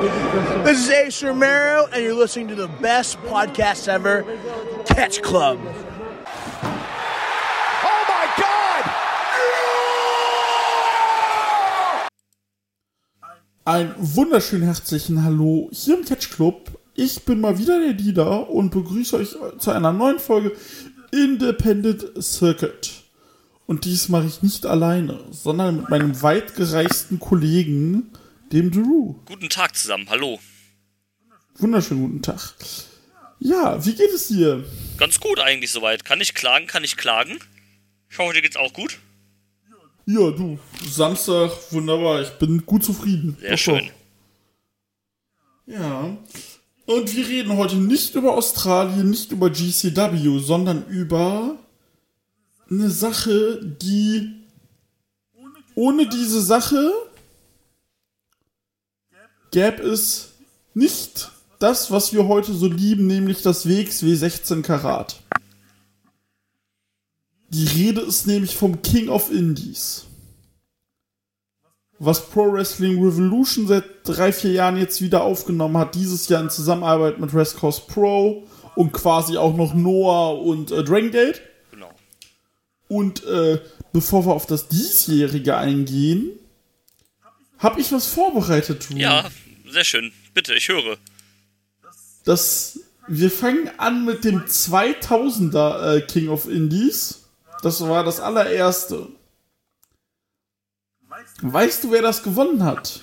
This 0.00 0.84
is 0.84 0.88
Ace 0.88 1.22
Romero, 1.22 1.86
and 1.92 2.02
you're 2.02 2.14
listening 2.14 2.48
to 2.48 2.54
the 2.54 2.68
best 2.80 3.18
podcast 3.24 3.86
ever, 3.86 4.24
Catch 4.86 5.20
Club. 5.20 5.58
Oh 7.84 8.04
my 8.08 8.26
God! 8.38 8.84
Ein 13.66 13.94
wunderschön 13.98 14.62
herzlichen 14.62 15.22
Hallo 15.22 15.68
hier 15.70 15.98
im 15.98 16.06
Catch 16.06 16.30
Club. 16.30 16.80
Ich 16.94 17.22
bin 17.26 17.42
mal 17.42 17.58
wieder 17.58 17.78
der 17.78 17.92
Dieter 17.92 18.48
und 18.48 18.70
begrüße 18.70 19.16
euch 19.16 19.36
zu 19.58 19.70
einer 19.70 19.92
neuen 19.92 20.18
Folge 20.18 20.52
Independent 21.12 22.06
Circuit. 22.22 23.02
Und 23.66 23.84
dies 23.84 24.08
mache 24.08 24.24
ich 24.24 24.42
nicht 24.42 24.64
alleine, 24.64 25.20
sondern 25.30 25.76
mit 25.76 25.90
meinem 25.90 26.22
weitgereisten 26.22 27.20
Kollegen, 27.20 28.12
dem 28.52 28.70
Drew. 28.70 29.14
Guten 29.26 29.48
Tag 29.48 29.76
zusammen, 29.76 30.08
hallo. 30.10 30.40
Wunderschönen 31.58 32.02
guten 32.02 32.22
Tag. 32.22 32.54
Ja, 33.38 33.84
wie 33.84 33.94
geht 33.94 34.10
es 34.10 34.28
dir? 34.28 34.64
Ganz 34.98 35.20
gut 35.20 35.38
eigentlich 35.40 35.70
soweit. 35.70 36.04
Kann 36.04 36.20
ich 36.20 36.34
klagen, 36.34 36.66
kann 36.66 36.84
ich 36.84 36.96
klagen. 36.96 37.38
Ich 38.08 38.18
hoffe, 38.18 38.34
dir 38.34 38.42
geht's 38.42 38.56
auch 38.56 38.72
gut. 38.72 38.98
Ja, 40.06 40.30
du, 40.30 40.58
Samstag, 40.90 41.52
wunderbar, 41.70 42.22
ich 42.22 42.30
bin 42.30 42.64
gut 42.66 42.84
zufrieden. 42.84 43.36
Sehr 43.40 43.50
Doch, 43.52 43.58
schön. 43.58 43.90
doch. 45.66 45.74
Ja. 45.74 46.16
Und 46.86 47.14
wir 47.14 47.28
reden 47.28 47.56
heute 47.56 47.76
nicht 47.76 48.16
über 48.16 48.34
Australien, 48.34 49.10
nicht 49.10 49.30
über 49.30 49.50
GCW, 49.50 50.40
sondern 50.40 50.86
über 50.88 51.56
eine 52.68 52.90
Sache, 52.90 53.60
die 53.80 54.32
ohne 55.76 56.08
diese 56.08 56.40
Sache 56.42 56.92
gäbe 59.50 59.82
es 59.82 60.32
nicht 60.74 61.30
das, 61.58 61.90
was 61.90 62.12
wir 62.12 62.26
heute 62.26 62.52
so 62.54 62.66
lieben, 62.66 63.06
nämlich 63.06 63.42
das 63.42 63.68
WXW 63.68 64.14
16 64.14 64.62
Karat. 64.62 65.20
Die 67.50 67.66
Rede 67.66 68.00
ist 68.00 68.26
nämlich 68.26 68.56
vom 68.56 68.80
King 68.82 69.08
of 69.08 69.30
Indies. 69.30 70.06
Was 71.98 72.30
Pro 72.30 72.52
Wrestling 72.52 73.02
Revolution 73.04 73.66
seit 73.66 73.84
drei, 74.04 74.32
vier 74.32 74.52
Jahren 74.52 74.78
jetzt 74.78 75.02
wieder 75.02 75.22
aufgenommen 75.22 75.76
hat, 75.76 75.94
dieses 75.94 76.28
Jahr 76.28 76.40
in 76.40 76.48
Zusammenarbeit 76.48 77.18
mit 77.18 77.34
West 77.34 77.58
Coast 77.58 77.88
Pro 77.88 78.46
und 78.74 78.92
quasi 78.92 79.36
auch 79.36 79.54
noch 79.54 79.74
Noah 79.74 80.40
und 80.40 80.70
äh, 80.70 80.82
Dragon 80.82 81.10
Gate. 81.10 81.42
Genau. 81.72 81.90
Und 82.88 83.24
äh, 83.26 83.60
bevor 83.92 84.24
wir 84.24 84.32
auf 84.32 84.46
das 84.46 84.68
diesjährige 84.68 85.56
eingehen, 85.56 86.30
habe 87.58 87.80
ich 87.80 87.92
was 87.92 88.06
vorbereitet. 88.06 88.88
Drew. 88.88 88.96
Ja, 88.96 89.30
sehr 89.70 89.84
schön. 89.84 90.12
Bitte, 90.34 90.54
ich 90.54 90.68
höre. 90.68 90.98
Das, 92.24 92.80
wir 93.06 93.30
fangen 93.30 93.70
an 93.78 94.04
mit 94.04 94.24
dem 94.24 94.44
2000er 94.44 95.96
äh, 95.96 96.00
King 96.02 96.28
of 96.28 96.48
Indies. 96.48 97.24
Das 97.62 97.80
war 97.80 98.04
das 98.04 98.20
allererste. 98.20 99.08
Weißt 101.42 101.84
du, 101.84 101.92
wer 101.92 102.02
das 102.02 102.22
gewonnen 102.22 102.64
hat? 102.64 103.00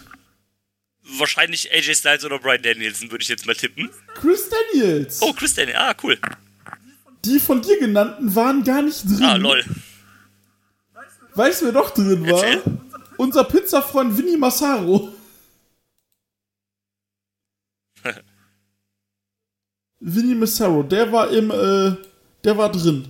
Wahrscheinlich 1.17 1.71
AJ 1.71 1.95
Styles 1.95 2.25
oder 2.25 2.39
Brian 2.39 2.61
Danielson, 2.61 3.11
würde 3.11 3.21
ich 3.21 3.29
jetzt 3.29 3.45
mal 3.45 3.55
tippen. 3.55 3.89
Chris 4.15 4.49
Daniels. 4.49 5.21
Oh, 5.21 5.33
Chris 5.33 5.55
Daniel. 5.55 5.77
Ah, 5.77 5.95
cool. 6.03 6.17
Die 7.23 7.39
von 7.39 7.61
dir 7.61 7.79
genannten 7.79 8.35
waren 8.35 8.63
gar 8.63 8.81
nicht 8.81 9.03
drin. 9.05 9.23
Ah, 9.23 9.35
lol. 9.35 9.63
Weißt 11.35 11.61
du, 11.61 11.65
wer 11.65 11.71
doch 11.71 11.91
drin 11.91 12.27
war? 12.29 12.43
Erzähl. 12.43 12.63
Unser 13.17 13.43
Pizzafreund 13.43 14.17
Vinny 14.17 14.37
Massaro. 14.37 15.13
Vinny 19.99 20.35
Massaro, 20.35 20.83
der 20.83 21.11
war 21.11 21.29
im, 21.31 21.49
äh, 21.51 21.95
der 22.43 22.57
war 22.57 22.71
drin. 22.71 23.07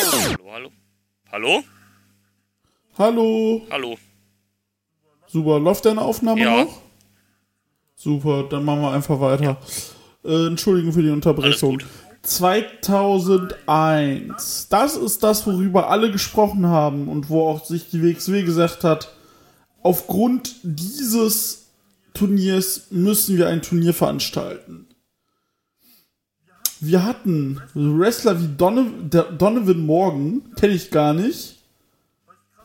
Hallo, 0.00 0.52
hallo. 0.52 0.70
Hallo? 1.30 1.62
Hallo. 2.98 3.62
Hallo. 3.70 3.98
Super, 5.26 5.58
läuft 5.58 5.84
deine 5.84 6.02
Aufnahme 6.02 6.40
Ja. 6.40 6.64
noch? 6.64 6.82
Super, 7.94 8.44
dann 8.50 8.64
machen 8.64 8.82
wir 8.82 8.90
einfach 8.92 9.18
weiter. 9.20 9.56
Äh, 10.24 10.46
Entschuldigung 10.46 10.92
für 10.92 11.02
die 11.02 11.10
Unterbrechung. 11.10 11.78
Alles 12.22 12.38
gut. 12.38 12.84
2001. 12.84 14.68
Das 14.68 14.96
ist 14.96 15.22
das, 15.22 15.46
worüber 15.46 15.90
alle 15.90 16.10
gesprochen 16.10 16.66
haben 16.66 17.08
und 17.08 17.28
wo 17.28 17.48
auch 17.48 17.64
sich 17.64 17.90
die 17.90 18.02
WXW 18.02 18.42
gesagt 18.42 18.84
hat, 18.84 19.12
aufgrund 19.82 20.54
dieses 20.62 21.66
Turniers 22.14 22.86
müssen 22.90 23.36
wir 23.36 23.48
ein 23.48 23.62
Turnier 23.62 23.94
veranstalten. 23.94 24.86
Wir 26.80 27.04
hatten 27.04 27.60
Wrestler 27.74 28.40
wie 28.40 28.48
Donovan 28.56 29.86
Morgan, 29.86 30.42
kenne 30.56 30.74
ich 30.74 30.90
gar 30.90 31.14
nicht. 31.14 31.58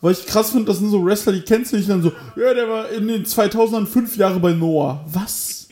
Weil 0.02 0.14
ich 0.14 0.26
krass 0.26 0.52
finde, 0.52 0.66
das 0.66 0.78
sind 0.80 0.90
so 0.90 1.04
Wrestler, 1.04 1.34
die 1.34 1.42
kennst 1.42 1.72
du 1.72 1.78
nicht, 1.78 1.90
dann 1.90 2.04
so, 2.04 2.12
ja, 2.36 2.54
der 2.54 2.70
war 2.70 2.90
in 2.90 3.08
den 3.08 3.26
2000ern 3.26 3.88
fünf 3.88 4.16
Jahre 4.16 4.40
bei 4.40 4.54
Noah. 4.54 5.04
Was? 5.08 5.70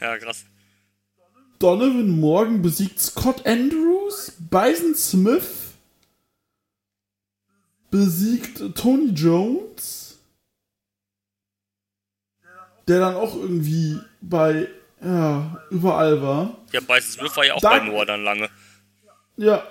Ja, 0.00 0.16
krass. 0.18 0.44
Donovan 1.60 2.08
Morgan 2.18 2.62
besiegt 2.62 2.98
Scott 3.00 3.46
Andrews, 3.46 4.32
Bison 4.38 4.94
Smith 4.94 5.44
besiegt 7.90 8.62
Tony 8.76 9.10
Jones, 9.10 10.18
der 12.88 13.00
dann 13.00 13.14
auch 13.14 13.34
irgendwie 13.36 13.98
bei, 14.22 14.68
ja, 15.02 15.62
überall 15.70 16.22
war. 16.22 16.56
Ja, 16.72 16.80
Bison 16.80 17.02
Smith 17.12 17.36
war 17.36 17.44
ja 17.44 17.54
auch 17.54 17.60
Da- 17.60 17.78
bei 17.78 17.84
Noah 17.84 18.06
dann 18.06 18.24
lange. 18.24 18.48
Ja. 19.36 19.66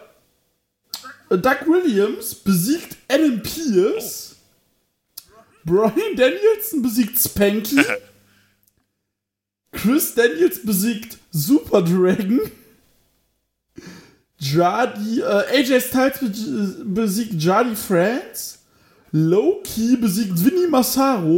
Doug 1.29 1.65
Williams 1.67 2.35
besiegt 2.35 2.97
Adam 3.07 3.41
Pierce. 3.41 4.35
Brian 5.63 6.15
Danielson 6.15 6.81
besiegt 6.83 7.19
Spanky. 7.19 7.83
Chris 9.81 10.13
Daniels 10.15 10.59
besiegt 10.63 11.17
Super 11.31 11.81
Dragon. 11.81 12.39
Jardy, 14.39 15.19
äh, 15.21 15.59
AJ 15.59 15.81
Styles 15.81 16.19
be 16.19 16.85
besiegt 16.85 17.41
Jardy 17.41 17.75
France. 17.75 18.59
Loki 19.11 19.97
besiegt 19.97 20.43
Vinny 20.43 20.67
Massaro. 20.67 21.37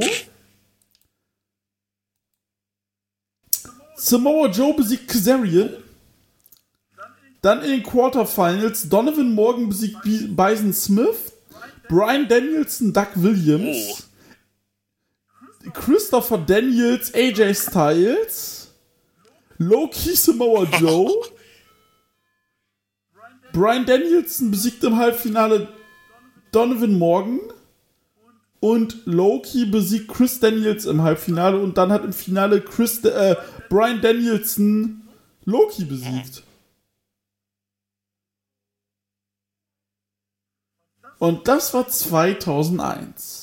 Samoa 3.95 4.47
Joe 4.49 4.73
besiegt 4.73 5.07
Kazarian. 5.07 5.69
Dann 7.41 7.63
in 7.63 7.71
den 7.71 7.83
Quarterfinals 7.83 8.87
Donovan 8.89 9.33
Morgan 9.33 9.67
besiegt 9.69 10.01
Bi- 10.03 10.27
Bison 10.27 10.73
Smith. 10.73 11.33
Brian 11.89 12.27
Danielson, 12.27 12.93
Doug 12.93 13.07
Williams. 13.15 14.07
Christopher 15.73 16.37
Daniels, 16.37 17.13
AJ 17.13 17.53
Styles. 17.55 18.71
Loki 19.57 20.15
Samoa 20.15 20.65
Joe. 20.79 21.11
Brian 23.53 23.85
Danielson 23.85 24.49
besiegt 24.49 24.83
im 24.83 24.97
Halbfinale 24.97 25.67
Donovan 26.51 26.97
Morgan. 26.97 27.39
Und 28.59 29.05
Loki 29.05 29.65
besiegt 29.65 30.07
Chris 30.07 30.39
Daniels 30.39 30.85
im 30.85 31.01
Halbfinale. 31.01 31.57
Und 31.59 31.77
dann 31.77 31.91
hat 31.91 32.03
im 32.03 32.13
Finale 32.13 32.61
Chris, 32.61 33.03
äh, 33.03 33.35
Brian 33.69 34.01
Danielson 34.01 35.07
Loki 35.45 35.85
besiegt. 35.85 36.43
Und 41.17 41.47
das 41.47 41.73
war 41.73 41.87
2001. 41.87 43.40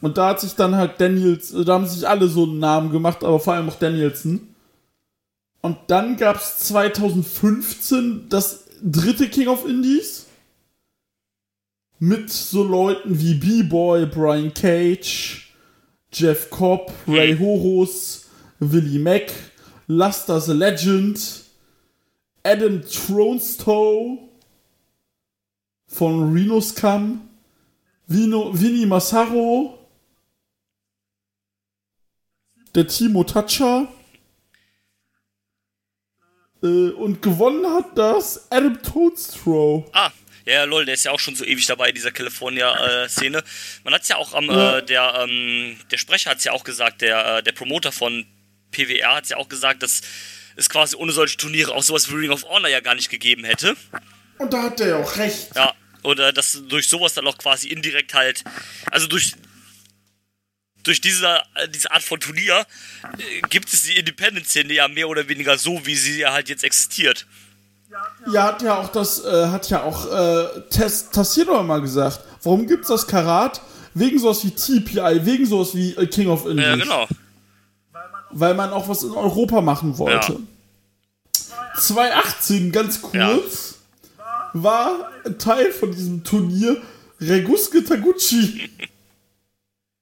Und 0.00 0.16
da 0.16 0.28
hat 0.28 0.40
sich 0.40 0.54
dann 0.54 0.76
halt 0.76 1.00
Daniels, 1.00 1.52
da 1.52 1.74
haben 1.74 1.86
sich 1.86 2.06
alle 2.06 2.28
so 2.28 2.44
einen 2.44 2.58
Namen 2.58 2.92
gemacht, 2.92 3.24
aber 3.24 3.40
vor 3.40 3.54
allem 3.54 3.68
auch 3.68 3.78
Danielson. 3.78 4.54
Und 5.60 5.76
dann 5.88 6.16
gab 6.16 6.36
es 6.36 6.58
2015 6.58 8.28
das 8.28 8.64
dritte 8.82 9.28
King 9.28 9.48
of 9.48 9.66
Indies. 9.66 10.26
Mit 11.98 12.30
so 12.30 12.62
Leuten 12.62 13.18
wie 13.18 13.34
B-Boy, 13.34 14.06
Brian 14.06 14.54
Cage, 14.54 15.52
Jeff 16.12 16.48
Cobb, 16.48 16.92
Ray 17.08 17.36
Horus, 17.36 18.28
Willie 18.60 19.00
Mack, 19.00 19.32
Luster 19.88 20.40
the 20.40 20.52
Legend, 20.52 21.20
Adam 22.44 22.82
Tronstow 22.82 24.28
von 25.88 26.32
Reno 26.32 26.60
Scum, 26.60 27.22
Vino, 28.06 28.52
Vinny 28.52 28.86
Massaro, 28.86 29.77
der 32.74 32.86
Timo 32.86 33.24
Tatscha, 33.24 33.88
Äh, 36.62 36.90
und 36.90 37.22
gewonnen 37.22 37.64
hat 37.72 37.96
das 37.96 38.50
Adam 38.50 38.82
Toadstrow. 38.82 39.88
Ah, 39.92 40.10
ja, 40.44 40.64
lol, 40.64 40.84
der 40.84 40.94
ist 40.94 41.04
ja 41.04 41.12
auch 41.12 41.20
schon 41.20 41.36
so 41.36 41.44
ewig 41.44 41.66
dabei, 41.66 41.92
dieser 41.92 42.10
California-Szene. 42.10 43.44
Man 43.84 43.94
hat 43.94 44.02
es 44.02 44.08
ja 44.08 44.16
auch 44.16 44.34
am, 44.34 44.46
Ja. 44.46 44.78
äh, 44.78 44.84
der, 44.84 45.14
ähm, 45.22 45.78
der 45.92 45.98
Sprecher 45.98 46.30
hat 46.30 46.38
es 46.38 46.44
ja 46.44 46.50
auch 46.52 46.64
gesagt, 46.64 47.00
der, 47.02 47.36
äh, 47.38 47.42
der 47.44 47.52
Promoter 47.52 47.92
von 47.92 48.26
PWR 48.72 49.14
hat 49.14 49.24
es 49.24 49.30
ja 49.30 49.36
auch 49.36 49.48
gesagt, 49.48 49.84
dass 49.84 50.00
es 50.56 50.68
quasi 50.68 50.96
ohne 50.96 51.12
solche 51.12 51.36
Turniere 51.36 51.72
auch 51.72 51.84
sowas 51.84 52.10
wie 52.10 52.16
Ring 52.16 52.30
of 52.30 52.44
Honor 52.48 52.68
ja 52.68 52.80
gar 52.80 52.96
nicht 52.96 53.08
gegeben 53.08 53.44
hätte. 53.44 53.76
Und 54.38 54.52
da 54.52 54.64
hat 54.64 54.80
der 54.80 54.88
ja 54.88 54.96
auch 54.96 55.16
recht. 55.16 55.54
Ja, 55.54 55.74
oder 56.02 56.32
dass 56.32 56.60
durch 56.68 56.88
sowas 56.88 57.14
dann 57.14 57.26
auch 57.28 57.38
quasi 57.38 57.68
indirekt 57.68 58.14
halt, 58.14 58.42
also 58.90 59.06
durch 59.06 59.34
durch 60.88 61.00
diese, 61.00 61.26
äh, 61.54 61.68
diese 61.68 61.90
Art 61.92 62.02
von 62.02 62.18
Turnier 62.18 62.64
äh, 63.18 63.40
gibt 63.50 63.72
es 63.72 63.82
die 63.82 63.96
Independent-Szene 63.96 64.72
ja 64.72 64.88
mehr 64.88 65.08
oder 65.08 65.28
weniger 65.28 65.58
so, 65.58 65.84
wie 65.84 65.94
sie 65.94 66.18
ja 66.20 66.32
halt 66.32 66.48
jetzt 66.48 66.64
existiert. 66.64 67.26
Ja, 68.32 68.44
hat 68.44 68.62
ja 68.62 68.78
auch 68.78 68.88
das, 68.88 69.24
äh, 69.24 69.46
hat 69.48 69.70
ja 69.70 69.82
auch 69.82 70.10
äh, 70.10 70.60
Tess 70.70 71.10
Tassilo 71.10 71.62
mal 71.62 71.80
gesagt. 71.80 72.20
Warum 72.42 72.66
gibt's 72.66 72.88
das 72.88 73.06
Karat? 73.06 73.60
Wegen 73.94 74.18
sowas 74.18 74.44
wie 74.44 74.50
TPI, 74.50 75.24
wegen 75.24 75.46
sowas 75.46 75.74
wie 75.74 75.94
äh, 75.94 76.06
King 76.06 76.28
of 76.28 76.46
English. 76.46 76.66
Ja, 76.66 76.76
genau. 76.76 77.06
Weil 78.30 78.54
man 78.54 78.70
auch 78.70 78.88
was 78.88 79.02
in 79.02 79.12
Europa 79.12 79.60
machen 79.60 79.96
wollte. 79.98 80.38
2018, 81.76 82.72
ganz 82.72 83.00
kurz, 83.00 83.78
war 84.52 85.10
Teil 85.38 85.72
von 85.72 85.92
diesem 85.92 86.24
Turnier 86.24 86.76
Reguske 87.20 87.84
Taguchi. 87.84 88.70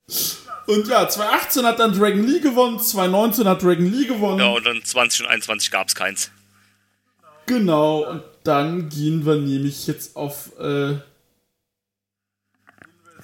Und 0.66 0.88
ja, 0.88 1.08
2018 1.08 1.64
hat 1.64 1.78
dann 1.78 1.96
Dragon 1.96 2.26
Lee 2.26 2.40
gewonnen, 2.40 2.80
2019 2.80 3.48
hat 3.48 3.62
Dragon 3.62 3.86
Lee 3.86 4.06
gewonnen. 4.06 4.40
Ja, 4.40 4.48
und 4.48 4.66
dann 4.66 4.82
20 4.82 5.22
und 5.22 5.26
21 5.28 5.70
gab 5.70 5.88
es 5.88 5.94
keins. 5.94 6.30
Genau, 7.46 8.08
und 8.10 8.22
dann 8.42 8.88
gehen 8.88 9.24
wir 9.24 9.36
nämlich 9.36 9.86
jetzt 9.86 10.16
auf, 10.16 10.58
äh, 10.58 10.96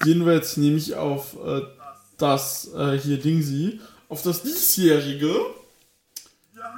gehen 0.03 0.25
wir 0.25 0.35
jetzt 0.35 0.56
nämlich 0.56 0.94
auf 0.94 1.37
äh, 1.44 1.62
das 2.19 2.73
äh, 2.75 2.99
hier 2.99 3.19
Dingsi, 3.19 3.81
auf 4.09 4.23
das 4.23 4.43
diesjährige. 4.43 5.35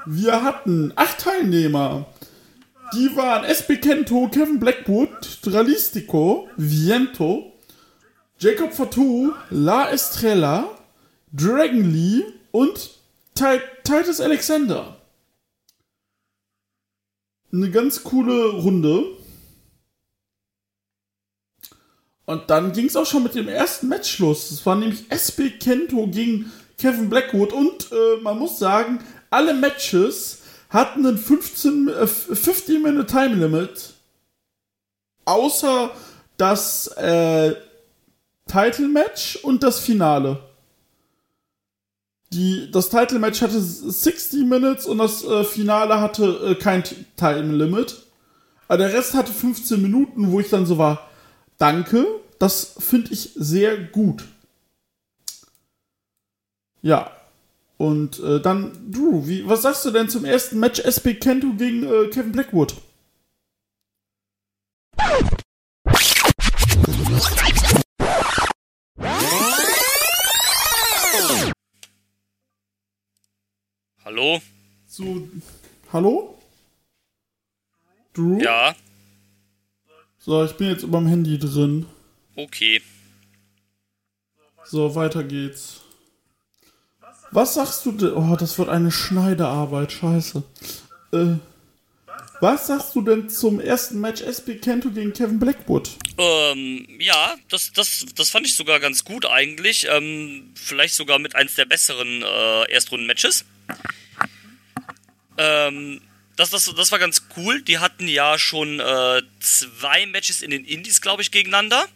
Wir 0.06 0.43
hatten 0.43 0.93
acht 0.96 1.19
Teilnehmer. 1.19 2.06
Die 2.94 3.14
waren 3.16 3.44
SB 3.44 3.78
Kento, 3.78 4.28
Kevin 4.28 4.61
Blackwood, 4.61 5.40
Dralistico, 5.43 6.49
Viento, 6.56 7.53
Jacob 8.44 8.75
Fatou, 8.75 9.32
La 9.50 9.91
Estrella, 9.91 10.69
Dragon 11.32 11.91
Lee 11.91 12.25
und 12.52 12.91
Ti- 13.35 13.61
Titus 13.85 14.20
Alexander 14.20 14.96
eine 17.55 17.70
ganz 17.70 18.02
coole 18.02 18.50
Runde. 18.50 19.05
Und 22.26 22.50
dann 22.50 22.73
ging 22.73 22.87
es 22.87 22.96
auch 22.96 23.06
schon 23.06 23.23
mit 23.23 23.35
dem 23.35 23.49
ersten 23.49 23.88
Match 23.88 24.19
los. 24.19 24.50
Es 24.50 24.64
war 24.67 24.76
nämlich 24.76 25.11
SB 25.11 25.50
Kento 25.50 26.06
gegen 26.08 26.52
Kevin 26.79 27.08
Blackwood. 27.08 27.52
Und 27.52 27.93
äh, 27.93 28.20
man 28.23 28.38
muss 28.38 28.58
sagen, 28.58 28.99
alle 29.31 29.55
Matches 29.55 30.40
hatten 30.70 31.06
ein 31.06 31.19
15, 31.19 31.88
äh, 31.88 32.06
15 32.06 32.82
Minute 32.82 33.06
Time 33.06 33.35
Limit. 33.37 33.94
Außer 35.26 35.90
das 36.37 36.88
äh, 36.97 37.55
Title 38.46 38.88
Match 38.88 39.37
und 39.37 39.62
das 39.62 39.81
Finale. 39.81 40.38
Die, 42.32 42.70
das 42.70 42.88
Title 42.88 43.19
Match 43.19 43.43
hatte 43.43 43.61
60 43.61 44.44
Minutes 44.44 44.87
und 44.87 44.99
das 44.99 45.25
äh, 45.25 45.44
Finale 45.44 46.00
hatte 46.00 46.25
äh, 46.25 46.55
kein 46.56 46.82
Time 47.17 47.52
Limit. 47.56 48.02
Aber 48.67 48.79
der 48.79 48.93
Rest 48.93 49.14
hatte 49.14 49.32
15 49.32 49.81
Minuten, 49.81 50.32
wo 50.32 50.41
ich 50.41 50.50
dann 50.50 50.67
so 50.67 50.79
war, 50.79 51.08
danke, 51.58 52.06
das 52.38 52.75
finde 52.79 53.12
ich 53.12 53.31
sehr 53.35 53.76
gut. 53.79 54.25
Ja. 56.82 57.11
Und 57.76 58.20
äh, 58.20 58.40
dann, 58.40 58.90
Drew, 58.90 59.26
wie, 59.26 59.49
was 59.49 59.62
sagst 59.62 59.85
du 59.85 59.90
denn 59.90 60.08
zum 60.08 60.25
ersten 60.25 60.61
Match 60.61 60.81
SB 60.81 61.14
Kento 61.14 61.52
gegen 61.56 61.85
äh, 61.85 62.08
Kevin 62.08 62.32
Blackwood? 62.32 62.75
Hallo? 74.04 74.40
So, 74.86 75.28
hallo? 75.92 76.38
Drew? 78.12 78.40
Ja, 78.42 78.74
So, 80.18 80.44
ich 80.44 80.52
bin 80.52 80.68
jetzt 80.70 80.82
über 80.82 80.98
dem 80.98 81.06
Handy 81.08 81.38
drin. 81.38 81.86
okay. 82.36 82.80
So, 84.66 84.94
weiter 84.94 85.22
geht's. 85.24 85.80
Was 87.30 87.54
sagst 87.54 87.84
du 87.84 87.92
denn? 87.92 88.12
Oh, 88.14 88.34
das 88.36 88.58
wird 88.58 88.68
eine 88.70 88.90
Schneidearbeit, 88.90 89.92
scheiße. 89.92 90.42
Äh, 91.12 91.36
was 92.40 92.68
sagst 92.68 92.94
du 92.94 93.02
denn 93.02 93.28
zum 93.28 93.60
ersten 93.60 94.00
Match 94.00 94.22
SB 94.22 94.56
Kento 94.56 94.90
gegen 94.90 95.12
Kevin 95.12 95.38
Blackwood? 95.38 95.90
Ähm, 96.16 96.86
ja, 96.98 97.34
das, 97.48 97.72
das, 97.72 98.06
das 98.14 98.30
fand 98.30 98.46
ich 98.46 98.54
sogar 98.56 98.80
ganz 98.80 99.04
gut 99.04 99.26
eigentlich. 99.26 99.86
Ähm, 99.90 100.52
vielleicht 100.54 100.94
sogar 100.94 101.18
mit 101.18 101.34
eins 101.34 101.56
der 101.56 101.66
besseren 101.66 102.22
äh, 102.22 102.70
Erstrunden-Matches. 102.72 103.44
Ähm, 105.38 106.00
das, 106.36 106.50
das, 106.50 106.72
das 106.75 106.92
war 106.92 106.98
ganz 106.98 107.22
cool. 107.36 107.62
Die 107.62 107.78
hatten 107.78 108.08
ja 108.08 108.38
schon 108.38 108.81
äh, 108.81 109.22
zwei 109.40 110.06
Matches 110.06 110.42
in 110.42 110.50
den 110.50 110.64
Indies, 110.64 111.00
glaube 111.00 111.22
ich, 111.22 111.31
gegeneinander. 111.31 111.86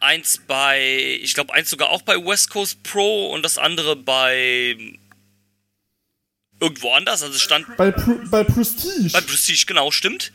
Eins 0.00 0.40
bei, 0.46 1.18
ich 1.20 1.34
glaube, 1.34 1.52
eins 1.52 1.70
sogar 1.70 1.90
auch 1.90 2.02
bei 2.02 2.16
West 2.16 2.50
Coast 2.50 2.82
Pro 2.82 3.30
und 3.30 3.42
das 3.42 3.58
andere 3.58 3.96
bei 3.96 4.76
irgendwo 6.58 6.92
anders. 6.92 7.22
Also 7.22 7.38
stand 7.38 7.76
Bei, 7.76 7.90
Pr 7.90 8.18
bei 8.30 8.44
Prestige. 8.44 9.10
bei 9.12 9.20
Prestige, 9.20 9.64
genau, 9.66 9.90
stimmt. 9.90 10.32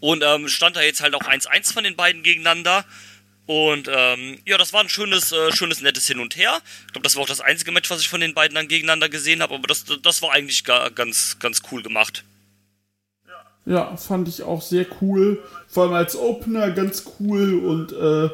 Und 0.00 0.22
ähm, 0.22 0.48
stand 0.48 0.76
da 0.76 0.82
jetzt 0.82 1.00
halt 1.00 1.14
auch 1.14 1.22
1-1 1.22 1.72
von 1.72 1.84
den 1.84 1.96
beiden 1.96 2.22
gegeneinander. 2.22 2.84
Und 3.48 3.88
ähm, 3.90 4.38
ja, 4.44 4.58
das 4.58 4.74
war 4.74 4.82
ein 4.82 4.90
schönes, 4.90 5.32
äh, 5.32 5.50
schönes, 5.52 5.80
nettes 5.80 6.06
Hin 6.06 6.20
und 6.20 6.36
Her. 6.36 6.60
Ich 6.86 6.92
glaube, 6.92 7.04
das 7.04 7.16
war 7.16 7.22
auch 7.22 7.28
das 7.28 7.40
einzige 7.40 7.72
Match, 7.72 7.88
was 7.88 8.02
ich 8.02 8.10
von 8.10 8.20
den 8.20 8.34
beiden 8.34 8.54
dann 8.54 8.68
gegeneinander 8.68 9.08
gesehen 9.08 9.40
habe. 9.40 9.54
Aber 9.54 9.66
das, 9.66 9.86
das 10.02 10.20
war 10.20 10.32
eigentlich 10.32 10.64
ga, 10.64 10.90
ganz, 10.90 11.38
ganz 11.38 11.62
cool 11.72 11.82
gemacht. 11.82 12.24
ja, 13.64 13.96
fand 13.96 14.28
ich 14.28 14.42
auch 14.42 14.60
sehr 14.60 14.84
cool. 15.00 15.42
Vor 15.66 15.84
allem 15.84 15.94
als 15.94 16.14
Opener 16.14 16.72
ganz 16.72 17.04
cool 17.18 17.58
und 17.60 17.92
äh, 17.92 18.28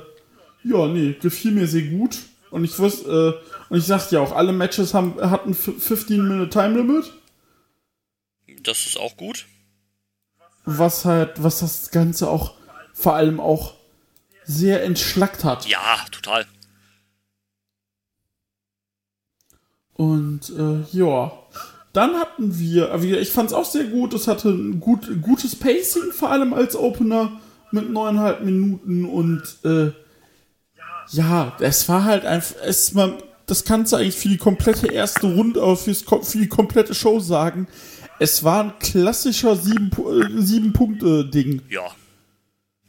ja, 0.68 0.88
nee, 0.88 1.14
gefiel 1.20 1.52
mir 1.52 1.68
sehr 1.68 1.82
gut. 1.82 2.18
Und 2.50 2.64
ich 2.64 2.76
wusste, 2.80 3.40
äh, 3.40 3.72
und 3.72 3.78
ich 3.78 3.84
sagte 3.84 4.16
ja 4.16 4.20
auch, 4.20 4.32
alle 4.32 4.52
Matches 4.52 4.94
haben, 4.94 5.14
hatten 5.30 5.54
15 5.54 6.26
Minute 6.26 6.50
Time 6.50 6.76
Limit. 6.76 7.12
Das 8.64 8.84
ist 8.84 8.98
auch 8.98 9.16
gut. 9.16 9.46
was 10.64 11.04
halt, 11.04 11.40
was 11.40 11.60
das 11.60 11.92
Ganze 11.92 12.28
auch 12.28 12.54
vor 12.92 13.14
allem 13.14 13.38
auch 13.38 13.74
sehr 14.44 14.82
entschlackt 14.84 15.44
hat. 15.44 15.66
Ja, 15.66 15.98
total. 16.10 16.46
Und 19.94 20.50
äh, 20.58 20.82
ja, 20.96 21.32
dann 21.92 22.14
hatten 22.16 22.58
wir, 22.58 22.90
aber 22.92 23.02
wie- 23.02 23.16
ich 23.16 23.30
fand 23.30 23.50
es 23.50 23.54
auch 23.54 23.64
sehr 23.64 23.84
gut. 23.84 24.12
Es 24.14 24.26
hatte 24.26 24.48
ein 24.50 24.80
gut, 24.80 25.22
gutes 25.22 25.54
Pacing, 25.56 26.12
vor 26.12 26.30
allem 26.30 26.52
als 26.52 26.74
Opener 26.76 27.40
mit 27.70 27.90
neuneinhalb 27.90 28.42
Minuten 28.42 29.04
und 29.04 29.42
äh, 29.64 29.92
ja, 31.10 31.56
es 31.60 31.88
war 31.88 32.04
halt 32.04 32.24
einfach, 32.24 32.56
es 32.64 32.94
man, 32.94 33.14
das 33.46 33.64
kannst 33.64 33.92
du 33.92 33.96
eigentlich 33.96 34.16
für 34.16 34.28
die 34.28 34.38
komplette 34.38 34.86
erste 34.88 35.26
Runde, 35.32 35.60
aber 35.62 35.76
ko- 36.06 36.22
für 36.22 36.38
die 36.38 36.48
komplette 36.48 36.94
Show 36.94 37.20
sagen. 37.20 37.68
Es 38.18 38.42
war 38.44 38.64
ein 38.64 38.78
klassischer 38.78 39.54
sieben, 39.56 39.90
Pu- 39.90 40.10
äh, 40.38 40.40
sieben 40.42 40.72
Ding. 41.30 41.62
Ja. 41.68 41.82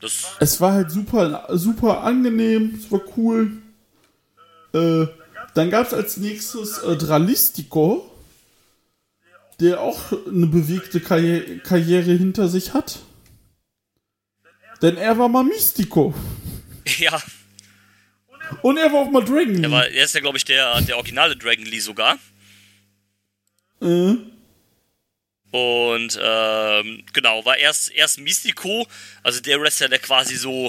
Das, 0.06 0.24
Es 0.40 0.62
war 0.62 0.74
halt 0.74 0.92
super, 0.92 1.48
super 1.58 2.02
angenehm, 2.04 2.80
es 2.80 2.92
war 2.92 3.02
cool. 3.18 3.52
Äh, 4.74 5.08
dann 5.56 5.70
gab 5.72 5.88
es 5.88 5.94
als 5.94 6.18
nächstes 6.18 6.78
äh, 6.80 6.96
Dralistico, 6.96 8.12
der 9.60 9.82
auch 9.82 10.12
eine 10.12 10.48
bewegte 10.48 11.00
Karriere, 11.00 11.58
Karriere 11.60 12.12
hinter 12.12 12.48
sich 12.50 12.74
hat. 12.74 13.00
Denn 14.82 14.98
er 14.98 15.18
war 15.18 15.30
mal 15.30 15.44
Mystico. 15.44 16.14
ja, 17.00 17.20
Und 18.62 18.78
er 18.78 18.92
war 18.92 19.00
auch 19.00 19.12
mal 19.12 19.24
Dragon 19.24 19.56
er, 19.56 19.62
Lee. 19.62 19.72
war, 19.72 19.88
er 19.88 20.06
ist 20.06 20.14
ja, 20.14 20.22
glaube 20.22 20.38
ich, 20.38 20.46
der, 20.46 20.82
der 20.82 20.98
originale 20.98 21.36
Dragon 21.36 21.66
Lee 21.66 21.80
sogar. 21.80 22.18
Äh, 23.82 24.16
Und 25.56 26.20
ähm, 26.22 27.06
genau, 27.14 27.46
war 27.46 27.56
erst, 27.56 27.90
erst 27.92 28.20
Mystico, 28.20 28.86
also 29.24 29.40
der 29.40 29.62
Wrestler, 29.62 29.88
der 29.88 30.00
quasi 30.00 30.36
so, 30.36 30.68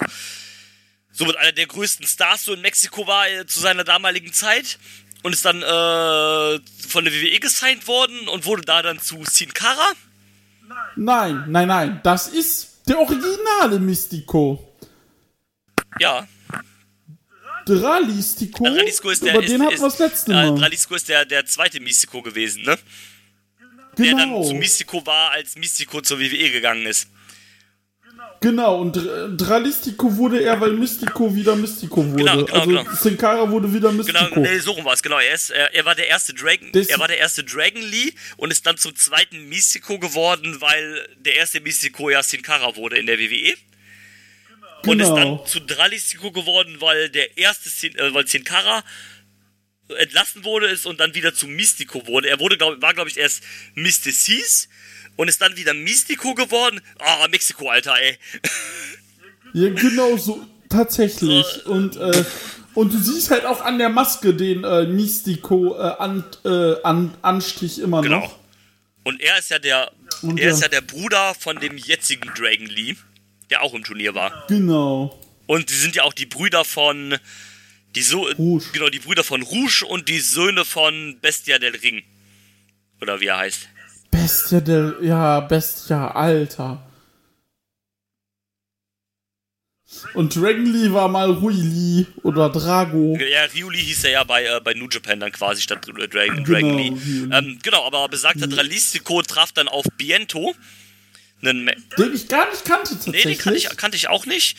so 1.11 1.25
mit 1.25 1.37
einer 1.37 1.51
der 1.51 1.67
größten 1.67 2.07
Stars 2.07 2.45
so 2.45 2.55
in 2.55 2.61
Mexiko 2.61 3.05
war 3.05 3.29
äh, 3.29 3.45
zu 3.47 3.59
seiner 3.59 3.83
damaligen 3.83 4.33
Zeit. 4.33 4.79
und 5.25 5.33
ist 5.33 5.45
dann 5.45 5.61
äh, 5.61 6.61
von 6.89 7.05
der 7.05 7.13
WWE 7.13 7.41
gesigned 7.41 7.89
worden 7.89 8.29
und 8.29 8.45
wurde 8.47 8.63
da 8.63 8.81
dann 8.81 9.01
zu 9.01 9.25
Sin 9.25 9.53
Cara. 9.53 9.93
Nein, 10.95 11.47
nein, 11.49 11.67
nein. 11.67 12.01
Das 12.05 12.29
ist 12.29 12.83
der 12.87 13.01
originale 13.01 13.81
Mystico. 13.81 14.77
Ja. 15.99 16.29
Dralistico. 17.65 18.65
Dralistico 18.65 19.11
ist 19.11 19.25
der, 19.25 19.35
über 19.35 19.43
ist, 19.43 19.51
den 19.51 19.63
hatten 19.63 19.81
wir 19.81 19.81
das 19.81 19.99
letzte 19.99 20.31
äh, 20.31 20.35
Mal. 20.35 20.55
Dralistico 20.61 20.95
ist 20.95 21.09
der, 21.09 21.25
der 21.25 21.45
zweite 21.45 21.81
Mystico 21.81 22.23
gewesen, 22.23 22.63
ne? 22.63 22.79
Der 23.99 24.07
dann 24.15 24.29
genau. 24.31 24.43
zu 24.45 24.55
Mystico 24.55 25.05
war, 25.07 25.31
als 25.33 25.57
Mystico 25.57 26.01
zur 26.01 26.19
WWE 26.21 26.51
gegangen 26.51 26.87
ist. 26.87 27.09
Genau, 28.41 28.81
und 28.83 28.95
Dr- 28.95 29.29
Dralistico 29.37 30.15
wurde 30.17 30.43
er, 30.43 30.61
weil 30.61 30.73
Mystico 30.73 31.35
wieder 31.35 31.57
Mystico 31.57 32.05
wurde. 32.05 32.17
Genau, 32.23 32.45
genau, 32.45 32.53
also 32.55 32.69
genau. 32.69 32.85
Sin 32.95 33.17
Cara 33.17 33.51
wurde 33.51 33.73
wieder 33.73 33.91
Mystico. 33.93 34.19
Genau, 34.19 34.41
nee, 34.41 34.59
so 34.59 34.73
rum 34.73 34.85
war 34.85 34.93
es, 34.93 35.03
genau. 35.03 35.19
Er, 35.19 35.35
ist, 35.35 35.51
er, 35.51 35.75
er 35.75 35.85
war 35.87 35.95
der 35.95 36.09
erste 36.09 36.35
Dragon, 36.35 36.71
er 36.75 36.99
war 36.99 37.09
der 37.09 37.19
erste 37.19 37.43
Dragon 37.45 37.81
Lee 37.83 38.13
und 38.37 38.51
ist 38.51 38.67
dann 38.67 38.77
zum 38.77 38.95
zweiten 38.95 39.49
Mystico 39.49 39.99
geworden, 39.99 40.61
weil 40.61 41.09
der 41.19 41.37
erste 41.37 41.61
Mystico 41.61 42.11
ja 42.11 42.23
Sin 42.23 42.43
Cara 42.43 42.77
wurde 42.77 42.99
in 42.99 43.07
der 43.07 43.19
WWE. 43.19 43.55
Und 44.87 45.01
ist 45.01 45.09
Genau. 45.09 45.39
dann 45.39 45.47
zu 45.47 45.61
Dralistico 45.61 46.31
geworden, 46.31 46.77
weil 46.81 47.09
der 47.09 47.37
erste 47.39 47.69
Sin, 47.71 47.97
äh, 47.97 48.13
weil 48.15 48.27
Sin 48.27 48.45
Cara 48.45 48.85
entlassen 49.99 50.45
wurde 50.45 50.67
ist 50.67 50.87
und 50.87 50.99
dann 51.01 51.15
wieder 51.15 51.35
zu 51.35 51.47
Mystico 51.47 52.07
wurde. 52.07 52.29
Er 52.29 52.41
wurde, 52.41 52.57
glaub, 52.59 52.81
war, 52.83 52.95
glaube 52.95 53.09
ich, 53.11 53.17
erst 53.17 53.43
Mysticis 53.75 54.69
und 55.17 55.29
ist 55.29 55.41
dann 55.41 55.57
wieder 55.57 55.75
Mystico 55.75 56.35
geworden. 56.35 56.81
Ah, 56.99 57.29
Mexiko, 57.29 57.69
Alter, 57.69 57.95
ey. 58.01 58.19
Ja, 59.53 59.71
genau 59.71 60.17
so, 60.17 60.47
tatsächlich. 60.69 61.47
So, 61.65 61.71
und, 61.71 61.97
äh, 61.97 62.25
und 62.75 62.93
du 62.93 62.99
siehst 62.99 63.31
halt 63.31 63.47
auch 63.47 63.61
an 63.63 63.79
der 63.79 63.89
Maske 63.89 64.35
den 64.35 64.65
äh, 64.65 64.85
Mystico 64.85 65.77
äh, 65.77 65.95
an, 65.99 66.25
äh, 66.45 66.75
an, 66.83 67.15
Anstich 67.23 67.79
immer 67.79 68.03
Genau. 68.03 68.21
noch. 68.21 68.39
Und 69.05 69.21
er 69.21 69.39
ist 69.39 69.51
ja 69.51 69.59
der, 69.59 69.93
Und 70.23 70.39
er 70.41 70.49
ja. 70.49 70.53
ist 70.55 70.63
ja 70.63 70.69
der 70.69 70.81
Bruder 70.81 71.35
von 71.39 71.59
dem 71.61 71.79
jetzigen 71.79 72.29
Dragon 72.35 72.67
Lee, 72.67 72.97
der 73.51 73.63
auch 73.63 73.73
im 73.73 73.85
Turnier 73.85 74.15
war. 74.15 74.45
Genau. 74.49 75.19
Und 75.47 75.71
sie 75.71 75.77
sind 75.77 75.95
ja 75.95 76.03
auch 76.03 76.13
die 76.13 76.27
Brüder 76.27 76.65
von 76.65 77.17
die 77.97 78.03
so 78.03 78.23
Rouge. 78.39 78.67
genau 78.73 78.89
die 78.89 79.01
Brüder 79.01 79.25
von 79.25 79.43
Rouge 79.43 79.85
und 79.87 80.09
die 80.09 80.21
Söhne 80.21 80.65
von 80.65 81.19
Bestia 81.21 81.59
del 81.59 81.75
Ring 81.77 82.03
oder 83.01 83.19
wie 83.21 83.27
er 83.27 83.39
heißt. 83.39 83.69
Bestia 84.11 84.61
der, 84.61 84.95
ja, 85.03 85.41
Bestia, 85.41 86.13
Alter. 86.13 86.83
Und 90.15 90.35
Dragon 90.35 90.67
Lee 90.67 90.93
war 90.93 91.09
mal 91.09 91.31
Rui 91.31 91.55
Lee 91.55 92.07
oder 92.23 92.51
Drago. 92.51 93.17
Ja, 93.19 93.45
Ryuli 93.45 93.79
hieß 93.79 94.05
er 94.05 94.11
ja 94.11 94.25
bei, 94.25 94.45
äh, 94.45 94.61
bei 94.63 94.75
New 94.75 94.89
Japan 94.91 95.21
dann 95.21 95.33
quasi 95.33 95.63
statt 95.63 95.87
äh, 95.89 96.09
Dragon, 96.09 96.45
Genau, 96.45 96.49
Dragon 96.49 96.77
Lee. 96.79 96.89
Ryuli. 96.91 97.35
Ähm, 97.35 97.59
genau, 97.63 97.87
aber 97.87 98.09
besagter 98.09 98.47
Dralistico 98.47 99.23
traf 99.23 99.53
dann 99.53 99.69
auf 99.69 99.85
Biento. 99.97 100.55
Ma- 101.41 101.53
Den 101.99 102.15
ich 102.15 102.29
gar 102.29 102.51
nicht 102.51 102.65
kannte 102.65 102.95
nee, 102.95 102.99
tatsächlich. 103.05 103.23
den 103.37 103.39
kannte 103.39 103.59
ich, 103.59 103.77
kannte 103.77 103.97
ich 103.97 104.09
auch 104.09 104.27
nicht. 104.27 104.57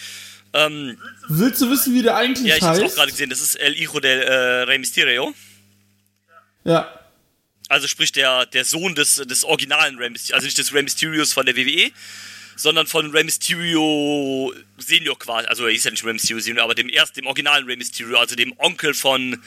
Ähm, 0.54 0.98
Willst 1.27 1.62
du 1.62 1.70
wissen, 1.70 1.94
wie 1.94 2.01
der 2.01 2.16
eigentlich 2.16 2.48
ja, 2.48 2.56
ich 2.56 2.63
hab's 2.63 2.80
auch 2.80 2.84
heißt? 2.84 2.96
gerade 2.96 3.12
gesehen. 3.12 3.30
Das 3.30 3.42
ist 3.42 3.56
El 3.56 3.75
Hijo 3.75 4.00
del 4.00 4.22
äh, 4.22 4.63
Rey 4.63 4.77
Mysterio. 4.80 5.34
ja. 6.63 6.94
Also 7.70 7.86
sprich 7.89 8.13
der, 8.13 8.46
der 8.46 8.63
Sohn 8.63 8.96
des, 8.96 9.16
des 9.16 9.44
originalen 9.44 9.98
Rey 9.98 10.10
Mysterio, 10.10 10.36
also 10.36 10.46
nicht 10.46 10.58
des 10.58 10.74
Rey 10.74 10.84
Mysterios 10.84 11.34
von 11.34 11.46
der 11.46 11.58
WWE, 11.58 11.92
sondern 12.56 12.88
von 12.88 13.12
Rey 13.12 13.25
Mysterio 13.25 14.54
Senior 14.77 15.20
quasi, 15.20 15.48
also 15.48 15.66
er 15.66 15.74
hieß 15.74 15.84
ja 15.84 15.92
nicht 15.92 16.06
Rey 16.06 16.13
Mysterio 16.13 16.39
Senior, 16.39 16.63
aber 16.63 16.75
dem 16.75 16.88
ersten, 16.88 17.16
dem 17.20 17.27
originalen 17.27 17.66
Rey 17.66 17.75
Mysterio, 17.75 18.18
also 18.18 18.36
dem 18.38 18.54
Onkel 18.60 18.94
von 18.94 19.44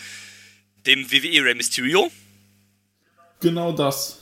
dem 0.85 1.11
WWE 1.11 1.45
Rey 1.45 1.55
Mysterio. 1.55 2.13
Genau 3.41 3.73
das. 3.73 4.20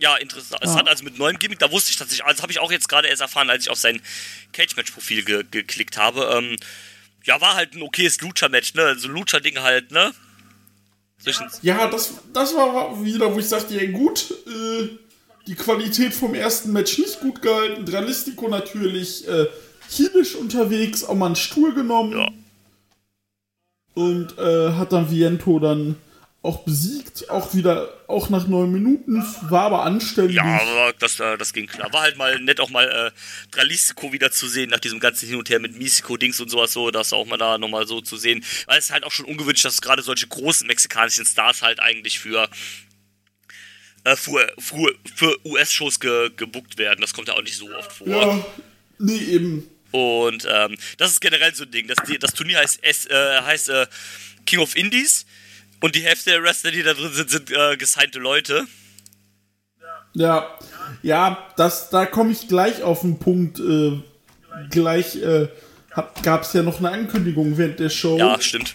Ja, 0.00 0.16
interessant. 0.16 0.62
Es 0.64 0.74
hat 0.74 0.88
also 0.88 1.04
mit 1.04 1.18
neuem 1.18 1.38
Gimmick, 1.38 1.58
da 1.58 1.70
wusste 1.70 1.90
ich 1.90 1.96
tatsächlich, 1.96 2.24
also 2.24 2.42
habe 2.42 2.50
ich 2.50 2.58
auch 2.58 2.72
jetzt 2.72 2.88
gerade 2.88 3.08
erst 3.08 3.20
erfahren, 3.20 3.50
als 3.50 3.64
ich 3.64 3.70
auf 3.70 3.78
sein 3.78 4.00
Cage-Match-Profil 4.52 5.24
ge 5.24 5.44
geklickt 5.50 5.98
habe. 5.98 6.24
Ähm, 6.34 6.56
ja, 7.24 7.38
war 7.42 7.54
halt 7.54 7.74
ein 7.74 7.82
okayes 7.82 8.20
Lucha-Match, 8.22 8.74
ne? 8.74 8.98
So 8.98 9.08
Lucha-Ding 9.08 9.58
halt, 9.60 9.90
ne? 9.90 10.12
Zwischen, 11.18 11.46
Ja, 11.60 11.86
das, 11.86 12.14
das 12.32 12.54
war 12.54 13.04
wieder, 13.04 13.34
wo 13.34 13.38
ich 13.38 13.46
sagte, 13.46 13.74
ja 13.74 13.90
gut, 13.90 14.30
äh, 14.46 14.88
die 15.46 15.54
Qualität 15.54 16.14
vom 16.14 16.34
ersten 16.34 16.72
Match 16.72 16.96
nicht 16.96 17.20
gut 17.20 17.42
gehalten. 17.42 17.84
Dralistico 17.84 18.48
natürlich 18.48 19.28
äh, 19.28 19.48
chinisch 19.90 20.34
unterwegs, 20.34 21.04
auch 21.04 21.14
mal 21.14 21.26
einen 21.26 21.36
Stuhl 21.36 21.74
genommen. 21.74 22.12
Ja. 22.12 22.28
Und 23.92 24.38
äh, 24.38 24.72
hat 24.72 24.92
dann 24.92 25.10
Viento 25.10 25.58
dann 25.58 25.96
auch 26.42 26.64
besiegt, 26.64 27.28
auch 27.28 27.54
wieder, 27.54 27.92
auch 28.06 28.30
nach 28.30 28.46
neun 28.46 28.72
Minuten, 28.72 29.22
war 29.50 29.64
aber 29.64 29.82
anständig. 29.82 30.36
Ja, 30.36 30.44
aber 30.44 30.94
das, 30.98 31.20
äh, 31.20 31.36
das 31.36 31.52
ging 31.52 31.66
klar. 31.66 31.92
War 31.92 32.02
halt 32.02 32.16
mal 32.16 32.40
nett, 32.40 32.60
auch 32.60 32.70
mal 32.70 32.88
äh, 32.88 33.10
Dralistico 33.50 34.12
wieder 34.12 34.30
zu 34.30 34.48
sehen, 34.48 34.70
nach 34.70 34.78
diesem 34.78 35.00
ganzen 35.00 35.28
Hin 35.28 35.36
und 35.36 35.50
Her 35.50 35.58
mit 35.58 35.76
Misico-Dings 35.76 36.40
und 36.40 36.48
sowas 36.48 36.72
so, 36.72 36.90
das 36.90 37.12
auch 37.12 37.26
mal 37.26 37.36
da 37.36 37.58
nochmal 37.58 37.86
so 37.86 38.00
zu 38.00 38.16
sehen. 38.16 38.42
Weil 38.66 38.78
es 38.78 38.86
ist 38.86 38.90
halt 38.90 39.04
auch 39.04 39.12
schon 39.12 39.26
ungewünscht, 39.26 39.66
dass 39.66 39.82
gerade 39.82 40.02
solche 40.02 40.28
großen 40.28 40.66
mexikanischen 40.66 41.26
Stars 41.26 41.60
halt 41.60 41.78
eigentlich 41.80 42.18
für, 42.18 42.48
äh, 44.04 44.16
für, 44.16 44.50
für, 44.58 44.94
für 45.14 45.36
US-Shows 45.44 46.00
ge, 46.00 46.30
gebuckt 46.34 46.78
werden. 46.78 47.02
Das 47.02 47.12
kommt 47.12 47.28
ja 47.28 47.34
auch 47.34 47.42
nicht 47.42 47.56
so 47.56 47.70
oft 47.74 47.92
vor. 47.92 48.08
Ja, 48.08 48.46
nee, 48.98 49.18
eben. 49.18 49.68
Und 49.90 50.46
ähm, 50.48 50.78
das 50.96 51.10
ist 51.10 51.20
generell 51.20 51.54
so 51.54 51.64
ein 51.64 51.70
Ding. 51.70 51.86
Das, 51.86 51.98
das 52.18 52.32
Turnier 52.32 52.60
heißt, 52.60 52.82
S, 52.82 53.04
äh, 53.06 53.42
heißt 53.42 53.68
äh, 53.68 53.86
King 54.46 54.60
of 54.60 54.74
Indies 54.74 55.26
und 55.80 55.94
die 55.94 56.02
Hälfte 56.02 56.30
der 56.30 56.42
Wrestler, 56.42 56.70
die 56.70 56.82
da 56.82 56.94
drin 56.94 57.12
sind, 57.12 57.30
sind 57.30 57.50
äh, 57.50 57.76
gesignte 57.76 58.18
Leute. 58.18 58.64
Ja, 60.14 60.46
ja, 61.02 61.38
das, 61.56 61.90
da 61.90 62.04
komme 62.06 62.32
ich 62.32 62.48
gleich 62.48 62.82
auf 62.82 63.02
den 63.02 63.18
Punkt. 63.18 63.60
Äh, 63.60 64.00
gleich 64.70 65.16
äh, 65.16 65.48
gab 66.22 66.42
es 66.42 66.52
ja 66.52 66.62
noch 66.62 66.78
eine 66.78 66.90
Ankündigung 66.90 67.56
während 67.56 67.78
der 67.78 67.90
Show, 67.90 68.18
Ja, 68.18 68.40
stimmt. 68.40 68.74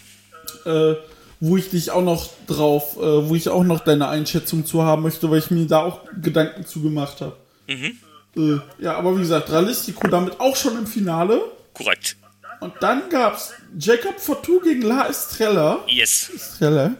äh, 0.64 0.94
wo 1.40 1.56
ich 1.58 1.68
dich 1.70 1.90
auch 1.90 2.02
noch 2.02 2.30
drauf, 2.46 2.96
äh, 2.96 3.28
wo 3.28 3.34
ich 3.34 3.48
auch 3.50 3.64
noch 3.64 3.80
deine 3.80 4.08
Einschätzung 4.08 4.64
zu 4.64 4.82
haben 4.82 5.02
möchte, 5.02 5.30
weil 5.30 5.38
ich 5.40 5.50
mir 5.50 5.66
da 5.66 5.80
auch 5.82 6.00
Gedanken 6.22 6.64
zu 6.66 6.80
gemacht 6.82 7.20
habe. 7.20 7.36
Mhm. 7.66 7.98
Äh, 8.36 8.60
ja, 8.82 8.96
aber 8.96 9.14
wie 9.16 9.20
gesagt, 9.20 9.50
Dralistico 9.50 10.08
damit 10.08 10.40
auch 10.40 10.56
schon 10.56 10.78
im 10.78 10.86
Finale. 10.86 11.40
Korrekt. 11.74 12.16
Und 12.60 12.74
dann 12.80 13.08
gab's 13.10 13.52
Jacob 13.78 14.20
Fortu 14.20 14.60
gegen 14.60 14.82
La 14.82 15.08
Estrella. 15.08 15.84
Yes. 15.88 16.30
Estrella. 16.34 16.96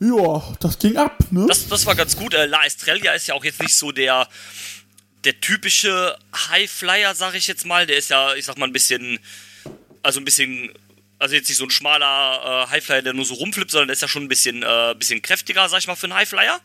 Ja, 0.00 0.54
das 0.60 0.78
ging 0.78 0.96
ab, 0.96 1.18
ne? 1.30 1.46
Das, 1.48 1.66
das 1.68 1.84
war 1.86 1.94
ganz 1.94 2.16
gut. 2.16 2.32
Äh, 2.34 2.46
La 2.46 2.64
Estrella 2.64 3.12
ist 3.14 3.26
ja 3.26 3.34
auch 3.34 3.44
jetzt 3.44 3.60
nicht 3.60 3.74
so 3.74 3.90
der, 3.90 4.28
der 5.24 5.40
typische 5.40 6.16
Highflyer, 6.50 7.14
sag 7.14 7.34
ich 7.34 7.46
jetzt 7.48 7.66
mal. 7.66 7.86
Der 7.86 7.96
ist 7.96 8.10
ja, 8.10 8.34
ich 8.34 8.44
sag 8.44 8.58
mal, 8.58 8.66
ein 8.66 8.72
bisschen, 8.72 9.18
also 10.02 10.20
ein 10.20 10.24
bisschen, 10.24 10.72
also 11.18 11.34
jetzt 11.34 11.48
nicht 11.48 11.58
so 11.58 11.64
ein 11.64 11.70
schmaler 11.70 12.66
äh, 12.66 12.70
Highflyer, 12.70 13.02
der 13.02 13.12
nur 13.12 13.24
so 13.24 13.34
rumflippt, 13.34 13.72
sondern 13.72 13.88
der 13.88 13.94
ist 13.94 14.02
ja 14.02 14.08
schon 14.08 14.22
ein 14.22 14.28
bisschen, 14.28 14.62
äh, 14.62 14.94
bisschen 14.96 15.20
kräftiger, 15.20 15.68
sag 15.68 15.80
ich 15.80 15.88
mal, 15.88 15.96
für 15.96 16.06
einen 16.06 16.14
Highflyer. 16.14 16.60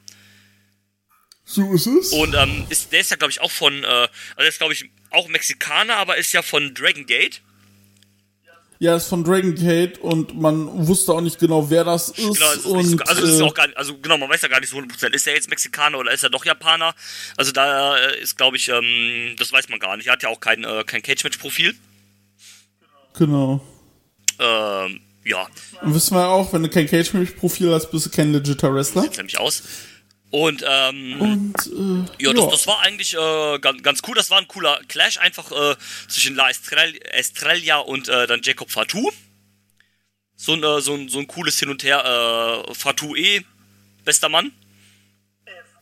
so 1.44 1.74
ist 1.74 1.88
es. 1.88 2.14
Und 2.14 2.36
ähm, 2.36 2.68
ist, 2.70 2.92
der 2.92 3.00
ist 3.00 3.10
ja, 3.10 3.18
glaube 3.18 3.32
ich, 3.32 3.42
auch 3.42 3.52
von, 3.52 3.84
äh, 3.84 3.88
also 3.88 4.10
der 4.38 4.48
ist, 4.48 4.60
glaube 4.60 4.74
ich, 4.74 4.90
auch 5.10 5.28
Mexikaner, 5.28 5.96
aber 5.96 6.18
ist 6.18 6.34
ja 6.34 6.44
von 6.44 6.74
Dragon 6.76 7.08
Gate. 7.08 7.42
Ja, 8.84 8.98
ist 8.98 9.08
von 9.08 9.24
Dragon 9.24 9.56
Gate 9.56 9.98
und 10.00 10.38
man 10.38 10.86
wusste 10.86 11.14
auch 11.14 11.22
nicht 11.22 11.40
genau, 11.40 11.70
wer 11.70 11.86
das 11.86 12.10
ist. 12.10 12.18
Genau, 12.18 12.52
ist 12.52 12.66
und, 12.66 12.84
so, 12.84 12.98
also, 13.06 13.24
ist 13.24 13.40
äh, 13.40 13.44
auch 13.44 13.54
gar 13.54 13.68
nicht, 13.68 13.78
also 13.78 13.98
genau, 13.98 14.18
man 14.18 14.30
weiß 14.30 14.42
ja 14.42 14.50
gar 14.50 14.60
nicht 14.60 14.72
so 14.72 14.78
100%. 14.78 15.14
Ist 15.14 15.26
er 15.26 15.36
jetzt 15.36 15.50
Mexikaner 15.50 16.00
oder 16.00 16.12
ist 16.12 16.22
er 16.22 16.30
doch 16.30 16.44
Japaner? 16.44 16.94
Also 17.38 17.54
da 17.54 17.96
äh, 17.96 18.20
ist, 18.20 18.36
glaube 18.36 18.58
ich, 18.58 18.68
ähm, 18.68 19.38
das 19.40 19.54
weiß 19.54 19.70
man 19.70 19.80
gar 19.80 19.96
nicht. 19.96 20.08
Er 20.08 20.12
hat 20.12 20.24
ja 20.24 20.28
auch 20.28 20.42
kein, 20.42 20.66
äh, 20.66 20.84
kein 20.86 21.02
Cage-Match-Profil. 21.02 21.74
Genau. 23.18 23.66
Ähm, 24.40 25.00
ja, 25.24 25.48
Und 25.82 25.96
wissen 25.96 26.18
wir 26.18 26.28
auch, 26.28 26.52
wenn 26.52 26.64
du 26.64 26.70
kein 26.70 26.86
Cage-Profil 26.86 27.74
hast, 27.74 27.90
bist 27.90 28.08
du 28.08 28.10
kein 28.10 28.34
legitter 28.34 28.76
Wrestler. 28.76 29.04
sieht 29.04 29.16
nämlich 29.16 29.40
aus. 29.40 29.64
Und, 30.34 30.66
ähm, 30.68 31.22
Und, 31.22 32.08
äh, 32.20 32.24
ja, 32.24 32.34
das, 32.34 32.50
das 32.50 32.66
war 32.66 32.80
eigentlich 32.80 33.14
äh, 33.14 33.60
ganz, 33.60 33.84
ganz 33.84 34.02
cool. 34.08 34.16
Das 34.16 34.32
war 34.32 34.40
ein 34.40 34.48
cooler 34.48 34.80
Clash, 34.88 35.20
einfach 35.20 35.52
äh, 35.52 35.76
zwischen 36.08 36.34
La 36.34 36.50
Estrell 36.50 36.98
Estrella 37.12 37.78
und 37.78 38.10
äh, 38.10 38.26
dann 38.26 38.42
Jacob 38.42 38.72
Fatou. 38.72 39.12
So 40.36 40.54
ein, 40.54 40.64
äh, 40.64 40.82
so, 40.82 40.96
ein, 40.96 41.08
so 41.08 41.20
ein 41.20 41.28
cooles 41.28 41.60
Hin 41.60 41.70
und 41.70 41.84
Her. 41.84 42.66
Äh, 42.68 42.74
Fatou 42.74 43.16
eh, 43.16 43.42
bester 44.06 44.28
Mann. 44.28 44.52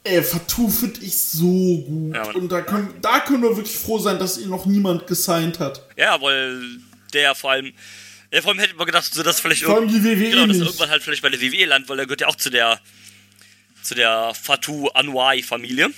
Ey, 0.04 0.22
Fatou 0.22 0.68
finde 0.68 1.00
ich 1.00 1.18
so 1.18 1.46
gut. 1.88 2.14
Ja, 2.14 2.24
und 2.32 2.52
da 2.52 2.62
können, 2.62 2.94
da 3.02 3.22
können 3.22 3.44
wir 3.44 3.56
wirklich 3.56 3.78
froh 3.78 4.00
sein, 4.00 4.20
dass 4.20 4.38
ihn 4.38 4.50
noch 4.50 4.66
niemand 4.66 5.08
gesigned 5.08 5.60
hat. 5.60 5.88
Ja, 5.96 6.22
weil 6.22 6.62
der 7.14 7.36
vor 7.36 7.52
allem. 7.52 7.72
Ja, 8.34 8.42
vor 8.42 8.52
allem 8.52 8.60
hätte 8.60 8.76
man 8.76 8.86
gedacht, 8.86 9.14
so 9.14 9.24
dass 9.24 9.40
vielleicht 9.40 9.64
Vor 9.64 9.78
allem 9.78 9.88
die 9.88 10.04
WWE 10.04 10.30
genau, 10.30 10.46
dass 10.46 10.58
er 10.58 10.66
irgendwann 10.66 10.90
halt 10.90 11.04
vielleicht 11.04 11.22
bei 11.22 11.30
der 11.30 11.40
WWE 11.40 11.66
landet, 11.68 11.88
weil 11.88 12.00
er 12.00 12.06
gehört 12.06 12.20
ja 12.20 12.28
auch 12.28 12.36
zu 12.36 12.50
der 12.50 12.82
zu 13.84 13.96
der 13.96 14.34
Fatou 14.34 14.88
Anwai 14.90 15.44
Familie. 15.44 15.90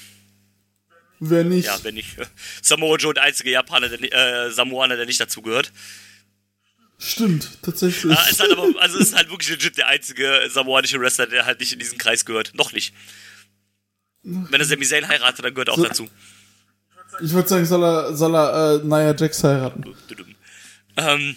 Wer 1.19 1.43
nicht. 1.43 1.65
Ja, 1.65 1.81
wenn 1.83 1.95
nicht. 1.95 2.17
Samoa 2.61 2.97
Joe 2.97 3.13
der 3.13 3.23
einzige 3.23 3.49
Japaner, 3.51 3.89
der, 3.89 4.01
äh, 4.47 4.51
Samoaner, 4.51 4.95
der 4.97 5.05
nicht 5.05 5.19
dazu 5.19 5.41
gehört. 5.41 5.71
Stimmt, 6.99 7.49
tatsächlich. 7.61 8.13
Ja, 8.13 8.23
ist 8.29 8.39
halt 8.39 8.51
aber, 8.51 8.69
also 8.81 8.97
ist 8.97 9.15
halt 9.15 9.29
wirklich 9.29 9.49
legit 9.49 9.77
der 9.77 9.87
einzige 9.87 10.47
samoanische 10.49 10.99
Wrestler, 10.99 11.27
der 11.27 11.45
halt 11.45 11.59
nicht 11.59 11.73
in 11.73 11.79
diesen 11.79 11.97
Kreis 11.97 12.25
gehört. 12.25 12.51
Noch 12.55 12.71
nicht. 12.71 12.93
Wenn 14.23 14.59
er 14.61 14.65
Sami 14.65 14.85
Zayn 14.85 15.07
heiratet, 15.07 15.43
dann 15.43 15.53
gehört 15.53 15.67
er 15.69 15.73
auch 15.73 15.77
So- 15.77 15.85
dazu. 15.87 16.09
Ich 17.21 17.31
würde 17.31 17.47
sagen, 17.47 17.65
soll 17.65 17.83
er, 17.83 18.15
soll 18.15 18.35
er 18.35 18.81
äh, 18.81 18.83
Nia 18.83 19.13
Jax 19.15 19.43
heiraten. 19.43 19.83
Ähm, 20.97 21.35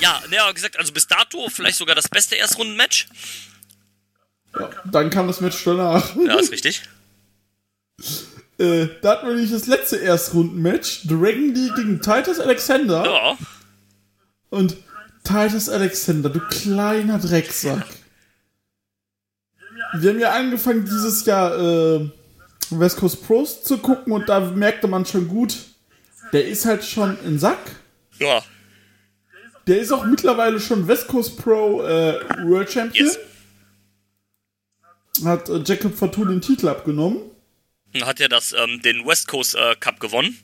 ja, 0.00 0.20
aber 0.40 0.54
gesagt, 0.54 0.76
also 0.78 0.92
bis 0.92 1.06
dato 1.06 1.48
vielleicht 1.48 1.78
sogar 1.78 1.94
das 1.94 2.08
beste 2.08 2.36
Erstrunden-Match. 2.36 3.06
Ja, 4.58 4.70
dann 4.90 5.10
kam 5.10 5.26
das 5.26 5.40
Match 5.40 5.62
danach. 5.64 6.14
Ja, 6.16 6.38
ist 6.38 6.52
richtig. 6.52 6.82
Äh, 8.56 8.86
da 9.02 9.10
hatten 9.10 9.26
wir 9.26 9.34
nämlich 9.34 9.50
das 9.50 9.66
letzte 9.66 9.96
Erstrunden-Match. 9.96 11.08
Dragon 11.08 11.52
Lee 11.52 11.70
gegen 11.74 12.00
Titus 12.00 12.38
Alexander. 12.38 13.04
Ja, 13.04 13.38
Und 14.50 14.76
Titus 15.24 15.68
Alexander, 15.68 16.28
du 16.30 16.38
kleiner 16.38 17.18
Drecksack. 17.18 17.84
Wir 19.94 20.10
haben 20.10 20.20
ja 20.20 20.30
angefangen 20.34 20.84
dieses 20.84 21.24
Jahr 21.26 21.58
äh, 21.58 22.08
West 22.70 22.96
Coast 22.98 23.26
Pros 23.26 23.64
zu 23.64 23.78
gucken 23.78 24.12
und 24.12 24.28
da 24.28 24.38
merkte 24.38 24.86
man 24.86 25.04
schon 25.04 25.26
gut, 25.26 25.56
der 26.32 26.46
ist 26.46 26.64
halt 26.64 26.84
schon 26.84 27.18
in 27.24 27.40
Sack. 27.40 27.58
ja, 28.20 28.40
Der 29.66 29.80
ist 29.80 29.90
auch 29.92 30.04
mittlerweile 30.04 30.60
schon 30.60 30.86
West 30.86 31.08
Coast 31.08 31.38
Pro 31.38 31.82
äh, 31.82 32.20
World 32.44 32.70
Champion. 32.70 33.06
Yes. 33.06 33.18
Hat 35.22 35.48
äh, 35.48 35.62
Jacob 35.64 35.94
Fatou 35.94 36.24
den 36.24 36.40
Titel 36.40 36.68
abgenommen. 36.68 37.18
hat 38.02 38.20
er 38.20 38.28
das, 38.28 38.52
ähm, 38.52 38.82
den 38.82 39.06
West 39.06 39.28
Coast 39.28 39.54
äh, 39.54 39.76
Cup 39.76 40.00
gewonnen. 40.00 40.36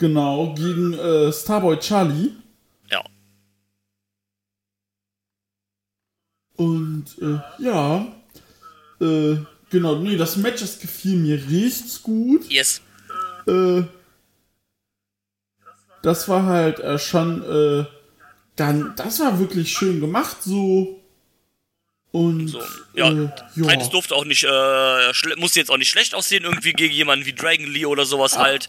Genau, 0.00 0.52
gegen 0.54 0.94
äh, 0.94 1.32
Starboy 1.32 1.78
Charlie. 1.78 2.32
Ja. 2.90 3.04
Und 6.56 7.04
äh, 7.20 7.38
ja, 7.62 8.12
äh, 9.00 9.36
genau, 9.70 9.96
nee, 9.96 10.16
das 10.16 10.36
Match, 10.36 10.60
das 10.60 10.80
gefiel 10.80 11.16
mir 11.16 11.36
richtig 11.48 12.02
gut. 12.02 12.50
Yes. 12.50 12.80
Das 16.02 16.28
war 16.28 16.44
halt 16.44 17.00
schon, 17.00 17.86
dann, 18.56 18.94
das 18.96 19.20
war 19.20 19.38
wirklich 19.38 19.70
schön 19.70 20.00
gemacht 20.00 20.38
so. 20.42 21.03
Und 22.14 22.46
So, 22.46 22.62
ja. 22.94 23.10
äh. 23.10 23.28
Titus 23.56 23.90
durfte 23.90 24.14
auch 24.14 24.24
nicht, 24.24 24.44
äh, 24.44 25.34
musste 25.34 25.58
jetzt 25.58 25.68
auch 25.68 25.78
nicht 25.78 25.90
schlecht 25.90 26.14
aussehen, 26.14 26.44
irgendwie 26.44 26.72
gegen 26.72 26.94
jemanden 26.94 27.26
wie 27.26 27.32
Dragon 27.32 27.66
Lee 27.66 27.86
oder 27.86 28.06
sowas 28.06 28.38
halt. 28.38 28.68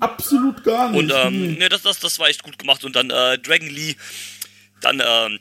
absolut 0.00 0.64
gar 0.64 0.88
nicht. 0.88 0.98
Und 0.98 1.12
ähm, 1.14 1.42
nee. 1.42 1.58
ne, 1.58 1.68
das, 1.68 1.82
das, 1.82 2.00
das 2.00 2.18
war 2.18 2.30
echt 2.30 2.42
gut 2.42 2.58
gemacht. 2.58 2.82
Und 2.82 2.96
dann 2.96 3.10
äh, 3.10 3.36
Dragon 3.36 3.68
Lee, 3.68 3.96
dann 4.80 5.02
ähm, 5.04 5.40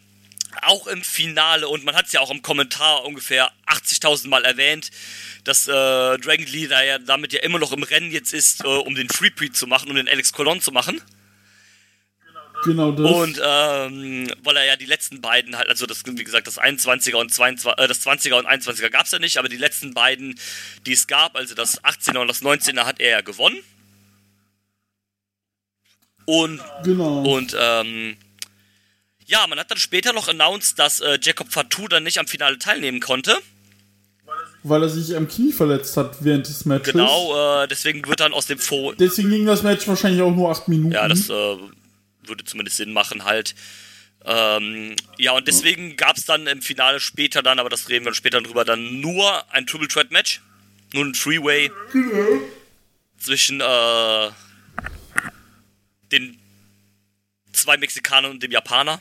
auch 0.64 0.88
im 0.88 1.02
Finale, 1.02 1.66
und 1.70 1.86
man 1.86 1.96
hat 1.96 2.08
es 2.08 2.12
ja 2.12 2.20
auch 2.20 2.30
im 2.30 2.42
Kommentar 2.42 3.06
ungefähr 3.06 3.50
80.000 3.68 4.28
Mal 4.28 4.44
erwähnt, 4.44 4.92
dass 5.46 5.66
äh, 5.70 5.72
Dragon 5.72 6.46
Lee 6.46 6.68
da 6.68 6.84
ja 6.84 7.00
damit 7.00 7.32
ja 7.32 7.40
immer 7.40 7.60
noch 7.60 7.72
im 7.72 7.84
Rennen 7.84 8.12
jetzt 8.12 8.34
ist, 8.34 8.66
äh, 8.66 8.68
um 8.68 8.96
den 8.96 9.08
Freepreet 9.08 9.56
zu 9.56 9.66
machen, 9.66 9.90
um 9.90 9.96
den 9.96 10.10
Alex 10.10 10.34
Colon 10.34 10.60
zu 10.60 10.74
machen. 10.74 11.02
Genau 12.64 12.92
das. 12.92 13.12
Und 13.12 13.42
ähm, 13.44 14.32
weil 14.44 14.58
er 14.58 14.66
ja 14.66 14.76
die 14.76 14.86
letzten 14.86 15.22
beiden 15.22 15.58
halt, 15.58 15.70
also 15.70 15.86
das, 15.86 16.04
wie 16.06 16.24
gesagt, 16.24 16.48
das 16.48 16.60
21er 16.60 17.16
und 17.16 17.34
22, 17.34 17.84
äh, 17.84 17.88
das 17.88 18.06
20er 18.06 18.40
und 18.40 18.48
21er 18.48 18.90
gab 18.90 19.06
es 19.06 19.12
ja 19.12 19.20
nicht, 19.20 19.38
aber 19.38 19.50
die 19.50 19.58
letzten 19.58 19.94
beiden, 19.94 20.40
die 20.86 20.94
es 20.94 21.08
gab, 21.08 21.36
also 21.36 21.56
das 21.56 21.84
18er 21.84 22.20
und 22.20 22.28
das 22.28 22.42
19er, 22.42 22.86
hat 22.86 23.00
er 23.00 23.10
ja 23.10 23.22
gewonnen. 23.22 23.58
Und 26.26 26.62
genau. 26.84 27.24
und 27.24 27.56
ähm, 27.60 28.16
ja, 29.26 29.46
man 29.48 29.60
hat 29.60 29.72
dann 29.72 29.78
später 29.78 30.14
noch 30.14 30.28
announced, 30.28 30.78
dass 30.78 31.00
äh, 31.00 31.18
Jacob 31.22 31.52
Fatou 31.52 31.88
dann 31.88 32.04
nicht 32.04 32.20
am 32.20 32.28
Finale 32.28 32.60
teilnehmen 32.60 33.00
konnte. 33.00 33.38
weil 34.64 34.84
er 34.84 34.90
sich 34.90 35.16
am 35.16 35.28
Knie 35.28 35.52
verletzt 35.52 35.98
hat 35.98 36.24
während 36.24 36.48
des 36.48 36.66
Matches. 36.66 36.94
Genau, 36.94 37.64
äh, 37.64 37.68
deswegen 37.68 38.08
wird 38.08 38.20
dann 38.20 38.34
aus 38.34 38.46
dem 38.48 38.60
Fo 38.60 38.94
Deswegen 38.94 39.30
ging 39.30 39.46
das 39.46 39.64
Match 39.64 39.88
wahrscheinlich 39.88 40.22
auch 40.22 40.36
nur 40.36 40.52
acht 40.52 40.68
Minuten. 40.68 40.94
Ja, 40.94 41.08
das 41.08 41.30
äh, 41.30 41.58
würde 42.30 42.44
zumindest 42.46 42.78
Sinn 42.78 42.94
machen 42.94 43.26
halt. 43.26 43.56
Ähm, 44.26 44.96
ja, 45.18 45.32
und 45.32 45.48
deswegen 45.48 45.96
gab 45.96 46.18
es 46.18 46.26
dann 46.26 46.46
im 46.48 46.62
Finale 46.62 47.00
später 47.00 47.42
dann, 47.42 47.58
aber 47.60 47.70
das 47.70 47.90
reden 47.90 48.06
wir 48.06 48.14
später 48.14 48.42
drüber, 48.42 48.66
dann 48.66 49.00
nur 49.02 49.52
ein 49.54 49.66
Triple 49.66 49.88
Threat 49.88 50.12
Match. 50.12 50.42
Nur 50.94 51.06
ein 51.06 51.14
Three-Way 51.14 51.72
zwischen 53.20 53.62
äh, 53.62 54.30
den 56.12 56.40
zwei 57.54 57.78
Mexikanern 57.78 58.32
und 58.32 58.42
dem 58.44 58.52
Japaner. 58.52 59.00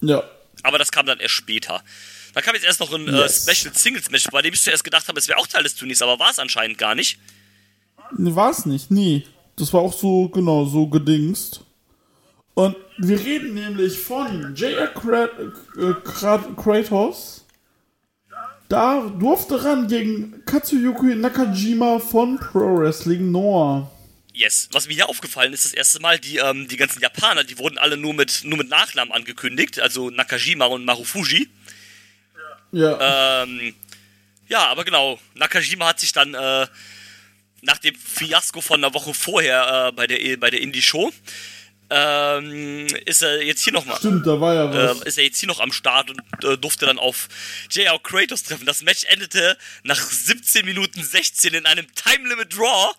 ja. 0.00 0.22
Aber 0.62 0.78
das 0.78 0.90
kam 0.90 1.04
dann 1.04 1.20
erst 1.20 1.34
später. 1.34 1.84
Dann 2.32 2.42
kam 2.42 2.54
jetzt 2.54 2.64
erst 2.64 2.80
noch 2.80 2.90
ein 2.90 3.06
Yes. 3.06 3.46
äh, 3.46 3.54
Special 3.54 3.74
Singles 3.74 4.10
Match, 4.10 4.28
bei 4.30 4.40
dem 4.40 4.54
ich 4.54 4.62
zuerst 4.62 4.82
gedacht 4.82 5.06
habe, 5.08 5.18
es 5.18 5.28
wäre 5.28 5.38
auch 5.38 5.46
Teil 5.46 5.62
des 5.62 5.74
Turniers, 5.74 6.00
aber 6.00 6.18
war 6.18 6.30
es 6.30 6.38
anscheinend 6.38 6.78
gar 6.78 6.94
nicht. 6.94 7.18
War 8.12 8.50
es 8.50 8.64
nicht. 8.64 8.90
Nee. 8.90 9.26
Das 9.56 9.72
war 9.72 9.80
auch 9.80 9.92
so, 9.92 10.28
genau, 10.28 10.64
so 10.64 10.86
gedingst. 10.86 11.64
Und 12.54 12.76
wir 12.98 13.18
reden 13.18 13.54
nämlich 13.54 13.98
von 13.98 14.54
J.R. 14.54 14.84
Äh, 14.84 15.94
Kra 16.04 16.38
Kratos. 16.56 17.44
Da 18.68 19.00
durfte 19.18 19.62
ran 19.62 19.88
gegen 19.88 20.44
Katsuyuki 20.46 21.14
Nakajima 21.16 21.98
von 21.98 22.38
Pro 22.38 22.78
Wrestling 22.78 23.30
Noah. 23.30 23.90
Yes. 24.32 24.68
Was 24.72 24.88
mir 24.88 24.94
hier 24.94 25.08
aufgefallen 25.08 25.52
ist, 25.52 25.64
das 25.64 25.74
erste 25.74 26.00
Mal, 26.00 26.18
die, 26.18 26.38
ähm, 26.38 26.66
die 26.66 26.76
ganzen 26.76 27.00
Japaner, 27.00 27.44
die 27.44 27.58
wurden 27.58 27.78
alle 27.78 27.96
nur 27.96 28.14
mit, 28.14 28.42
nur 28.44 28.58
mit 28.58 28.68
Nachnamen 28.68 29.12
angekündigt, 29.12 29.80
also 29.80 30.10
Nakajima 30.10 30.66
und 30.66 30.84
Marufuji. 30.84 31.48
Ja. 32.72 33.42
Ähm, 33.44 33.74
ja, 34.48 34.66
aber 34.68 34.84
genau, 34.84 35.20
Nakajima 35.34 35.86
hat 35.86 36.00
sich 36.00 36.12
dann 36.12 36.34
äh, 36.34 36.66
nach 37.64 37.78
dem 37.78 37.94
Fiasko 37.94 38.60
von 38.60 38.82
einer 38.82 38.94
Woche 38.94 39.14
vorher 39.14 39.88
äh, 39.88 39.92
bei 39.92 40.06
der, 40.06 40.36
bei 40.36 40.50
der 40.50 40.60
Indie-Show, 40.60 41.12
ähm, 41.90 42.86
ist 43.04 43.22
er 43.22 43.42
jetzt 43.42 43.62
hier 43.62 43.72
nochmal. 43.72 43.98
Stimmt, 43.98 44.26
da 44.26 44.40
war 44.40 44.54
ja 44.54 44.72
was. 44.72 45.02
äh, 45.02 45.08
ist 45.08 45.18
er 45.18 45.24
jetzt 45.24 45.38
hier 45.38 45.48
noch 45.48 45.60
am 45.60 45.70
Start 45.72 46.10
und 46.10 46.20
äh, 46.44 46.56
durfte 46.56 46.86
dann 46.86 46.98
auf 46.98 47.28
JR 47.70 47.98
Kratos 48.02 48.42
treffen. 48.42 48.64
Das 48.66 48.82
Match 48.82 49.04
endete 49.04 49.56
nach 49.82 50.00
17 50.00 50.64
Minuten 50.64 51.02
16 51.02 51.52
in 51.54 51.66
einem 51.66 51.86
Time 51.94 52.28
Limit 52.28 52.56
Draw. 52.56 52.94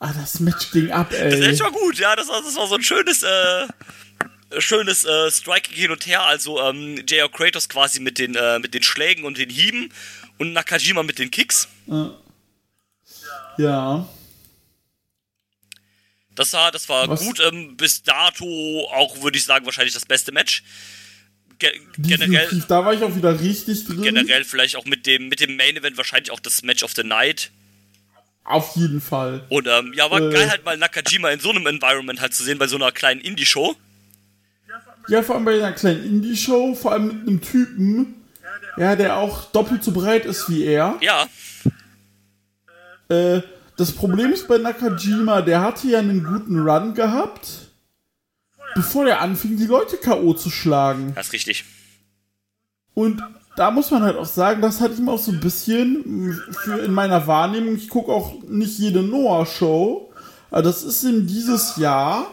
ah, 0.00 0.12
das 0.18 0.40
Match 0.40 0.70
ging 0.72 0.90
ab, 0.90 1.10
Das 1.10 1.18
ey. 1.34 1.40
Match 1.40 1.60
war 1.60 1.70
gut, 1.72 1.98
ja, 1.98 2.16
das 2.16 2.28
war, 2.28 2.42
das 2.42 2.56
war 2.56 2.66
so 2.66 2.74
ein 2.74 2.82
schönes, 2.82 3.22
äh, 3.22 3.66
schönes 4.58 5.04
äh, 5.04 5.30
Striking 5.30 5.76
hin 5.76 5.90
und 5.92 6.06
her. 6.06 6.22
Also 6.24 6.60
ähm, 6.60 7.04
JR 7.08 7.28
Kratos 7.30 7.68
quasi 7.68 8.00
mit 8.00 8.18
den, 8.18 8.34
äh, 8.34 8.58
mit 8.58 8.74
den 8.74 8.82
Schlägen 8.82 9.24
und 9.24 9.38
den 9.38 9.50
Hieben 9.50 9.92
und 10.40 10.54
Nakajima 10.54 11.02
mit 11.02 11.18
den 11.18 11.30
Kicks. 11.30 11.68
Ja. 13.58 14.08
Das 16.34 16.52
war, 16.54 16.72
das 16.72 16.88
war 16.88 17.06
Was? 17.08 17.20
gut. 17.20 17.40
Ähm, 17.40 17.76
bis 17.76 18.02
dato 18.02 18.88
auch, 18.94 19.22
würde 19.22 19.36
ich 19.36 19.44
sagen, 19.44 19.66
wahrscheinlich 19.66 19.92
das 19.92 20.06
beste 20.06 20.32
Match. 20.32 20.62
Ge 21.58 21.70
generell, 21.98 22.48
da 22.68 22.82
war 22.86 22.94
ich 22.94 23.02
auch 23.02 23.14
wieder 23.14 23.38
richtig 23.38 23.84
drin. 23.84 24.00
generell 24.00 24.44
vielleicht 24.44 24.76
auch 24.76 24.86
mit 24.86 25.04
dem, 25.04 25.28
mit 25.28 25.40
dem 25.40 25.56
Main 25.56 25.76
Event 25.76 25.98
wahrscheinlich 25.98 26.30
auch 26.30 26.40
das 26.40 26.62
Match 26.62 26.82
of 26.82 26.92
the 26.96 27.04
Night. 27.04 27.50
Auf 28.44 28.74
jeden 28.76 29.02
Fall. 29.02 29.44
Und 29.50 29.66
ähm, 29.66 29.92
ja, 29.94 30.10
war 30.10 30.22
Äh. 30.22 30.32
geil 30.32 30.50
halt 30.50 30.64
mal 30.64 30.78
Nakajima 30.78 31.28
in 31.28 31.40
so 31.40 31.50
einem 31.50 31.66
Environment 31.66 32.18
halt 32.22 32.32
zu 32.32 32.42
sehen, 32.42 32.56
bei 32.56 32.66
so 32.66 32.76
einer 32.76 32.90
kleinen 32.92 33.20
Indie-Show. 33.20 33.76
Ja, 35.08 35.22
vor 35.22 35.34
allem 35.34 35.44
bei 35.44 35.54
einer 35.56 35.72
kleinen 35.72 36.02
Indie-Show, 36.02 36.74
vor 36.74 36.92
allem 36.92 37.08
mit 37.08 37.28
einem 37.28 37.40
Typen, 37.42 38.14
ja, 38.76 38.96
der 38.96 39.16
auch 39.16 39.44
doppelt 39.46 39.82
so 39.84 39.92
breit 39.92 40.24
ist 40.26 40.48
wie 40.50 40.64
er. 40.64 40.96
Ja, 41.00 41.26
Äh, 43.08 43.42
das 43.76 43.92
Problem 43.92 44.32
ist 44.32 44.46
bei 44.46 44.58
Nakajima, 44.58 45.40
der 45.42 45.62
hatte 45.62 45.88
ja 45.88 45.98
einen 45.98 46.22
guten 46.22 46.60
Run 46.60 46.94
gehabt, 46.94 47.48
bevor 48.74 49.04
der 49.04 49.20
anfing, 49.20 49.56
die 49.56 49.66
Leute 49.66 49.96
K.O. 49.96 50.34
zu 50.34 50.50
schlagen. 50.50 51.12
das 51.14 51.26
ist 51.28 51.32
richtig. 51.32 51.64
Und 52.94 53.22
da 53.56 53.70
muss 53.70 53.90
man 53.90 54.02
halt 54.02 54.16
auch 54.16 54.26
sagen, 54.26 54.60
das 54.62 54.80
hat 54.80 54.96
ihm 54.98 55.08
auch 55.08 55.18
so 55.18 55.32
ein 55.32 55.40
bisschen 55.40 56.38
für 56.62 56.78
in 56.80 56.92
meiner 56.92 57.26
Wahrnehmung, 57.26 57.74
ich 57.76 57.88
gucke 57.88 58.12
auch 58.12 58.34
nicht 58.42 58.78
jede 58.78 59.02
Noah-Show, 59.02 60.12
aber 60.50 60.62
das 60.62 60.82
ist 60.82 61.02
ihm 61.04 61.26
dieses 61.26 61.76
Jahr 61.76 62.26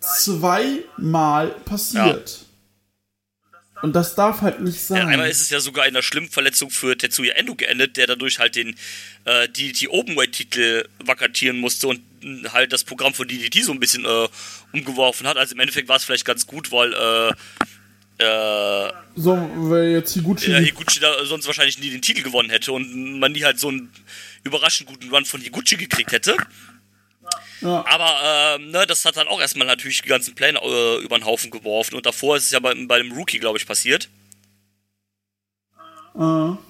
zweimal 0.00 1.48
passiert. 1.64 2.44
Und 3.82 3.94
das 3.94 4.14
darf 4.14 4.40
halt 4.40 4.60
nicht 4.60 4.80
sein. 4.80 4.98
Ja, 4.98 5.06
einmal 5.06 5.30
ist 5.30 5.40
es 5.40 5.50
ja 5.50 5.60
sogar 5.60 5.86
in 5.86 5.94
einer 5.94 6.02
schlimmen 6.02 6.28
Verletzung 6.28 6.70
für 6.70 6.96
Tetsuya 6.98 7.34
Endo 7.34 7.54
geendet, 7.54 7.96
der 7.96 8.08
dadurch 8.08 8.38
halt 8.40 8.56
den 8.56 8.74
äh, 9.24 9.48
DDT 9.48 9.88
Openweight-Titel 9.88 10.88
vakatieren 11.04 11.58
musste 11.58 11.86
und 11.86 12.00
mh, 12.22 12.52
halt 12.52 12.72
das 12.72 12.82
Programm 12.84 13.14
von 13.14 13.28
DDT 13.28 13.62
so 13.62 13.72
ein 13.72 13.78
bisschen 13.78 14.04
äh, 14.04 14.28
umgeworfen 14.72 15.26
hat. 15.28 15.36
Also 15.36 15.54
im 15.54 15.60
Endeffekt 15.60 15.88
war 15.88 15.96
es 15.96 16.04
vielleicht 16.04 16.24
ganz 16.24 16.46
gut, 16.46 16.72
weil 16.72 16.92
äh, 16.92 17.32
äh, 18.20 18.92
so, 19.14 19.36
weil 19.54 19.90
jetzt 19.90 20.14
Higuchi 20.14 20.50
ja, 20.50 20.58
Higuchi 20.58 20.98
da 20.98 21.24
sonst 21.24 21.46
wahrscheinlich 21.46 21.78
nie 21.78 21.90
den 21.90 22.02
Titel 22.02 22.22
gewonnen 22.22 22.50
hätte 22.50 22.72
und 22.72 23.20
man 23.20 23.30
nie 23.30 23.44
halt 23.44 23.60
so 23.60 23.70
ein 23.70 23.90
überraschend 24.42 24.88
guten 24.88 25.08
Run 25.10 25.24
von 25.24 25.40
Higuchi 25.40 25.76
gekriegt 25.76 26.10
hätte. 26.10 26.36
Ja. 27.60 27.84
Aber 27.86 28.56
ähm, 28.56 28.70
ne, 28.70 28.86
das 28.86 29.04
hat 29.04 29.16
dann 29.16 29.28
auch 29.28 29.40
erstmal 29.40 29.66
natürlich 29.66 30.02
die 30.02 30.08
ganzen 30.08 30.34
Pläne 30.34 30.60
äh, 30.62 31.02
über 31.02 31.18
den 31.18 31.24
Haufen 31.24 31.50
geworfen. 31.50 31.94
Und 31.94 32.06
davor 32.06 32.36
ist 32.36 32.44
es 32.44 32.50
ja 32.50 32.60
bei, 32.60 32.74
bei 32.86 32.98
dem 32.98 33.12
Rookie, 33.12 33.38
glaube 33.38 33.58
ich, 33.58 33.66
passiert. 33.66 34.08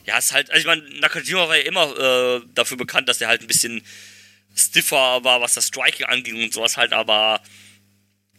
Ja, 0.05 0.19
ist 0.19 0.33
halt, 0.33 0.51
also 0.51 0.61
ich 0.61 0.67
meine, 0.67 0.83
Nakajima 1.01 1.49
war 1.49 1.57
ja 1.57 1.63
immer 1.63 1.99
äh, 1.99 2.41
dafür 2.55 2.77
bekannt, 2.77 3.09
dass 3.09 3.21
er 3.21 3.29
halt 3.29 3.41
ein 3.41 3.47
bisschen 3.47 3.83
stiffer 4.55 5.25
war, 5.25 5.41
was 5.41 5.55
das 5.55 5.67
Striking 5.67 6.07
anging 6.07 6.43
und 6.43 6.53
sowas 6.53 6.77
halt, 6.77 6.93
aber 6.93 7.41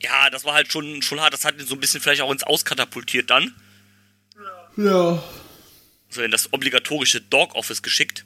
ja, 0.01 0.29
das 0.29 0.45
war 0.45 0.53
halt 0.53 0.71
schon, 0.71 1.01
schon 1.01 1.19
hart. 1.19 1.33
Das 1.33 1.45
hat 1.45 1.59
ihn 1.59 1.65
so 1.65 1.75
ein 1.75 1.79
bisschen 1.79 2.01
vielleicht 2.01 2.21
auch 2.21 2.31
ins 2.31 2.43
Auskatapultiert 2.43 3.29
dann. 3.29 3.55
ja. 4.77 5.23
So 6.09 6.23
in 6.23 6.31
das 6.31 6.53
obligatorische 6.53 7.21
Dog 7.21 7.53
Office 7.55 7.81
geschickt. 7.81 8.25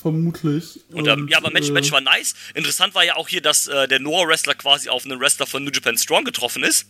Vermutlich. 0.00 0.80
Und, 0.92 1.06
ähm, 1.06 1.28
ja, 1.28 1.38
aber 1.38 1.50
Match, 1.50 1.68
äh, 1.68 1.72
Match 1.72 1.92
war 1.92 2.00
nice. 2.00 2.34
Interessant 2.54 2.94
war 2.94 3.04
ja 3.04 3.16
auch 3.16 3.28
hier, 3.28 3.42
dass 3.42 3.66
äh, 3.66 3.86
der 3.86 4.00
Noah-Wrestler 4.00 4.54
quasi 4.54 4.88
auf 4.88 5.04
einen 5.04 5.20
Wrestler 5.20 5.46
von 5.46 5.62
New 5.62 5.70
Japan 5.70 5.98
Strong 5.98 6.24
getroffen 6.24 6.62
ist. 6.62 6.86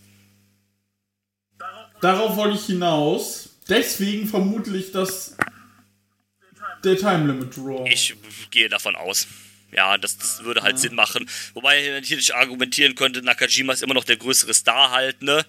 Darauf 2.01 2.37
wollte 2.37 2.57
ich 2.57 2.66
hinaus. 2.66 3.51
Deswegen 3.68 4.29
vermutlich 4.29 4.92
das 4.92 5.37
der 6.85 6.96
Time 6.96 7.27
Limit 7.27 7.57
Draw. 7.57 7.88
Ich 7.90 8.14
gehe 8.51 8.68
davon 8.68 8.96
aus. 8.96 9.27
Ja, 9.73 9.99
das, 9.99 10.16
das 10.18 10.42
würde 10.44 10.62
halt 10.62 10.79
Sinn 10.79 10.94
machen. 10.94 11.29
Wobei 11.55 11.85
ich 11.85 11.90
natürlich 11.90 12.35
argumentieren 12.35 12.94
könnte, 12.94 13.23
Nakajima 13.23 13.73
ist 13.73 13.83
immer 13.83 13.94
noch 13.94 14.05
der 14.05 14.16
größere 14.16 14.55
Star 14.55 14.90
halt, 14.90 15.23
ne? 15.23 15.44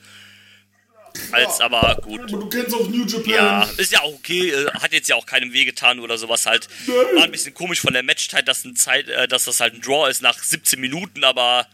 Als 1.31 1.59
aber 1.61 1.97
gut. 2.01 2.19
Aber 2.19 2.27
du 2.27 2.49
kennst 2.49 2.73
auch 2.73 2.87
New 2.87 3.05
Japan. 3.05 3.29
Ja, 3.29 3.69
ist 3.77 3.91
ja 3.91 4.01
auch 4.01 4.13
okay, 4.13 4.49
äh, 4.49 4.71
hat 4.73 4.93
jetzt 4.93 5.07
ja 5.09 5.15
auch 5.15 5.25
keinem 5.25 5.53
wehgetan 5.53 5.99
oder 5.99 6.17
sowas 6.17 6.45
halt. 6.45 6.67
War 7.15 7.23
ein 7.23 7.31
bisschen 7.31 7.53
komisch 7.53 7.81
von 7.81 7.93
der 7.93 8.03
Matchzeit, 8.03 8.47
dass, 8.47 8.65
ein 8.65 8.75
Zeit, 8.75 9.07
äh, 9.09 9.27
dass 9.27 9.45
das 9.45 9.59
halt 9.59 9.73
ein 9.75 9.81
Draw 9.81 10.09
ist 10.09 10.21
nach 10.21 10.41
17 10.41 10.79
Minuten, 10.79 11.23
aber 11.23 11.67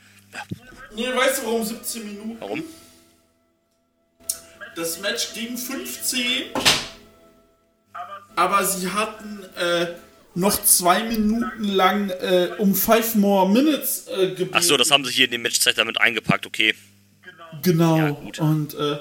Nee, 0.95 1.07
weißt 1.13 1.41
du 1.41 1.45
warum 1.45 1.63
17 1.63 2.05
Minuten? 2.05 2.37
warum? 2.39 2.63
Das 4.75 4.99
Match 4.99 5.33
ging 5.33 5.57
15. 5.57 6.51
Aber 8.35 8.63
sie 8.65 8.89
hatten 8.91 9.43
äh, 9.55 9.87
noch 10.35 10.63
zwei 10.63 11.01
Minuten 11.03 11.63
lang 11.63 12.09
äh, 12.09 12.49
um 12.59 12.75
five 12.75 13.15
more 13.15 13.49
minutes 13.49 14.07
äh, 14.07 14.27
gebeten. 14.29 14.51
Ach 14.53 14.61
so, 14.61 14.77
das 14.77 14.91
haben 14.91 15.03
sie 15.03 15.11
hier 15.11 15.25
in 15.25 15.31
die 15.31 15.37
Matchzeit 15.39 15.77
damit 15.77 15.99
eingepackt, 15.99 16.45
okay. 16.45 16.75
Genau. 17.63 17.97
Ja, 17.97 18.09
gut. 18.11 18.37
Und 18.39 18.75
äh, 18.75 18.97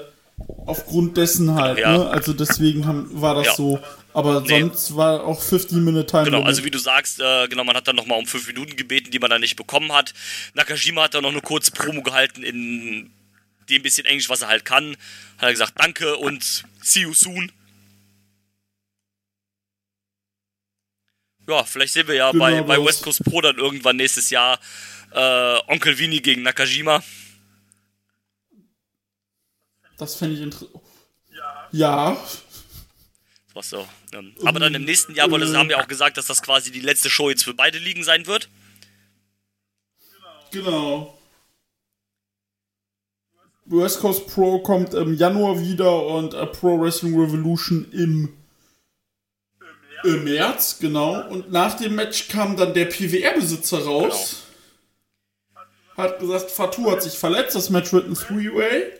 aufgrund 0.67 1.17
dessen 1.17 1.55
halt, 1.55 1.79
Ja. 1.79 1.97
ne? 1.97 2.09
Also 2.09 2.33
deswegen 2.33 2.85
haben, 2.85 3.07
war 3.11 3.35
das 3.35 3.47
Ja. 3.47 3.55
so. 3.55 3.79
Aber 4.13 4.41
Nee. 4.41 4.61
sonst 4.61 4.95
war 4.95 5.23
auch 5.23 5.41
15 5.41 5.83
Minute 5.83 6.05
Time 6.07 6.23
Genau, 6.25 6.37
Limit. 6.37 6.47
also 6.47 6.63
wie 6.65 6.71
du 6.71 6.79
sagst, 6.79 7.19
äh, 7.19 7.47
genau, 7.47 7.63
man 7.63 7.75
hat 7.75 7.87
dann 7.87 7.95
nochmal 7.95 8.17
um 8.17 8.25
5 8.25 8.47
Minuten 8.47 8.75
gebeten, 8.75 9.11
die 9.11 9.19
man 9.19 9.29
dann 9.29 9.41
nicht 9.41 9.55
bekommen 9.55 9.91
hat. 9.93 10.13
Nakajima 10.55 11.03
hat 11.03 11.13
dann 11.13 11.23
noch 11.23 11.31
eine 11.31 11.41
kurze 11.41 11.71
Promo 11.71 12.01
gehalten 12.01 12.41
in 12.43 13.11
dem 13.69 13.81
bisschen 13.83 14.05
Englisch, 14.05 14.29
was 14.29 14.41
er 14.41 14.47
halt 14.47 14.65
kann. 14.65 14.91
Hat 15.37 15.43
er 15.49 15.51
gesagt, 15.51 15.73
danke 15.75 16.15
und 16.17 16.63
see 16.81 17.01
you 17.01 17.13
soon. 17.13 17.51
Ja, 21.47 21.63
vielleicht 21.63 21.93
sehen 21.93 22.07
wir 22.07 22.15
ja 22.15 22.31
Genau 22.31 22.43
bei, 22.43 22.61
bei. 22.61 22.83
West 22.83 23.03
Coast 23.03 23.23
Pro 23.23 23.39
dann 23.41 23.57
irgendwann 23.57 23.95
nächstes 23.95 24.29
Jahr 24.29 24.59
äh, 25.11 25.57
Onkel 25.67 25.97
Vini 25.97 26.19
gegen 26.19 26.41
Nakajima. 26.41 27.01
Das 29.97 30.15
fände 30.15 30.35
ich 30.35 30.41
interessant. 30.41 30.71
Ja. 31.71 32.17
Was 33.53 33.69
so. 33.69 33.87
Ähm, 34.13 34.35
aber 34.45 34.59
dann 34.59 34.73
im 34.75 34.85
nächsten 34.85 35.15
Jahr, 35.15 35.31
weil 35.31 35.39
das 35.39 35.53
haben 35.53 35.69
wir 35.69 35.79
auch 35.79 35.87
gesagt, 35.87 36.17
dass 36.17 36.27
das 36.27 36.41
quasi 36.41 36.71
die 36.71 36.79
letzte 36.79 37.09
Show 37.09 37.29
jetzt 37.29 37.43
für 37.43 37.53
beide 37.53 37.79
Ligen 37.79 38.03
sein 38.03 38.27
wird. 38.27 38.49
Genau. 40.51 41.17
West 43.65 43.99
Coast 43.99 44.27
Pro 44.27 44.59
kommt 44.59 44.93
im 44.93 45.13
Januar 45.15 45.59
wieder 45.59 46.05
und 46.05 46.33
äh, 46.33 46.45
Pro 46.45 46.79
Wrestling 46.79 47.19
Revolution 47.19 47.85
im, 47.91 48.33
im 50.03 50.23
März, 50.23 50.77
genau. 50.79 51.27
Und 51.27 51.51
nach 51.51 51.75
dem 51.75 51.95
Match 51.95 52.29
kam 52.29 52.55
dann 52.55 52.73
der 52.73 52.85
PWR-Besitzer 52.85 53.79
raus. 53.83 54.43
Hat 55.97 56.19
gesagt, 56.19 56.51
Fatou 56.51 56.91
hat 56.91 57.03
sich 57.03 57.17
verletzt, 57.17 57.55
das 57.55 57.69
Match 57.69 57.91
wird 57.91 58.07
ein 58.07 58.13
Three-Way. 58.13 58.99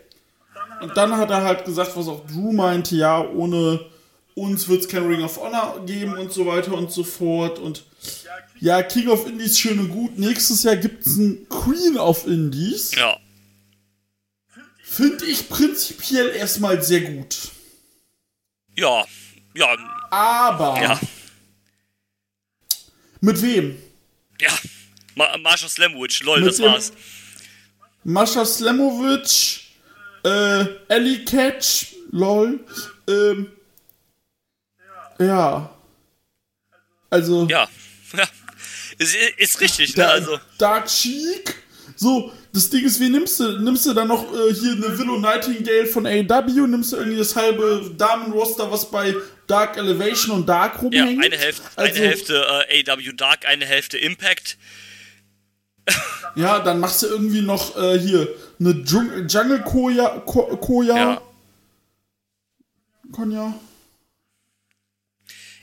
Und 0.81 0.95
dann 0.97 1.15
hat 1.17 1.29
er 1.31 1.43
halt 1.43 1.65
gesagt, 1.65 1.95
was 1.95 2.07
auch 2.07 2.25
Drew 2.27 2.51
meinte, 2.53 2.95
ja, 2.95 3.21
ohne 3.21 3.85
uns 4.35 4.67
wird 4.67 4.81
es 4.81 4.87
kein 4.87 5.07
Ring 5.07 5.23
of 5.23 5.37
Honor 5.37 5.83
geben 5.85 6.17
und 6.17 6.31
so 6.31 6.45
weiter 6.45 6.73
und 6.73 6.91
so 6.91 7.03
fort. 7.03 7.57
Und 7.59 7.83
ja, 8.59 8.83
King 8.83 9.07
of 9.09 9.25
Indies 9.27 9.57
schön 9.59 9.79
und 9.79 9.89
gut. 9.89 10.17
Nächstes 10.19 10.63
Jahr 10.63 10.75
gibt 10.75 11.05
es 11.05 11.17
ein 11.17 11.47
Queen 11.49 11.97
of 11.97 12.27
Indies. 12.27 12.91
Ja. 12.95 13.17
Finde 14.83 15.25
ich 15.25 15.49
prinzipiell 15.49 16.29
erstmal 16.29 16.81
sehr 16.83 17.01
gut. 17.01 17.35
Ja. 18.75 19.05
Ja. 19.55 19.75
Aber 20.11 20.81
Ja. 20.81 20.99
mit 23.21 23.41
wem? 23.41 23.77
Ja. 24.39 24.51
Ma 25.15 25.35
Marsha 25.37 25.67
Slamwich, 25.67 26.21
lol, 26.23 26.39
Mit 26.41 26.49
das 26.49 26.59
war's. 26.59 26.93
Mascha 28.03 28.45
Slemovic, 28.45 29.61
äh, 30.27 30.65
Ellie 30.89 31.23
Catch, 31.25 31.95
lol. 32.11 32.59
Ähm, 33.07 33.51
ja. 35.19 35.69
Also, 37.09 37.47
Ja. 37.49 37.67
Ja. 38.15 38.23
Ist, 38.97 39.15
ist 39.37 39.61
richtig, 39.61 39.95
ne? 39.95 40.07
Also. 40.07 40.39
Dark 40.57 40.87
Chic. 40.87 41.55
So, 41.95 42.31
das 42.53 42.69
Ding 42.69 42.85
ist, 42.85 42.99
wie 42.99 43.09
nimmst 43.09 43.39
du? 43.39 43.59
Nimmst 43.59 43.85
du 43.85 43.93
dann 43.93 44.07
noch 44.07 44.23
äh, 44.33 44.53
hier 44.53 44.73
eine 44.73 44.97
Willow 44.99 45.17
Nightingale 45.19 45.85
von 45.85 46.05
AW? 46.05 46.67
Nimmst 46.67 46.91
du 46.91 46.97
irgendwie 46.97 47.17
das 47.17 47.35
halbe 47.35 47.91
Damenroster, 47.97 48.71
was 48.71 48.89
bei 48.91 49.15
Dark 49.47 49.77
Elevation 49.77 50.31
und 50.37 50.49
Dark 50.49 50.73
Ja, 50.91 51.03
rumhängt? 51.03 51.23
eine 51.23 51.37
Hälfte, 51.37 51.63
Also- 51.75 51.95
eine 51.95 52.07
Hälfte 52.07 52.45
äh, 52.69 52.89
AW 52.91 53.13
Dark, 53.13 53.45
eine 53.47 53.65
Hälfte 53.65 53.97
Impact. 53.97 54.57
Ja, 56.35 56.59
dann 56.59 56.79
machst 56.79 57.01
du 57.01 57.07
irgendwie 57.07 57.41
noch 57.41 57.75
äh, 57.77 57.97
hier 57.97 58.27
eine 58.59 58.83
Dschung 58.83 59.27
Jungle 59.27 59.63
Koya. 59.63 60.19
Ko 60.19 60.55
Koya. 60.57 60.95
Ja. 60.95 61.21
Konya. 63.11 63.55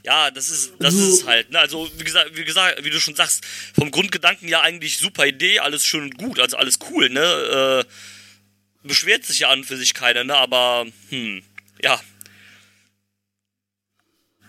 Ja, 0.05 0.31
das 0.33 0.49
ist, 0.49 0.73
das 0.81 0.95
Also- 0.95 1.15
ist 1.15 1.27
halt. 1.27 1.51
Ne? 1.51 1.59
Also, 1.61 1.89
wie 1.97 2.03
gesagt, 2.05 2.37
wie 2.37 2.45
gesagt, 2.45 2.85
wie 2.85 2.91
du 2.91 2.99
schon 2.99 3.15
sagst, 3.15 3.45
vom 3.75 3.91
Grundgedanken 3.93 4.49
ja 4.49 4.63
eigentlich 4.63 4.99
super 4.99 5.27
Idee, 5.27 5.61
alles 5.61 5.85
schön 5.87 6.03
und 6.05 6.19
gut, 6.19 6.41
also 6.41 6.57
alles 6.57 6.79
cool, 6.91 7.09
ne? 7.09 7.85
Äh, 7.85 8.87
beschwert 8.87 9.25
sich 9.25 9.39
ja 9.41 9.51
an 9.51 9.63
für 9.65 9.77
sich 9.77 9.95
keiner, 9.95 10.25
ne? 10.25 10.35
Aber, 10.37 10.87
hm, 11.11 11.43
ja. 11.83 12.01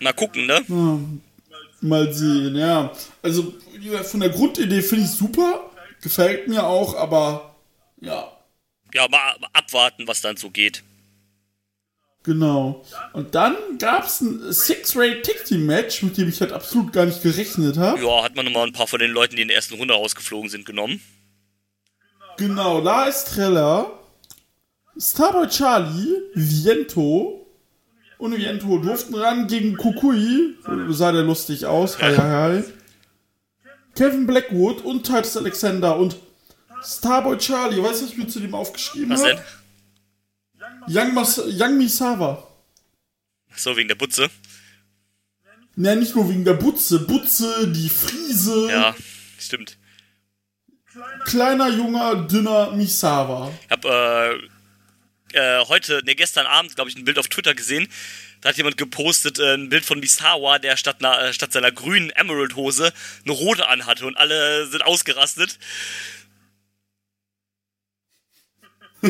Mal 0.00 0.12
gucken, 0.12 0.46
ne? 0.46 1.20
Mal 1.80 2.12
sehen, 2.12 2.56
ja. 2.56 2.92
Also, 3.22 3.54
von 4.04 4.20
der 4.20 4.30
Grundidee 4.30 4.82
finde 4.82 5.04
ich 5.04 5.10
super. 5.10 5.70
Gefällt 6.02 6.48
mir 6.48 6.64
auch, 6.64 6.96
aber 6.96 7.56
ja. 8.00 8.32
Ja, 8.94 9.08
mal 9.08 9.36
abwarten, 9.52 10.06
was 10.06 10.20
dann 10.20 10.36
so 10.36 10.50
geht. 10.50 10.82
Genau. 12.22 12.84
Und 13.12 13.36
dann 13.36 13.56
gab 13.78 14.06
es 14.06 14.20
ein 14.20 14.52
Six-Ray 14.52 15.22
Tag 15.22 15.44
Team 15.44 15.64
Match, 15.64 16.02
mit 16.02 16.16
dem 16.18 16.28
ich 16.28 16.40
halt 16.40 16.50
absolut 16.50 16.92
gar 16.92 17.06
nicht 17.06 17.22
gerechnet 17.22 17.76
habe. 17.76 18.02
Ja, 18.02 18.24
hat 18.24 18.34
man 18.34 18.44
nochmal 18.44 18.66
ein 18.66 18.72
paar 18.72 18.88
von 18.88 18.98
den 18.98 19.12
Leuten, 19.12 19.36
die 19.36 19.42
in 19.42 19.48
der 19.48 19.56
ersten 19.56 19.76
Runde 19.76 19.94
rausgeflogen 19.94 20.50
sind, 20.50 20.66
genommen. 20.66 21.00
Genau, 22.36 22.80
La 22.80 23.08
Estrella, 23.08 23.92
Starboy 24.98 25.46
Charlie, 25.48 26.16
Viento 26.34 27.45
und 28.18 28.36
Viento 28.36 28.78
durften 28.78 29.14
ran 29.14 29.46
gegen 29.46 29.76
Kukui. 29.76 30.56
Sah 30.90 31.12
der 31.12 31.22
lustig 31.22 31.66
aus. 31.66 32.00
Hi, 32.00 32.16
hi, 32.16 32.62
hi. 32.62 32.64
Kevin 33.94 34.26
Blackwood 34.26 34.82
und 34.82 35.04
Titus 35.04 35.36
Alexander 35.36 35.96
und 35.96 36.16
Starboy 36.82 37.38
Charlie. 37.38 37.82
Weißt 37.82 38.00
du, 38.00 38.04
was 38.04 38.12
ich 38.12 38.16
mir 38.18 38.28
zu 38.28 38.40
dem 38.40 38.54
aufgeschrieben 38.54 39.10
Was 39.10 39.22
denn? 39.22 39.36
habe? 39.36 39.46
Young, 40.88 41.14
Mas 41.14 41.38
Young 41.46 41.78
Misawa. 41.78 42.46
So, 43.54 43.76
wegen 43.76 43.88
der 43.88 43.94
Butze. 43.94 44.28
Ja, 45.76 45.94
nicht 45.94 46.14
nur 46.14 46.28
wegen 46.28 46.44
der 46.44 46.54
Butze. 46.54 47.00
Butze, 47.00 47.68
die 47.68 47.88
Friese. 47.88 48.68
Ja, 48.70 48.94
stimmt. 49.38 49.78
Kleiner, 51.24 51.68
junger, 51.68 52.14
dünner 52.26 52.72
Misawa. 52.72 53.50
Ich 53.64 53.70
hab 53.70 53.84
äh, 53.84 54.38
äh, 55.32 55.64
heute, 55.66 56.02
ne, 56.04 56.14
gestern 56.14 56.46
Abend, 56.46 56.74
glaube 56.74 56.90
ich, 56.90 56.96
ein 56.96 57.04
Bild 57.04 57.18
auf 57.18 57.28
Twitter 57.28 57.54
gesehen. 57.54 57.88
Da 58.40 58.50
hat 58.50 58.56
jemand 58.56 58.76
gepostet, 58.76 59.38
äh, 59.38 59.54
ein 59.54 59.68
Bild 59.68 59.84
von 59.84 60.00
Misawa, 60.00 60.58
der 60.58 60.76
statt, 60.76 60.96
einer, 61.00 61.20
äh, 61.20 61.32
statt 61.32 61.52
seiner 61.52 61.72
grünen 61.72 62.10
Emerald-Hose 62.10 62.92
eine 63.24 63.32
rote 63.32 63.68
anhatte 63.68 64.06
und 64.06 64.16
alle 64.16 64.66
sind 64.66 64.82
ausgerastet. 64.82 65.58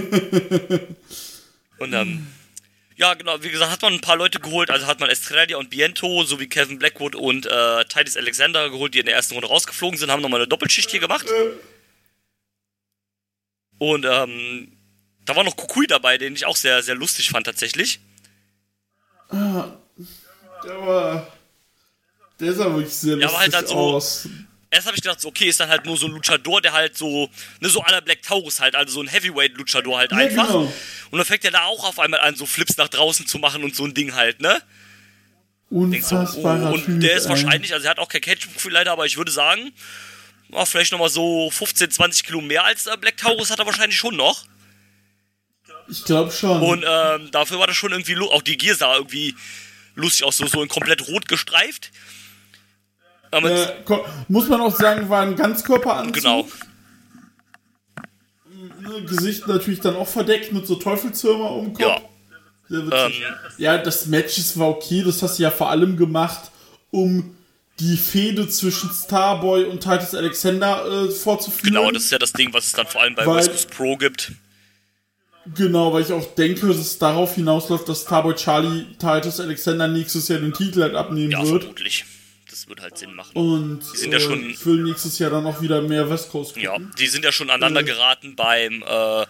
und 1.78 1.92
ähm, 1.92 2.26
Ja, 2.96 3.12
genau, 3.14 3.42
wie 3.42 3.50
gesagt, 3.50 3.70
hat 3.70 3.82
man 3.82 3.92
ein 3.92 4.00
paar 4.00 4.16
Leute 4.16 4.40
geholt, 4.40 4.70
also 4.70 4.86
hat 4.86 5.00
man 5.00 5.10
Estrella 5.10 5.58
und 5.58 5.68
Biento 5.68 6.24
sowie 6.24 6.46
Kevin 6.48 6.78
Blackwood 6.78 7.14
und 7.14 7.44
äh, 7.44 7.84
Titus 7.84 8.16
Alexander 8.16 8.70
geholt, 8.70 8.94
die 8.94 9.00
in 9.00 9.06
der 9.06 9.14
ersten 9.14 9.34
Runde 9.34 9.48
rausgeflogen 9.48 9.98
sind, 9.98 10.10
haben 10.10 10.22
nochmal 10.22 10.40
eine 10.40 10.48
Doppelschicht 10.48 10.90
hier 10.90 11.00
gemacht. 11.00 11.26
Und 13.78 14.06
ähm, 14.08 14.75
da 15.26 15.36
war 15.36 15.44
noch 15.44 15.56
Kukui 15.56 15.86
dabei, 15.86 16.16
den 16.18 16.34
ich 16.34 16.46
auch 16.46 16.56
sehr, 16.56 16.82
sehr 16.82 16.94
lustig 16.94 17.28
fand 17.30 17.46
tatsächlich. 17.46 18.00
Der 19.32 20.86
war. 20.86 21.26
Der 22.40 22.52
sah 22.52 22.66
wirklich 22.74 22.92
sehr 22.94 23.16
Ja, 23.18 23.26
halt 23.28 23.52
lustig 23.52 23.52
dann 23.52 23.66
so- 23.66 23.74
aus. 23.74 24.28
Erst 24.68 24.86
habe 24.88 24.96
ich 24.96 25.02
gedacht, 25.02 25.20
so, 25.20 25.28
okay, 25.28 25.44
ist 25.46 25.60
dann 25.60 25.68
halt 25.70 25.86
nur 25.86 25.96
so 25.96 26.06
ein 26.06 26.12
Luchador, 26.12 26.60
der 26.60 26.72
halt 26.72 26.98
so, 26.98 27.30
ne, 27.60 27.68
so 27.68 27.80
aller 27.82 28.00
Black 28.02 28.20
Taurus 28.22 28.60
halt, 28.60 28.74
also 28.74 28.94
so 28.94 29.00
ein 29.00 29.06
Heavyweight-Luchador 29.08 29.96
halt 29.96 30.10
Ja, 30.10 30.18
einfach. 30.18 30.48
genau. 30.48 30.72
Und 31.10 31.18
dann 31.18 31.24
fängt 31.24 31.44
er 31.44 31.52
da 31.52 31.62
auch 31.64 31.84
auf 31.84 31.98
einmal 32.00 32.20
an, 32.20 32.34
so 32.34 32.46
Flips 32.46 32.76
nach 32.76 32.88
draußen 32.88 33.26
zu 33.26 33.38
machen 33.38 33.62
und 33.64 33.74
so 33.76 33.84
ein 33.86 33.94
Ding 33.94 34.14
halt, 34.14 34.40
ne? 34.40 34.60
Denkst 35.70 36.06
so, 36.08 36.16
Unfassbarer 36.16 36.70
oh, 36.70 36.74
und 36.74 37.00
der 37.00 37.16
ist 37.16 37.28
wahrscheinlich, 37.28 37.72
also 37.72 37.84
er 37.86 37.90
hat 37.92 37.98
auch 38.00 38.08
kein 38.08 38.20
Catch-Gefühl 38.20 38.72
leider, 38.72 38.92
aber 38.92 39.06
ich 39.06 39.16
würde 39.16 39.30
sagen, 39.30 39.72
oh, 40.50 40.64
vielleicht 40.66 40.92
nochmal 40.92 41.10
so 41.10 41.48
15, 41.50 41.90
20 41.92 42.24
Kilo 42.24 42.40
mehr 42.40 42.64
als 42.64 42.84
Black 43.00 43.16
Taurus 43.16 43.50
hat 43.50 43.60
er 43.60 43.66
wahrscheinlich 43.66 43.96
schon 43.98 44.16
noch. 44.16 44.44
Ich 45.88 46.04
glaube 46.04 46.32
schon. 46.32 46.60
Und 46.62 46.84
ähm, 46.86 47.30
dafür 47.30 47.58
war 47.58 47.66
das 47.66 47.76
schon 47.76 47.92
irgendwie, 47.92 48.16
auch 48.18 48.42
die 48.42 48.56
Gier 48.56 48.74
sah 48.74 48.96
irgendwie 48.96 49.34
lustig 49.94 50.24
aus, 50.24 50.36
so, 50.36 50.46
so 50.46 50.62
in 50.62 50.68
komplett 50.68 51.08
rot 51.08 51.28
gestreift. 51.28 51.90
Äh, 53.32 53.68
muss 54.28 54.48
man 54.48 54.60
auch 54.60 54.74
sagen, 54.74 55.08
war 55.08 55.22
ein 55.22 55.36
Ganzkörperanzug. 55.36 56.14
genau, 56.14 56.48
Gesicht 59.06 59.46
natürlich 59.46 59.80
dann 59.80 59.96
auch 59.96 60.08
verdeckt 60.08 60.52
mit 60.52 60.66
so 60.66 60.76
Teufelshirmer 60.76 61.50
um 61.50 61.72
Kopf. 61.74 61.80
ja. 61.80 62.00
Ähm, 62.68 63.12
ja, 63.58 63.78
das 63.78 64.06
Match 64.06 64.40
war 64.56 64.68
okay. 64.68 65.02
Das 65.04 65.22
hast 65.22 65.38
du 65.38 65.44
ja 65.44 65.50
vor 65.50 65.70
allem 65.70 65.96
gemacht, 65.96 66.50
um 66.90 67.36
die 67.78 67.96
Fehde 67.96 68.48
zwischen 68.48 68.90
Starboy 68.90 69.64
und 69.64 69.82
Titus 69.82 70.14
Alexander 70.14 71.04
äh, 71.04 71.10
fortzuführen. 71.10 71.74
Genau, 71.74 71.90
das 71.90 72.04
ist 72.04 72.10
ja 72.10 72.18
das 72.18 72.32
Ding, 72.32 72.52
was 72.52 72.66
es 72.66 72.72
dann 72.72 72.86
vor 72.86 73.02
allem 73.02 73.14
bei 73.14 73.24
Coast 73.24 73.70
Pro 73.70 73.96
gibt. 73.96 74.32
Genau, 75.54 75.92
weil 75.92 76.02
ich 76.02 76.12
auch 76.12 76.34
denke, 76.34 76.66
dass 76.66 76.76
es 76.78 76.98
darauf 76.98 77.34
hinausläuft, 77.34 77.88
dass 77.88 78.02
Starboy 78.02 78.34
Charlie 78.34 78.84
Titus 78.98 79.38
Alexander 79.40 79.86
nächstes 79.88 80.28
Jahr 80.28 80.40
den 80.40 80.52
Titel 80.52 80.82
halt 80.82 80.94
abnehmen 80.94 81.30
Ja, 81.32 81.46
wird. 81.46 81.62
vermutlich. 81.62 82.04
Das 82.50 82.68
wird 82.68 82.80
halt 82.80 82.96
Sinn 82.98 83.14
machen. 83.14 83.32
Und 83.36 83.84
sind 83.84 84.12
ja 84.12 84.18
äh, 84.18 84.20
schon- 84.20 84.50
ich 84.50 84.64
will 84.66 84.82
nächstes 84.82 85.18
Jahr 85.18 85.30
dann 85.30 85.46
auch 85.46 85.60
wieder 85.60 85.82
mehr 85.82 86.08
West 86.10 86.30
Coast 86.30 86.54
gucken. 86.54 86.62
Ja, 86.64 86.78
die 86.98 87.06
sind 87.06 87.24
ja 87.24 87.30
schon 87.32 87.50
aneinander 87.50 87.82
geraten 87.82 88.34
beim 88.34 88.82
äh, 88.82 89.26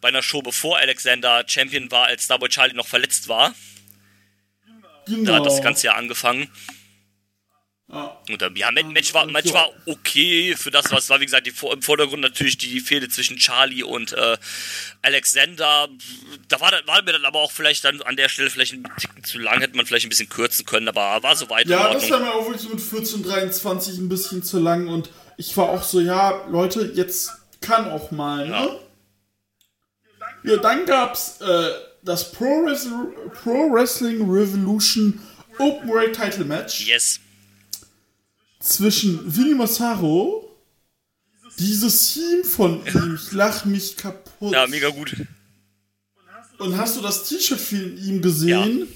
bei 0.00 0.08
einer 0.08 0.22
Show, 0.22 0.42
bevor 0.42 0.78
Alexander 0.78 1.42
Champion 1.46 1.90
war, 1.90 2.06
als 2.06 2.24
Starboy 2.24 2.48
Charlie 2.48 2.74
noch 2.74 2.86
verletzt 2.86 3.28
war. 3.28 3.54
Genau. 5.06 5.24
Da 5.24 5.34
hat 5.36 5.46
das 5.46 5.62
Ganze 5.62 5.86
ja 5.86 5.94
angefangen. 5.94 6.48
Ja. 7.88 8.20
Und 8.28 8.58
ja, 8.58 8.70
Match, 8.72 9.14
war, 9.14 9.26
Match 9.26 9.52
war 9.52 9.70
okay 9.86 10.56
für 10.56 10.72
das, 10.72 10.90
was 10.90 11.08
war. 11.08 11.20
Wie 11.20 11.24
gesagt, 11.24 11.46
die, 11.46 11.52
im 11.70 11.82
Vordergrund 11.82 12.20
natürlich 12.20 12.58
die 12.58 12.80
Fehde 12.80 13.08
zwischen 13.08 13.36
Charlie 13.36 13.84
und 13.84 14.12
äh, 14.12 14.36
Alexander. 15.02 15.88
Da 16.48 16.60
war, 16.60 16.72
war 16.86 17.02
mir 17.02 17.12
dann 17.12 17.24
aber 17.24 17.40
auch 17.40 17.52
vielleicht 17.52 17.84
dann 17.84 18.02
an 18.02 18.16
der 18.16 18.28
Stelle 18.28 18.50
vielleicht 18.50 18.72
ein 18.72 18.84
Ticken 18.98 19.22
zu 19.22 19.38
lang, 19.38 19.60
hätte 19.60 19.76
man 19.76 19.86
vielleicht 19.86 20.04
ein 20.06 20.08
bisschen 20.08 20.28
kürzen 20.28 20.66
können, 20.66 20.88
aber 20.88 21.22
war 21.22 21.36
soweit 21.36 21.66
in 21.66 21.72
Ja, 21.72 21.92
das 21.92 22.10
war 22.10 22.18
mir 22.18 22.34
auch 22.34 22.46
wirklich 22.46 22.62
so 22.62 22.70
mit 22.70 22.80
14,23 22.80 23.98
ein 23.98 24.08
bisschen 24.08 24.42
zu 24.42 24.58
lang 24.58 24.88
und 24.88 25.10
ich 25.36 25.56
war 25.56 25.68
auch 25.68 25.84
so, 25.84 26.00
ja, 26.00 26.44
Leute, 26.48 26.90
jetzt 26.94 27.30
kann 27.60 27.88
auch 27.90 28.10
mal, 28.10 28.48
ne? 28.48 28.80
Ja, 30.42 30.56
dann 30.56 30.86
gab's 30.86 31.40
äh, 31.40 31.70
das 32.02 32.32
Pro, 32.32 32.66
Pro 33.42 33.72
Wrestling 33.72 34.28
Revolution 34.28 35.20
Open 35.58 35.88
Weight 35.88 36.14
Title 36.14 36.44
Match 36.44 36.86
Yes. 36.86 37.20
Zwischen 38.66 39.20
Vinny 39.34 39.54
Massaro, 39.54 40.48
dieses 41.58 42.12
Team 42.14 42.44
von 42.44 42.84
ihm, 42.86 43.14
ich 43.14 43.32
lach 43.32 43.64
mich 43.64 43.96
kaputt. 43.96 44.52
Ja, 44.52 44.66
mega 44.66 44.88
gut. 44.90 45.14
Und 46.58 46.76
hast 46.76 46.96
du 46.96 47.00
das 47.02 47.24
T-Shirt 47.28 47.60
von 47.60 47.96
ihm 47.98 48.20
gesehen? 48.22 48.88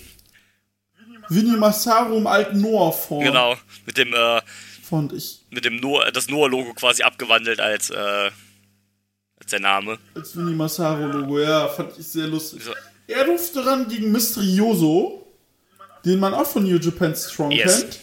Vinny 1.28 1.56
Massaro 1.56 2.16
im 2.16 2.26
alten 2.26 2.61
Noah-Form. 2.61 3.22
Genau. 3.24 3.56
Mit 3.87 3.96
dem, 3.96 4.12
äh, 4.12 4.40
Fand 4.83 5.12
ich. 5.12 5.40
mit 5.50 5.64
dem 5.64 5.76
Noah, 5.76 6.11
das 6.11 6.28
Noah-Logo 6.28 6.74
quasi 6.74 7.02
abgewandelt 7.02 7.61
als, 7.61 7.90
äh, 7.90 7.94
als 7.96 9.50
der 9.50 9.61
Name. 9.61 9.98
Als 10.14 10.37
Vinny 10.37 10.52
Massaro-Logo, 10.54 11.38
ja, 11.40 11.68
fand 11.68 11.96
ich 11.98 12.06
sehr 12.09 12.26
lustig. 12.26 12.62
So. 12.64 12.72
Er 13.06 13.24
durfte 13.24 13.64
ran 13.64 13.88
gegen 13.88 14.11
Mysterioso, 14.11 15.26
den 16.04 16.18
man 16.18 16.35
auch 16.35 16.46
von 16.46 16.64
New 16.64 16.78
Japan 16.78 17.14
Strong 17.14 17.52
Yes. 17.52 17.80
kennt. 17.80 17.98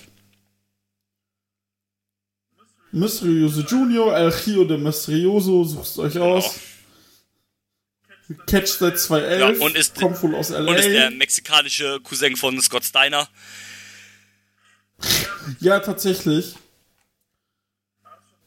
Mysterioso 2.98 3.62
Junior, 3.62 4.16
El 4.16 4.30
Rio 4.30 4.64
de 4.66 4.78
Mysterioso, 4.78 5.64
sucht's 5.64 5.98
euch 6.00 6.18
aus. 6.20 6.60
Catch 8.46 8.68
seit 8.68 9.00
2011, 9.00 9.60
Ja, 9.60 9.66
und 9.66 9.76
ist- 9.78 9.96
kommt 9.96 10.22
wohl 10.22 10.36
aus 10.36 10.50
LA. 10.50 10.70
Und 10.72 10.78
ist 10.78 10.90
der 10.90 11.12
mexikanische 11.12 12.00
Cousin 12.04 12.36
von 12.36 12.60
Scott 12.62 12.84
Steiner. 12.84 13.28
ja, 15.60 15.80
tatsächlich. 15.80 16.56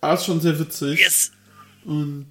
Ah, 0.02 0.14
ist 0.14 0.24
schon 0.26 0.40
sehr 0.40 0.58
witzig. 0.58 0.98
Yes. 0.98 1.32
Und 1.84 2.26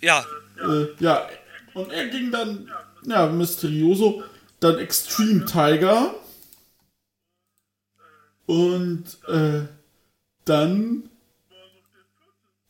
Ja, 0.00 0.24
äh, 0.62 0.86
ja, 1.00 1.28
und 1.74 1.90
er 1.92 2.06
ging 2.08 2.30
dann, 2.30 2.70
ja, 3.06 3.26
Mysterioso, 3.26 4.22
dann 4.60 4.78
Extreme 4.78 5.44
Tiger. 5.46 6.14
Und 8.46 9.04
äh, 9.28 9.66
dann 10.48 11.08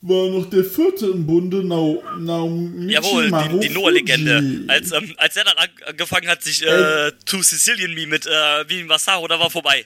war 0.00 0.28
noch 0.30 0.48
der 0.48 0.64
vierte 0.64 1.06
im 1.06 1.26
Bunde, 1.26 1.64
Nao, 1.64 2.02
Naomichi 2.18 2.92
jawohl, 2.92 3.22
die, 3.24 3.28
die 3.28 3.30
Marufuji. 3.32 3.68
Noah-Legende. 3.70 4.64
Als, 4.68 4.92
ähm, 4.92 5.12
als 5.16 5.36
er 5.36 5.44
dann 5.44 5.56
an- 5.58 5.68
angefangen 5.86 6.28
hat, 6.28 6.42
sich 6.42 6.64
äh, 6.64 7.10
To 7.26 7.42
Sicilian 7.42 7.94
Me 7.94 8.06
mit 8.06 8.24
äh, 8.26 8.68
Vin 8.68 8.86
Massaro, 8.86 9.26
da 9.26 9.40
war 9.40 9.50
vorbei. 9.50 9.84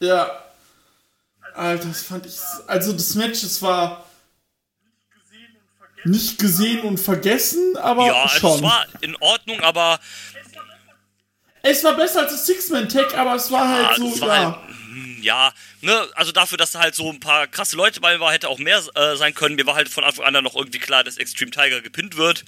Ja. 0.00 0.44
Alter, 1.54 1.86
das 1.88 2.02
fand 2.02 2.26
ich. 2.26 2.36
Also 2.66 2.92
das 2.92 3.14
Match, 3.14 3.42
es 3.42 3.60
war 3.62 4.04
nicht 6.04 6.38
gesehen 6.38 6.80
und 6.82 6.98
vergessen, 6.98 7.76
aber 7.76 8.06
Ja, 8.06 8.28
schon. 8.28 8.56
es 8.56 8.62
war 8.62 8.86
in 9.00 9.16
Ordnung, 9.16 9.60
aber 9.60 9.98
Es 11.62 11.82
war 11.84 11.96
besser 11.96 12.20
als 12.20 12.32
das 12.32 12.46
Six-Man-Tag, 12.46 13.16
aber 13.18 13.34
es 13.34 13.50
war 13.50 13.68
halt 13.68 13.86
ah, 13.88 13.94
so, 13.96 14.20
war 14.20 14.28
ja. 14.28 14.62
halt, 14.62 14.77
hm, 15.18 15.22
ja, 15.22 15.52
ne, 15.82 16.06
also 16.14 16.32
dafür, 16.32 16.58
dass 16.58 16.72
da 16.72 16.80
halt 16.80 16.94
so 16.94 17.10
ein 17.10 17.20
paar 17.20 17.46
krasse 17.46 17.76
Leute 17.76 18.00
bei 18.00 18.18
war, 18.20 18.32
hätte 18.32 18.48
auch 18.48 18.58
mehr 18.58 18.82
äh, 18.94 19.16
sein 19.16 19.34
können. 19.34 19.54
Mir 19.56 19.66
war 19.66 19.74
halt 19.74 19.88
von 19.88 20.04
Anfang 20.04 20.24
an 20.24 20.34
dann 20.34 20.44
noch 20.44 20.56
irgendwie 20.56 20.78
klar, 20.78 21.04
dass 21.04 21.16
Extreme 21.18 21.50
Tiger 21.50 21.80
gepinnt 21.80 22.16
wird. 22.16 22.44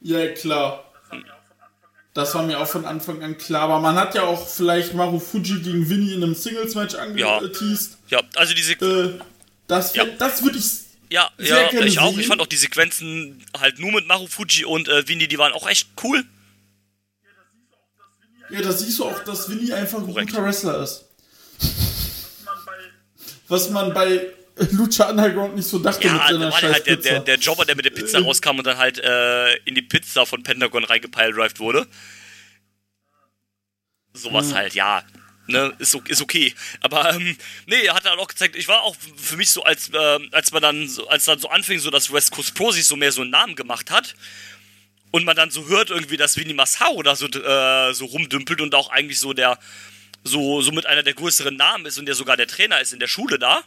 Ja, 0.00 0.26
klar. 0.28 0.84
Das 2.14 2.34
war 2.34 2.42
mir 2.42 2.58
auch 2.60 2.66
von 2.66 2.84
Anfang 2.84 3.22
an 3.22 3.38
klar. 3.38 3.62
Aber 3.62 3.80
man 3.80 3.96
hat 3.96 4.14
ja 4.14 4.22
auch 4.24 4.46
vielleicht 4.46 4.92
Marufuji 4.94 5.60
gegen 5.62 5.88
Winnie 5.88 6.12
in 6.14 6.22
einem 6.22 6.34
Singles-Match 6.34 6.94
Ja. 7.16 7.38
angeteased. 7.38 7.96
Ja, 8.08 8.20
also 8.36 8.52
diese 8.54 8.72
Äh, 8.74 9.18
das 9.66 9.94
Ja. 9.94 10.04
das 10.04 10.42
würde 10.42 10.58
ich. 10.58 10.64
Ja, 11.08 11.30
Sehr 11.38 11.62
ja, 11.62 11.68
gerne 11.70 11.86
ich 11.86 11.98
auch. 11.98 12.10
sehen. 12.10 12.20
Ich 12.20 12.26
fand 12.26 12.40
auch 12.40 12.46
die 12.46 12.56
Sequenzen 12.56 13.44
halt 13.58 13.78
nur 13.78 13.92
mit 13.92 14.06
Marufuji 14.06 14.64
und 14.64 14.88
äh, 14.88 15.08
Winnie, 15.08 15.28
die 15.28 15.38
waren 15.38 15.52
auch 15.52 15.66
echt 15.68 15.88
cool. 16.02 16.24
Ja, 18.52 18.60
da 18.60 18.72
siehst 18.72 18.98
du 18.98 19.04
auch, 19.04 19.24
dass 19.24 19.48
Winnie 19.48 19.72
einfach 19.72 19.98
ein 19.98 20.06
Korrekt. 20.06 20.30
guter 20.30 20.44
Wrestler 20.44 20.82
ist. 20.82 21.06
Was 23.48 23.70
man 23.70 23.92
bei 23.92 24.32
Lucha 24.72 25.10
Underground 25.10 25.56
nicht 25.56 25.68
so 25.68 25.78
dachte 25.78 26.06
Ja, 26.06 26.12
mit 26.12 26.22
da 26.22 26.26
seiner 26.28 26.50
war 26.52 26.58
scheiß 26.58 26.72
halt 26.72 26.86
der, 26.86 26.96
der, 26.96 27.20
der 27.20 27.38
Jobber, 27.38 27.64
der 27.64 27.76
mit 27.76 27.84
der 27.84 27.90
Pizza 27.90 28.20
rauskam 28.20 28.58
und 28.58 28.66
dann 28.66 28.76
halt 28.78 28.98
äh, 28.98 29.56
in 29.64 29.74
die 29.74 29.82
Pizza 29.82 30.26
von 30.26 30.42
Pentagon 30.42 30.84
reingepiledrived 30.84 31.58
wurde. 31.58 31.86
Sowas 34.14 34.52
halt, 34.52 34.74
ja. 34.74 35.02
Ne, 35.48 35.74
ist, 35.78 35.94
ist 36.08 36.22
okay. 36.22 36.54
Aber 36.80 37.14
ähm, 37.14 37.36
nee, 37.66 37.82
er 37.82 37.94
hat 37.94 38.04
dann 38.04 38.18
auch 38.18 38.28
gezeigt, 38.28 38.54
ich 38.54 38.68
war 38.68 38.82
auch 38.82 38.94
für 39.16 39.36
mich 39.36 39.50
so, 39.50 39.64
als, 39.64 39.90
ähm, 39.92 40.28
als 40.30 40.52
man 40.52 40.62
dann 40.62 40.88
so, 40.88 41.08
als 41.08 41.24
dann 41.24 41.40
so 41.40 41.48
anfing, 41.48 41.80
so 41.80 41.90
dass 41.90 42.12
West 42.12 42.30
Coast 42.30 42.54
Pro 42.54 42.70
sich 42.70 42.86
so 42.86 42.94
mehr 42.94 43.10
so 43.10 43.22
einen 43.22 43.30
Namen 43.30 43.56
gemacht 43.56 43.90
hat. 43.90 44.14
Und 45.12 45.24
man 45.24 45.36
dann 45.36 45.50
so 45.50 45.68
hört 45.68 45.90
irgendwie, 45.90 46.16
dass 46.16 46.36
Vinny 46.36 46.54
Massaro 46.54 47.02
da 47.02 47.14
so, 47.14 47.26
äh, 47.26 47.92
so 47.94 48.06
rumdümpelt 48.06 48.60
und 48.60 48.74
auch 48.74 48.90
eigentlich 48.90 49.20
so 49.20 49.32
der, 49.34 49.58
so, 50.24 50.62
so 50.62 50.72
mit 50.72 50.86
einer 50.86 51.02
der 51.04 51.14
größeren 51.14 51.54
Namen 51.54 51.86
ist 51.86 51.98
und 51.98 52.06
der 52.06 52.14
sogar 52.14 52.36
der 52.36 52.48
Trainer 52.48 52.80
ist 52.80 52.92
in 52.92 52.98
der 52.98 53.08
Schule 53.08 53.38
da. 53.38 53.62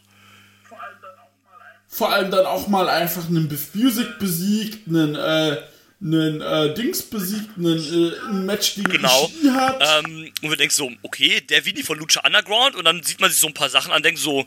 Vor 1.87 2.11
allem 2.11 2.29
dann 2.31 2.45
auch 2.45 2.67
mal 2.67 2.89
einfach 2.89 3.27
einen 3.27 3.47
Biff 3.47 3.73
Music 3.73 4.19
besiegt, 4.19 4.87
einen, 4.87 5.15
äh, 5.15 5.61
einen 6.01 6.41
äh, 6.41 6.73
Dings 6.73 7.03
besiegt, 7.03 7.57
einen, 7.57 7.77
äh, 8.11 8.19
ein 8.29 8.45
Match 8.45 8.75
gegen 8.75 8.91
Genau. 8.91 9.25
Ishii 9.27 9.49
hat. 9.51 9.81
Ähm, 10.03 10.31
und 10.41 10.49
wir 10.49 10.57
denken 10.57 10.73
so, 10.75 10.91
okay, 11.03 11.41
der 11.41 11.63
Vini 11.63 11.83
von 11.83 11.97
Lucha 11.97 12.21
Underground 12.25 12.75
und 12.75 12.83
dann 12.85 13.01
sieht 13.03 13.21
man 13.21 13.29
sich 13.29 13.39
so 13.39 13.47
ein 13.47 13.53
paar 13.53 13.69
Sachen 13.69 13.91
an, 13.93 14.03
denkt 14.03 14.19
so, 14.19 14.45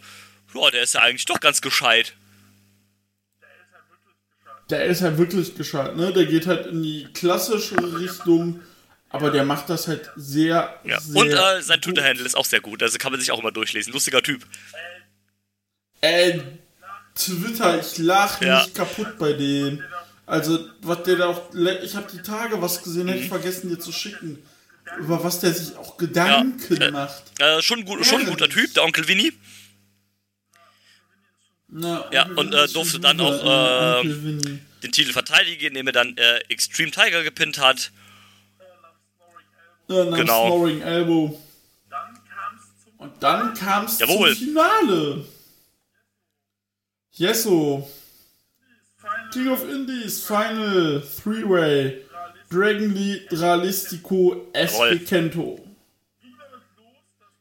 ja, 0.55 0.71
der 0.71 0.83
ist 0.83 0.95
ja 0.95 1.01
eigentlich 1.01 1.25
doch 1.25 1.41
ganz 1.41 1.61
gescheit. 1.63 2.13
Der 4.70 4.85
ist 4.87 5.02
halt 5.02 5.18
wirklich 5.18 5.54
gescheit, 5.57 5.96
ne? 5.96 6.12
Der 6.12 6.26
geht 6.26 6.46
halt 6.46 6.66
in 6.66 6.83
die 6.83 7.07
klassische 7.14 7.76
Richtung, 7.98 8.61
aber 9.09 9.31
der 9.31 9.44
macht 9.44 9.70
das 9.70 9.88
halt 9.88 10.11
sehr, 10.16 10.78
Ja. 10.85 11.00
sehr 11.00 11.16
Und 11.20 11.28
äh, 11.31 11.62
sein. 11.62 11.81
Twitter-Handle 11.81 12.26
ist 12.26 12.37
auch 12.37 12.44
sehr 12.44 12.61
gut. 12.61 12.83
Also 12.83 12.98
kann 12.98 13.12
man 13.12 13.20
sich 13.20 13.31
auch 13.33 13.38
immer 13.40 13.52
durchlesen. 13.52 13.92
Lustiger 13.92 14.22
Typ. 14.22 14.44
Äh, 16.00 16.40
Twitter, 17.14 17.81
ich 17.81 17.98
lach 17.98 18.40
Ja. 18.40 18.62
nicht 18.62 18.74
kaputt 18.74 19.18
bei 19.18 19.33
dem. 19.33 19.83
Also, 20.26 20.68
was 20.83 21.02
der 21.04 21.16
da 21.16 21.26
auch. 21.28 21.42
Ich 21.83 21.96
habe 21.96 22.07
die 22.12 22.20
Tage 22.22 22.61
was 22.61 22.83
gesehen, 22.83 23.04
Mhm. 23.07 23.09
hätte 23.11 23.22
ich 23.22 23.28
vergessen 23.28 23.70
dir 23.70 23.78
zu 23.78 23.92
schicken. 23.92 24.42
Über 24.98 25.22
was 25.22 25.40
der 25.40 25.52
sich 25.52 25.76
auch 25.76 25.96
Gedanken 25.96 26.76
Ja, 26.76 26.87
äh, 26.88 26.90
macht. 26.90 27.22
Äh, 27.40 27.61
schon, 27.62 27.85
gut, 27.85 28.04
schon 28.07 28.20
ein 28.20 28.26
guter 28.26 28.48
Typ, 28.48 28.72
der 28.74 28.85
Onkel 28.85 29.07
Winnie. 29.09 29.33
Na, 31.68 32.04
Ja, 32.12 32.26
und, 32.37 32.54
äh, 32.54 32.68
durfte 32.68 32.98
dann 32.98 33.20
auch, 33.20 34.02
äh. 34.02 34.38
Den 34.83 34.92
Titel 34.92 35.12
verteidigen, 35.12 35.66
indem 35.68 35.88
er 35.88 35.92
dann 35.92 36.16
äh, 36.16 36.38
Extreme 36.48 36.90
Tiger 36.90 37.22
gepinnt 37.24 37.59
hat. 37.59 37.90
Ja, 39.88 40.04
genau. 40.04 40.46
Snoring 40.46 40.83
Elbow. 40.83 41.42
Und 42.98 43.12
dann 43.20 43.54
kam 43.54 43.87
es 43.87 43.98
zum. 43.98 44.35
Finale. 44.35 45.24
Yeso. 47.16 47.88
King 49.33 49.48
of 49.48 49.68
Indies 49.68 50.24
Final 50.24 51.02
Three-Way. 51.22 52.04
Dragon 52.50 52.94
Lee 52.94 53.26
Dralistico 53.28 54.46
Jawohl. 54.54 54.96
SP 54.96 55.04
Kento. 55.04 55.61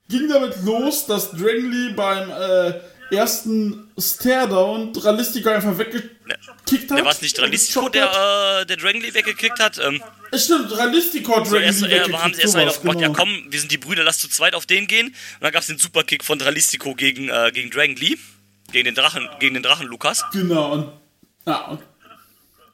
Ging 0.10 0.28
damit 0.30 0.64
los, 0.64 1.06
dass 1.06 1.32
Dragon 1.32 1.72
Lee 1.72 1.94
beim 1.94 2.30
äh, 2.30 2.80
ersten 3.12 3.90
Staredown 3.98 4.94
Dralistico 4.94 5.50
einfach 5.50 5.78
weggekickt 5.78 6.92
hat. 6.92 6.98
Der 6.98 7.06
war 7.06 7.12
es 7.12 7.22
nicht 7.22 7.38
Dralistico, 7.38 7.90
der 7.90 8.62
äh, 8.62 8.66
der 8.66 8.78
Dragon 8.78 9.02
Lee 9.02 9.14
weggekickt 9.14 9.60
hat. 9.60 9.80
Ähm, 9.80 10.02
stimmt, 10.34 10.72
Dralistico 10.72 11.38
hat 11.38 11.46
so 11.46 11.54
Dragon 11.54 11.68
erst, 11.68 11.82
Lee 11.82 11.88
äh, 11.88 11.92
weggekickt. 11.92 12.24
haben 12.24 12.34
sie 12.34 12.42
erst 12.42 12.54
sowas, 12.54 12.68
auf 12.68 12.82
gemacht, 12.82 13.00
ja 13.00 13.08
genau. 13.08 13.20
komm, 13.20 13.46
wir 13.50 13.60
sind 13.60 13.72
die 13.72 13.78
Brüder, 13.78 14.04
lass 14.04 14.20
zu 14.20 14.28
zweit 14.28 14.56
auf 14.56 14.66
den 14.66 14.88
gehen. 14.88 15.08
Und 15.08 15.16
dann 15.42 15.52
gab 15.52 15.62
es 15.62 15.68
den 15.68 15.78
Superkick 15.78 16.24
von 16.24 16.40
Dralistico 16.40 16.96
gegen, 16.96 17.30
äh, 17.30 17.52
gegen 17.54 17.70
Dragon 17.70 17.96
Lee. 17.96 18.18
Gegen 18.72 18.86
den 18.86 18.96
Drachen, 18.96 19.30
gegen 19.40 19.54
den 19.54 19.64
Drachen 19.64 19.88
Lukas. 19.88 20.26
Genau, 20.34 20.74
und, 20.74 20.90
ja, 21.46 21.68
und 21.68 21.82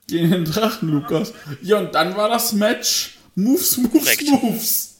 gegen 0.08 0.32
den 0.32 0.46
Drachen, 0.46 0.89
Lukas. 0.89 1.34
Ja, 1.62 1.78
und 1.78 1.93
dann 1.93 2.17
war 2.17 2.30
das 2.30 2.52
Match 2.54 3.12
Moves, 3.36 3.78
Moves, 3.78 3.91
Korrekt. 3.91 4.28
Moves. 4.28 4.96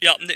Ja, 0.00 0.16
ne, 0.18 0.34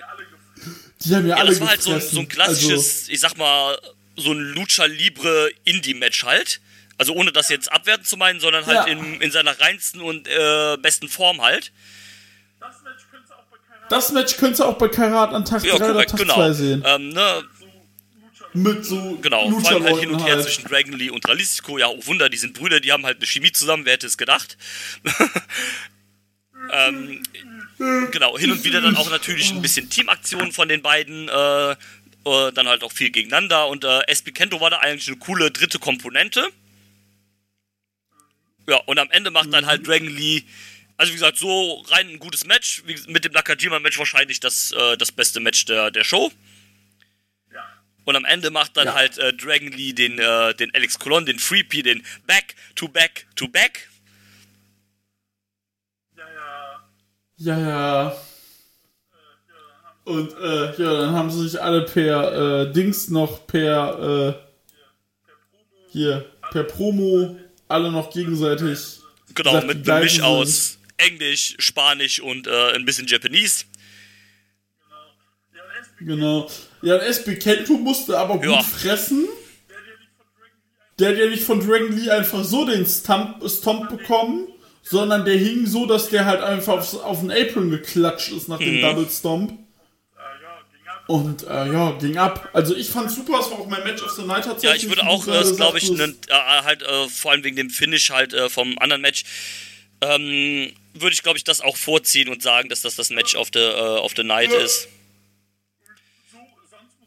Die 1.00 1.14
haben 1.14 1.26
ja, 1.26 1.34
ja 1.34 1.42
alle 1.42 1.50
das 1.50 1.60
war 1.60 1.68
halt 1.70 1.82
so 1.82 1.90
gefressen. 1.90 2.14
so 2.14 2.20
ein 2.20 2.28
klassisches, 2.28 3.08
ich 3.08 3.20
sag 3.20 3.36
mal, 3.36 3.76
so 4.16 4.32
ein 4.32 4.38
Lucha 4.38 4.84
Libre 4.86 5.50
Indie-Match 5.64 6.24
halt. 6.24 6.60
Also 6.98 7.12
ohne 7.14 7.30
das 7.32 7.50
jetzt 7.50 7.70
abwertend 7.70 8.08
zu 8.08 8.16
meinen, 8.16 8.40
sondern 8.40 8.64
halt 8.66 8.76
Ja. 8.76 8.84
in, 8.84 9.20
in 9.20 9.30
seiner 9.30 9.58
reinsten 9.60 10.00
und 10.00 10.26
äh, 10.28 10.76
besten 10.78 11.08
Form 11.08 11.42
halt. 11.42 11.72
Das 13.88 14.10
Match 14.12 14.36
könnt 14.38 14.58
ihr 14.58 14.66
auch 14.66 14.78
bei 14.78 14.88
Karat 14.88 15.32
an 15.32 15.44
Tag 15.44 15.62
3 15.62 15.68
Ja, 15.68 15.74
oder 15.76 16.06
Tag 16.06 16.18
genau. 16.18 16.34
2 16.34 16.52
sehen. 16.52 16.82
Ähm, 16.84 17.10
ne, 17.10 17.44
Mit 18.54 18.84
so 18.84 19.16
Genau, 19.22 19.50
vor 19.60 19.70
allem 19.70 19.84
halt 19.84 19.98
hin 19.98 20.10
und 20.10 20.24
her 20.24 20.34
halt. 20.36 20.44
zwischen 20.44 20.64
Dragon 20.64 20.94
Lee 20.94 21.10
und 21.10 21.24
Dralistico. 21.24 21.78
Ja, 21.78 21.88
oh 21.88 22.00
Wunder, 22.06 22.28
die 22.28 22.38
sind 22.38 22.54
Brüder, 22.54 22.80
die 22.80 22.90
haben 22.90 23.04
halt 23.04 23.18
eine 23.18 23.26
Chemie 23.26 23.52
zusammen, 23.52 23.84
wer 23.84 23.92
hätte 23.92 24.06
es 24.06 24.16
gedacht? 24.16 24.56
ähm, 26.72 27.22
genau, 28.10 28.38
hin 28.38 28.50
und 28.52 28.64
wieder 28.64 28.80
dann 28.80 28.96
auch 28.96 29.10
natürlich 29.10 29.50
ein 29.52 29.62
bisschen 29.62 29.88
Teamaktion 29.90 30.50
von 30.52 30.68
den 30.68 30.82
beiden, 30.82 31.28
äh, 31.28 31.76
äh, 32.26 32.52
dann 32.52 32.68
halt 32.68 32.82
auch 32.82 32.92
viel 32.92 33.10
gegeneinander 33.10 33.68
und 33.68 33.84
äh, 33.84 34.02
SP 34.10 34.32
Kento 34.32 34.60
war 34.60 34.70
da 34.70 34.78
eigentlich 34.78 35.08
eine 35.08 35.16
coole 35.18 35.50
dritte 35.50 35.78
Komponente. 35.78 36.50
Ja, 38.68 38.78
und 38.86 38.98
am 38.98 39.10
Ende 39.10 39.30
macht 39.30 39.52
dann 39.52 39.66
halt 39.66 39.86
Dragon 39.86 40.08
Lee, 40.08 40.42
also 40.96 41.12
wie 41.12 41.16
gesagt, 41.16 41.38
so 41.38 41.82
rein 41.88 42.08
ein 42.08 42.18
gutes 42.18 42.44
Match, 42.44 42.82
wie, 42.84 42.98
mit 43.10 43.24
dem 43.24 43.32
Nakajima-Match 43.32 43.98
wahrscheinlich 43.98 44.40
das, 44.40 44.72
äh, 44.72 44.96
das 44.96 45.12
beste 45.12 45.38
Match 45.40 45.64
der, 45.66 45.90
der 45.90 46.04
Show. 46.04 46.32
Und 48.04 48.14
am 48.14 48.24
Ende 48.24 48.50
macht 48.50 48.76
dann 48.76 48.86
Ja. 48.86 48.94
halt 48.94 49.18
äh, 49.18 49.32
Dragon 49.32 49.72
Lee 49.72 49.92
den, 49.92 50.20
äh, 50.20 50.54
den 50.54 50.72
Alex 50.74 50.96
Colon, 50.96 51.26
den 51.26 51.40
Freepy, 51.40 51.82
den 51.82 52.04
Back 52.26 52.54
to 52.76 52.86
Back 52.86 53.26
to 53.34 53.48
Back. 53.48 53.88
Ja, 57.38 57.58
ja. 57.58 58.16
Und 60.06 60.32
äh, 60.40 60.66
ja, 60.80 61.00
dann 61.00 61.10
haben 61.14 61.30
sie 61.32 61.48
sich 61.48 61.60
alle 61.60 61.82
per 61.82 62.62
äh, 62.62 62.72
Dings 62.72 63.08
noch 63.10 63.44
per 63.48 64.36
äh, 64.38 65.90
hier 65.90 66.24
per 66.52 66.62
Promo 66.62 67.36
alle 67.66 67.90
noch 67.90 68.10
gegenseitig 68.12 69.00
Genau, 69.34 69.50
gesagt, 69.50 69.66
mit 69.66 69.90
einem 69.90 70.04
Misch 70.04 70.20
aus 70.20 70.78
Englisch, 70.96 71.56
Spanisch 71.58 72.20
und 72.20 72.46
äh, 72.46 72.72
ein 72.74 72.84
bisschen 72.84 73.08
Japanese. 73.08 73.64
Genau. 75.98 76.48
Ja, 76.82 76.98
Kento 76.98 77.72
musste 77.74 78.16
aber 78.16 78.34
gut 78.34 78.44
Ja. 78.44 78.62
fressen. 78.62 79.26
Der 81.00 81.08
hat 81.10 81.18
ja 81.18 81.26
nicht 81.26 81.42
von 81.42 81.58
Dragon 81.66 81.92
Lee 81.98 82.10
einfach 82.10 82.44
so 82.44 82.64
den 82.64 82.86
Stomp, 82.86 83.42
Stomp 83.50 83.88
bekommen, 83.90 84.46
sondern 84.82 85.24
der 85.24 85.36
hing 85.36 85.66
so, 85.66 85.84
dass 85.84 86.10
der 86.10 86.26
halt 86.26 86.42
einfach 86.42 86.74
aufs, 86.74 86.94
auf 86.94 87.20
den 87.20 87.32
Apron 87.32 87.70
geklatscht 87.70 88.30
ist 88.32 88.48
nach 88.48 88.60
Mhm. 88.60 88.64
dem 88.64 88.80
Double 88.82 89.08
Stomp. 89.10 89.65
Und 91.08 91.44
äh, 91.44 91.72
ja, 91.72 91.92
ging 92.00 92.16
ab. 92.18 92.48
Also 92.52 92.74
ich 92.74 92.90
fand 92.90 93.10
super, 93.10 93.38
es 93.40 93.50
war 93.50 93.60
auch 93.60 93.68
mein 93.68 93.84
Match 93.84 94.02
of 94.02 94.10
the 94.12 94.22
Night 94.22 94.44
Ja, 94.44 94.52
tatsächlich. 94.52 94.82
ich 94.84 94.88
würde 94.88 95.06
auch, 95.06 95.26
äh, 95.28 95.54
glaube 95.54 95.78
ich, 95.78 95.88
nen- 95.90 96.16
äh, 96.28 96.32
halt 96.34 96.82
äh, 96.82 97.08
vor 97.08 97.30
allem 97.30 97.44
wegen 97.44 97.54
dem 97.56 97.70
Finish 97.70 98.10
halt 98.10 98.32
äh, 98.34 98.48
vom 98.48 98.76
anderen 98.78 99.02
Match, 99.02 99.22
ähm, 100.00 100.72
würde 100.94 101.14
ich, 101.14 101.22
glaube 101.22 101.38
ich, 101.38 101.44
das 101.44 101.60
auch 101.60 101.76
vorziehen 101.76 102.28
und 102.28 102.42
sagen, 102.42 102.68
dass 102.68 102.80
das 102.82 102.96
das 102.96 103.10
Match 103.10 103.36
of 103.36 103.50
the, 103.54 103.60
äh, 103.60 103.98
of 103.98 104.12
the 104.16 104.24
Night 104.24 104.52
ist. 104.52 104.88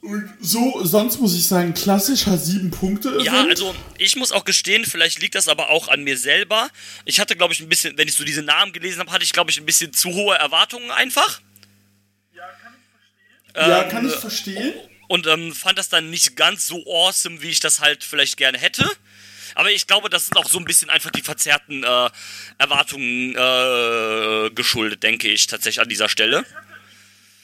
Und 0.01 0.29
so, 0.39 0.79
sonst 0.85 1.19
muss 1.19 1.35
ich 1.35 1.45
sagen, 1.45 1.73
klassischer 1.73 2.38
sieben 2.38 2.71
Punkte. 2.71 3.19
Ja, 3.21 3.45
also 3.49 3.75
ich 3.97 4.15
muss 4.15 4.31
auch 4.31 4.45
gestehen, 4.45 4.85
vielleicht 4.85 5.19
liegt 5.21 5.35
das 5.35 5.49
aber 5.49 5.69
auch 5.69 5.89
an 5.89 6.03
mir 6.05 6.17
selber. 6.17 6.69
Ich 7.03 7.19
hatte, 7.19 7.35
glaube 7.35 7.53
ich, 7.53 7.59
ein 7.59 7.67
bisschen, 7.67 7.97
wenn 7.97 8.07
ich 8.07 8.15
so 8.15 8.23
diese 8.23 8.41
Namen 8.41 8.71
gelesen 8.71 9.01
habe, 9.01 9.12
hatte 9.12 9.25
ich, 9.25 9.33
glaube 9.33 9.51
ich, 9.51 9.59
ein 9.59 9.65
bisschen 9.65 9.91
zu 9.91 10.09
hohe 10.13 10.35
Erwartungen 10.38 10.89
einfach. 10.91 11.41
Ja, 13.55 13.83
ähm, 13.83 13.89
kann 13.89 14.07
ich 14.07 14.15
verstehen. 14.15 14.73
Und 15.07 15.25
ähm, 15.27 15.53
fand 15.53 15.79
das 15.79 15.89
dann 15.89 16.09
nicht 16.09 16.35
ganz 16.35 16.67
so 16.67 16.83
awesome, 16.85 17.41
wie 17.41 17.49
ich 17.49 17.59
das 17.59 17.79
halt 17.79 18.03
vielleicht 18.03 18.38
gerne 18.38 18.57
hätte. 18.57 18.88
Aber 19.55 19.71
ich 19.71 19.88
glaube, 19.88 20.09
das 20.09 20.27
sind 20.27 20.38
auch 20.38 20.47
so 20.47 20.59
ein 20.59 20.65
bisschen 20.65 20.89
einfach 20.91 21.09
die 21.09 21.23
verzerrten 21.23 21.83
äh, 21.83 22.09
Erwartungen 22.59 23.35
äh, 23.35 24.51
geschuldet, 24.51 25.01
denke 25.03 25.27
ich, 25.29 25.47
tatsächlich 25.47 25.81
an 25.81 25.89
dieser 25.89 26.09
Stelle. 26.09 26.45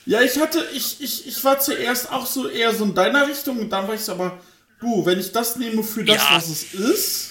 Ja, 0.06 0.22
ich 0.22 0.38
hatte, 0.40 0.64
ich, 0.74 1.02
ich, 1.02 1.28
ich 1.28 1.44
war 1.44 1.60
zuerst 1.60 2.12
auch 2.12 2.28
so 2.28 2.48
eher 2.48 2.74
so 2.76 2.84
in 2.84 2.94
deiner 2.94 3.28
Richtung 3.28 3.58
und 3.58 3.72
dann 3.72 3.88
war 3.88 3.96
ich 3.96 4.02
so, 4.02 4.12
aber 4.12 4.40
du, 4.80 5.04
wenn 5.06 5.20
ich 5.20 5.32
das 5.32 5.56
nehme 5.56 5.84
für 5.84 6.06
das, 6.06 6.18
Ja. 6.18 6.36
was 6.36 6.48
es 6.48 6.74
ist, 6.76 7.30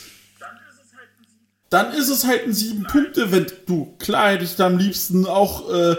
dann 1.71 1.93
ist 1.95 2.09
es 2.09 2.25
halt 2.25 2.45
ein 2.45 2.53
sieben 2.53 2.83
Punkte 2.85 3.31
wenn 3.33 3.47
Du, 3.67 3.97
klar 3.99 4.33
hätte 4.33 4.45
ich 4.45 4.57
da 4.57 4.67
am 4.67 4.79
liebsten 4.79 5.27
auch 5.27 5.73
äh, 5.73 5.97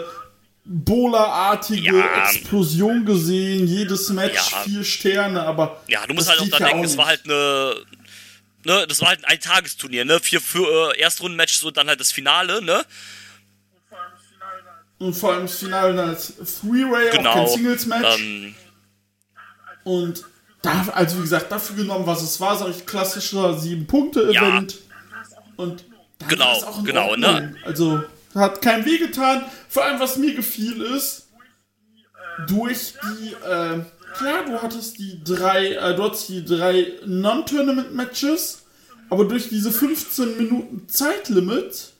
Bola-artige 0.68 1.96
Ja. 1.98 2.28
Explosion 2.28 3.04
gesehen, 3.04 3.66
jedes 3.66 4.08
Match 4.10 4.34
Ja. 4.52 4.58
vier 4.64 4.84
Sterne, 4.84 5.42
aber 5.42 5.80
Ja, 5.88 6.04
du 6.06 6.14
musst 6.14 6.28
halt 6.28 6.40
auch 6.40 6.48
da 6.48 6.58
ja 6.58 6.66
denken, 6.66 6.84
es 6.84 6.96
war 6.96 7.06
halt 7.06 7.22
eine. 7.24 7.74
Ne, 8.64 8.84
das 8.88 9.00
war 9.00 9.08
halt 9.10 9.20
ein 9.24 9.26
Eintagesturnier, 9.26 10.04
ne? 10.04 10.18
Vier 10.18 10.40
für 10.40 10.92
äh, 10.92 10.98
Erstrundenmatches 11.00 11.62
und 11.62 11.76
dann 11.76 11.86
halt 11.86 12.00
das 12.00 12.10
Finale, 12.10 12.60
ne? 12.62 12.84
Und 14.98 15.14
vor 15.14 15.32
allem 15.34 15.42
das 15.42 15.58
Finale 15.58 16.02
als 16.02 16.32
Three-Way, 16.60 17.08
auch 17.10 17.12
kein 17.12 17.22
Genau. 17.24 17.46
Singles-Match. 17.46 18.18
Ähm, 18.18 18.54
Und 19.84 20.24
da, 20.62 20.88
also 20.94 21.18
wie 21.18 21.22
gesagt, 21.22 21.52
dafür 21.52 21.76
genommen, 21.76 22.06
was 22.06 22.22
es 22.22 22.40
war, 22.40 22.56
sag 22.58 22.70
ich, 22.70 22.84
klassischer 22.86 23.56
Sieben-Punkte-Event. 23.56 24.78
Und 25.56 25.84
dann 26.18 26.28
Genau, 26.28 26.82
genau, 26.82 27.08
Ordnung. 27.10 27.30
ne? 27.34 27.56
Also 27.64 28.02
hat 28.40 28.62
kein 28.62 28.84
Weh 28.84 28.98
getan. 28.98 29.44
Vor 29.68 29.84
allem, 29.84 30.00
was 30.00 30.16
mir 30.16 30.34
gefiel, 30.34 30.80
ist, 30.82 31.28
durch 32.46 32.94
die, 33.02 33.32
äh, 33.32 33.80
klar, 34.14 34.44
du 34.46 34.60
hattest 34.60 34.98
die 34.98 35.22
drei, 35.24 35.72
äh, 35.72 35.94
du 35.94 36.04
hattest 36.04 36.28
die 36.28 36.44
drei 36.44 36.92
Non-Tournament-Matches, 37.06 38.62
aber 39.08 39.24
durch 39.24 39.48
diese 39.48 39.72
15 39.72 40.36
Minuten 40.36 40.88
Zeitlimit 40.88 41.92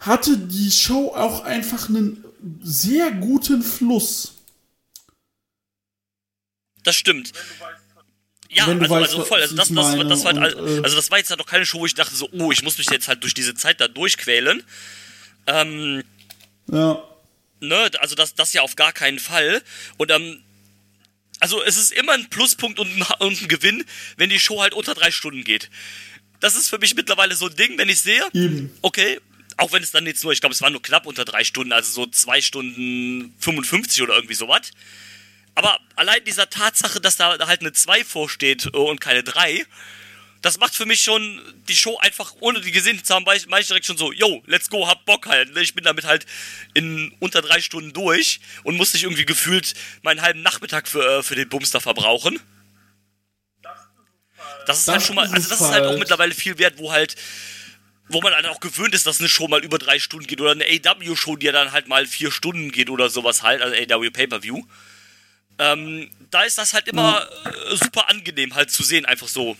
hatte 0.00 0.36
die 0.36 0.70
Show 0.70 1.08
auch 1.14 1.44
einfach 1.44 1.88
einen 1.88 2.24
sehr 2.62 3.10
guten 3.10 3.62
Fluss. 3.62 4.34
das 6.84 6.96
stimmt. 6.96 7.32
Ja, 8.50 8.66
also, 8.66 8.80
weißt, 8.80 8.92
also 9.12 9.24
voll. 9.24 9.40
Also 9.42 9.54
das, 9.56 9.68
das, 9.68 9.74
meine 9.96 10.06
das 10.06 10.24
war 10.24 10.34
halt, 10.34 10.54
und, 10.54 10.78
äh, 10.78 10.82
also 10.82 10.96
das 10.96 11.10
war 11.10 11.18
jetzt 11.18 11.28
halt 11.30 11.38
noch 11.38 11.46
keine 11.46 11.66
Show, 11.66 11.80
wo 11.80 11.86
ich 11.86 11.94
dachte 11.94 12.14
so, 12.14 12.28
oh, 12.32 12.50
ich 12.50 12.62
muss 12.62 12.78
mich 12.78 12.88
jetzt 12.90 13.06
halt 13.08 13.22
durch 13.22 13.34
diese 13.34 13.54
Zeit 13.54 13.80
da 13.80 13.88
durchquälen. 13.88 14.62
Ähm, 15.46 16.02
Ja. 16.70 17.02
ne, 17.60 17.90
also 18.00 18.14
das, 18.14 18.34
das 18.34 18.52
ja 18.54 18.62
auf 18.62 18.74
gar 18.76 18.92
keinen 18.92 19.18
Fall. 19.18 19.62
Und 19.98 20.10
ähm, 20.10 20.42
also 21.40 21.62
es 21.62 21.76
ist 21.76 21.92
immer 21.92 22.12
ein 22.12 22.28
Pluspunkt 22.30 22.78
und 22.78 22.88
ein, 22.88 23.02
und 23.20 23.42
ein 23.42 23.48
Gewinn, 23.48 23.84
wenn 24.16 24.30
die 24.30 24.40
Show 24.40 24.60
halt 24.60 24.74
unter 24.74 24.94
drei 24.94 25.10
Stunden 25.10 25.44
geht. 25.44 25.70
das 26.40 26.54
ist 26.56 26.68
für 26.68 26.78
mich 26.78 26.94
mittlerweile 26.94 27.34
so 27.36 27.46
ein 27.48 27.56
Ding, 27.56 27.76
wenn 27.78 27.88
ich 27.88 28.00
sehe, 28.00 28.22
Eben. 28.32 28.70
okay, 28.82 29.20
auch 29.56 29.72
wenn 29.72 29.82
es 29.82 29.90
dann 29.90 30.06
jetzt 30.06 30.22
nur, 30.22 30.32
ich 30.32 30.40
glaube, 30.40 30.54
es 30.54 30.62
waren 30.62 30.72
nur 30.72 30.82
knapp 30.82 31.04
unter 31.06 31.24
drei 31.24 31.42
Stunden, 31.44 31.72
also 31.72 31.90
so 31.92 32.06
zwei 32.06 32.40
Stunden 32.40 33.34
55 33.40 34.02
oder 34.02 34.14
irgendwie 34.14 34.34
sowas. 34.34 34.70
Aber 35.58 35.80
allein 35.96 36.24
dieser 36.24 36.48
Tatsache, 36.48 37.00
dass 37.00 37.16
da 37.16 37.36
halt 37.48 37.62
eine 37.62 37.72
2 37.72 38.04
vorsteht 38.04 38.66
äh, 38.66 38.76
und 38.76 39.00
keine 39.00 39.24
3, 39.24 39.66
das 40.40 40.56
macht 40.60 40.72
für 40.72 40.86
mich 40.86 41.00
schon 41.00 41.42
die 41.68 41.76
Show 41.76 41.98
einfach, 41.98 42.32
ohne 42.38 42.60
die 42.60 42.70
gesehen 42.70 43.02
zu 43.02 43.12
haben, 43.12 43.26
war 43.26 43.34
ich, 43.34 43.50
war 43.50 43.58
ich 43.58 43.66
direkt 43.66 43.84
schon 43.84 43.96
so, 43.96 44.12
yo, 44.12 44.40
let's 44.46 44.70
go, 44.70 44.86
hab 44.86 45.04
Bock 45.04 45.26
halt. 45.26 45.56
Ich 45.56 45.74
bin 45.74 45.82
damit 45.82 46.04
halt 46.04 46.26
in 46.74 47.12
unter 47.18 47.42
drei 47.42 47.60
Stunden 47.60 47.92
durch 47.92 48.38
und 48.62 48.76
musste 48.76 48.98
nicht 48.98 49.02
irgendwie 49.02 49.24
gefühlt 49.24 49.74
meinen 50.02 50.22
halben 50.22 50.42
Nachmittag 50.42 50.86
für, 50.86 51.02
äh, 51.02 51.22
für 51.24 51.34
den 51.34 51.48
Bumster 51.48 51.80
verbrauchen. 51.80 52.38
Das 54.64 54.78
ist 54.78 54.86
Das 54.86 54.94
halt 54.94 55.02
schon 55.02 55.16
mal, 55.16 55.26
also 55.26 55.48
das 55.48 55.60
ist 55.60 55.70
halt 55.70 55.86
auch 55.86 55.98
mittlerweile 55.98 56.34
viel 56.34 56.56
wert, 56.58 56.74
wo 56.76 56.92
halt, 56.92 57.16
wo 58.08 58.20
man 58.20 58.32
halt 58.32 58.46
auch 58.46 58.60
gewöhnt 58.60 58.94
ist, 58.94 59.08
dass 59.08 59.18
eine 59.18 59.28
Show 59.28 59.48
mal 59.48 59.64
über 59.64 59.78
drei 59.78 59.98
Stunden 59.98 60.28
geht 60.28 60.40
oder 60.40 60.52
eine 60.52 60.66
AW-Show, 60.66 61.34
die 61.34 61.46
ja 61.46 61.52
dann 61.52 61.72
halt 61.72 61.88
mal 61.88 62.06
vier 62.06 62.30
Stunden 62.30 62.70
geht 62.70 62.90
oder 62.90 63.10
sowas 63.10 63.42
halt, 63.42 63.60
also 63.60 63.74
AW 63.74 64.08
Pay-Per-View. 64.10 64.62
Ähm, 65.58 66.10
da 66.30 66.42
ist 66.44 66.58
das 66.58 66.72
halt 66.74 66.88
immer 66.88 67.26
äh, 67.44 67.76
super 67.76 68.08
angenehm 68.08 68.54
halt 68.54 68.70
zu 68.70 68.82
sehen, 68.82 69.04
einfach 69.06 69.28
so. 69.28 69.56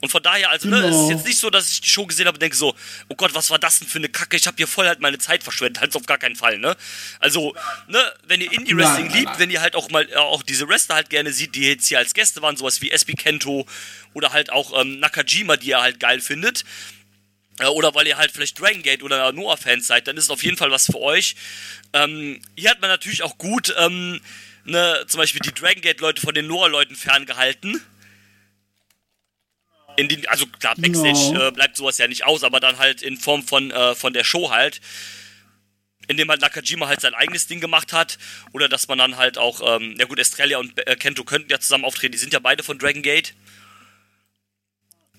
Und 0.00 0.08
von 0.08 0.20
daher, 0.20 0.50
also, 0.50 0.68
ne, 0.68 0.78
es 0.78 0.86
ist 0.86 0.90
Genau. 0.90 1.10
jetzt 1.10 1.26
nicht 1.26 1.38
so, 1.38 1.48
dass 1.48 1.70
ich 1.70 1.80
die 1.80 1.88
Show 1.88 2.04
gesehen 2.06 2.26
habe 2.26 2.34
und 2.34 2.42
denke 2.42 2.56
so, 2.56 2.74
oh 3.08 3.14
Gott, 3.14 3.32
was 3.34 3.50
war 3.50 3.58
das 3.60 3.78
denn 3.78 3.86
für 3.86 3.98
eine 3.98 4.08
Kacke? 4.08 4.36
Ich 4.36 4.48
habe 4.48 4.56
hier 4.56 4.66
voll 4.66 4.88
halt 4.88 4.98
meine 4.98 5.18
Zeit 5.18 5.44
verschwendet. 5.44 5.80
Halt 5.80 5.94
auf 5.94 6.06
gar 6.06 6.18
keinen 6.18 6.34
Fall, 6.34 6.58
ne? 6.58 6.76
Also, 7.20 7.54
ne, 7.86 8.12
wenn 8.26 8.40
ihr 8.40 8.50
Indie-Wrestling 8.50 9.10
liebt, 9.12 9.26
nein. 9.26 9.38
wenn 9.38 9.50
ihr 9.50 9.60
halt 9.60 9.76
auch 9.76 9.90
mal 9.90 10.08
äh, 10.10 10.16
auch 10.16 10.42
diese 10.42 10.68
Wrestler 10.68 10.96
halt 10.96 11.08
gerne 11.08 11.32
sieht, 11.32 11.54
die 11.54 11.68
jetzt 11.68 11.86
hier 11.86 11.98
als 11.98 12.14
Gäste 12.14 12.42
waren, 12.42 12.56
sowas 12.56 12.80
wie 12.82 12.90
SB 12.90 13.12
Kento 13.14 13.64
oder 14.12 14.32
halt 14.32 14.50
auch 14.50 14.80
ähm, 14.80 14.98
Nakajima, 14.98 15.56
die 15.56 15.68
ihr 15.68 15.80
halt 15.80 16.00
geil 16.00 16.20
findet, 16.20 16.64
oder 17.60 17.94
weil 17.94 18.06
ihr 18.06 18.16
halt 18.16 18.30
vielleicht 18.32 18.58
Dragon 18.58 18.82
Gate 18.82 19.02
oder 19.02 19.30
Noah-Fans 19.32 19.86
seid, 19.86 20.08
dann 20.08 20.16
ist 20.16 20.24
es 20.24 20.30
auf 20.30 20.42
jeden 20.42 20.56
Fall 20.56 20.70
was 20.70 20.86
für 20.86 21.00
euch. 21.00 21.36
Ähm, 21.92 22.40
hier 22.56 22.70
hat 22.70 22.80
man 22.80 22.90
natürlich 22.90 23.22
auch 23.22 23.36
gut, 23.38 23.74
ähm, 23.78 24.20
ne, 24.64 25.04
zum 25.06 25.18
Beispiel 25.18 25.40
die 25.40 25.52
Dragon 25.52 25.82
Gate-Leute 25.82 26.22
von 26.22 26.34
den 26.34 26.46
Noah-Leuten 26.46 26.96
ferngehalten. 26.96 27.80
In 29.96 30.08
den, 30.08 30.26
also 30.28 30.46
klar, 30.46 30.74
Backstage 30.76 31.48
äh, 31.48 31.50
bleibt 31.50 31.76
sowas 31.76 31.98
ja 31.98 32.08
nicht 32.08 32.24
aus, 32.24 32.42
aber 32.44 32.60
dann 32.60 32.78
halt 32.78 33.02
in 33.02 33.18
Form 33.18 33.42
von, 33.42 33.70
äh, 33.70 33.94
von 33.94 34.14
der 34.14 34.24
Show 34.24 34.50
halt. 34.50 34.80
Indem 36.08 36.30
halt 36.30 36.40
Nakajima 36.40 36.88
halt 36.88 37.00
sein 37.00 37.14
eigenes 37.14 37.46
Ding 37.46 37.60
gemacht 37.60 37.92
hat. 37.92 38.18
Oder 38.52 38.68
dass 38.68 38.88
man 38.88 38.98
dann 38.98 39.18
halt 39.18 39.36
auch, 39.36 39.76
ähm, 39.76 39.94
ja 39.98 40.06
gut, 40.06 40.18
Estrella 40.18 40.58
und 40.58 40.78
äh, 40.86 40.96
Kento 40.96 41.24
könnten 41.24 41.50
ja 41.50 41.60
zusammen 41.60 41.84
auftreten, 41.84 42.12
die 42.12 42.18
sind 42.18 42.32
ja 42.32 42.38
beide 42.38 42.62
von 42.62 42.78
Dragon 42.78 43.02
Gate. 43.02 43.34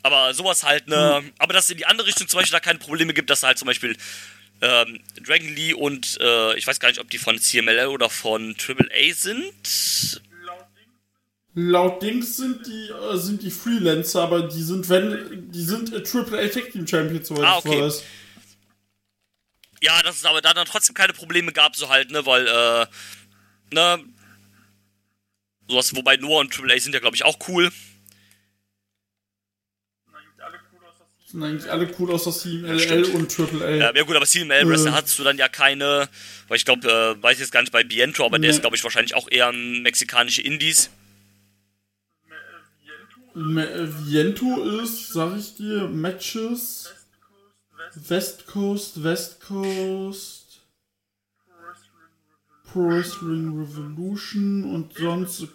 Aber 0.04 0.34
sowas 0.34 0.64
halt, 0.64 0.88
ne, 0.88 1.24
aber 1.39 1.54
dass 1.54 1.66
es 1.66 1.72
in 1.72 1.78
die 1.78 1.86
andere 1.86 2.08
Richtung 2.08 2.28
zum 2.28 2.39
Beispiel 2.39 2.51
da 2.54 2.60
keine 2.60 2.78
Probleme 2.80 3.14
gibt, 3.14 3.30
dass 3.30 3.39
da 3.39 3.47
halt 3.47 3.58
zum 3.58 3.68
Beispiel 3.68 3.95
ähm, 4.62 4.99
Dragon 5.26 5.47
Lee 5.56 5.74
und 5.74 6.18
äh, 6.22 6.56
ich 6.58 6.68
weiß 6.68 6.80
gar 6.80 6.89
nicht, 6.89 6.99
ob 6.99 7.10
die 7.10 7.18
von 7.18 7.39
CMLL 7.39 7.88
oder 7.88 8.10
von 8.10 8.56
AAA 8.56 9.14
sind. 9.14 10.22
Laut 11.56 12.01
Dings 12.01 12.38
sind 12.38 12.66
die, 12.66 12.89
äh, 12.89 13.18
sind 13.18 13.43
die 13.43 13.51
Freelancer, 13.51 14.24
aber 14.24 14.47
die 14.47 14.62
sind, 14.64 14.89
wenn, 14.89 15.51
die 15.51 15.64
sind 15.64 15.93
äh, 15.93 15.97
AAA 15.97 16.47
Tag 16.47 16.72
Team 16.72 16.88
Champions, 16.88 17.28
soweit 17.28 17.45
Ah, 17.45 17.60
ich 17.60 17.66
okay. 17.66 17.82
weiß. 17.82 18.04
Ja, 19.82 20.01
dass 20.01 20.18
es 20.18 20.26
aber 20.26 20.41
da 20.41 20.54
dann 20.54 20.66
trotzdem 20.66 20.95
keine 20.95 21.14
Probleme 21.14 21.51
gab, 21.51 21.76
so 21.76 21.89
halt, 21.89 22.12
ne, 22.12 22.26
weil, 22.26 22.47
äh, 22.47 22.86
ne, 23.74 24.04
sowas, 25.68 25.95
wobei 25.95 26.18
Noah 26.18 26.39
und 26.39 26.58
AAA 26.58 26.80
sind 26.80 26.93
ja, 26.93 26.99
glaube 26.99 27.16
ich, 27.16 27.24
auch 27.24 27.38
cool. 27.47 27.72
Sind 31.34 31.44
eigentlich 31.44 31.70
alle 31.72 31.90
cool 32.00 32.12
aus 32.12 32.26
das 32.26 32.44
Team 32.44 32.64
LL 32.64 32.80
stimmt. 32.80 33.08
und 33.10 33.40
AAA. 33.40 33.70
Ja, 33.72 33.92
ja 33.96 34.04
gut, 34.04 34.16
aber 34.16 34.26
CML 34.28 34.68
Wrestler 34.70 34.92
Äh. 34.92 34.94
hattest 34.94 35.18
du 35.18 35.24
dann 35.24 35.38
ja 35.40 35.50
keine, 35.50 36.08
weil 36.48 36.58
ich 36.58 36.64
glaube, 36.64 36.88
äh, 36.88 37.22
weiß 37.24 37.40
jetzt 37.40 37.52
gar 37.52 37.62
nicht 37.62 37.72
bei 37.74 37.84
Biento, 37.84 38.24
aber 38.24 38.38
der 38.38 38.52
Nee. 38.52 38.56
ist, 38.56 38.62
glaube 38.62 38.76
ich, 38.76 38.84
wahrscheinlich 38.84 39.16
auch 39.16 39.28
eher 39.32 39.50
ein 39.50 39.82
mexikanische 39.82 40.44
Indies. 40.44 40.92
Me- 43.34 43.68
äh, 43.68 43.88
Viento 44.06 44.64
ist, 44.82 45.12
sag 45.12 45.36
ich 45.38 45.56
dir, 45.56 45.88
Matches. 45.88 46.94
West 47.96 48.46
Coast, 48.48 49.04
West 49.04 49.40
Coast. 49.42 50.62
Pro 52.72 52.90
Wrestling 52.90 53.60
Revolution 53.60 54.64
und 54.76 54.94
sonst. 54.96 55.48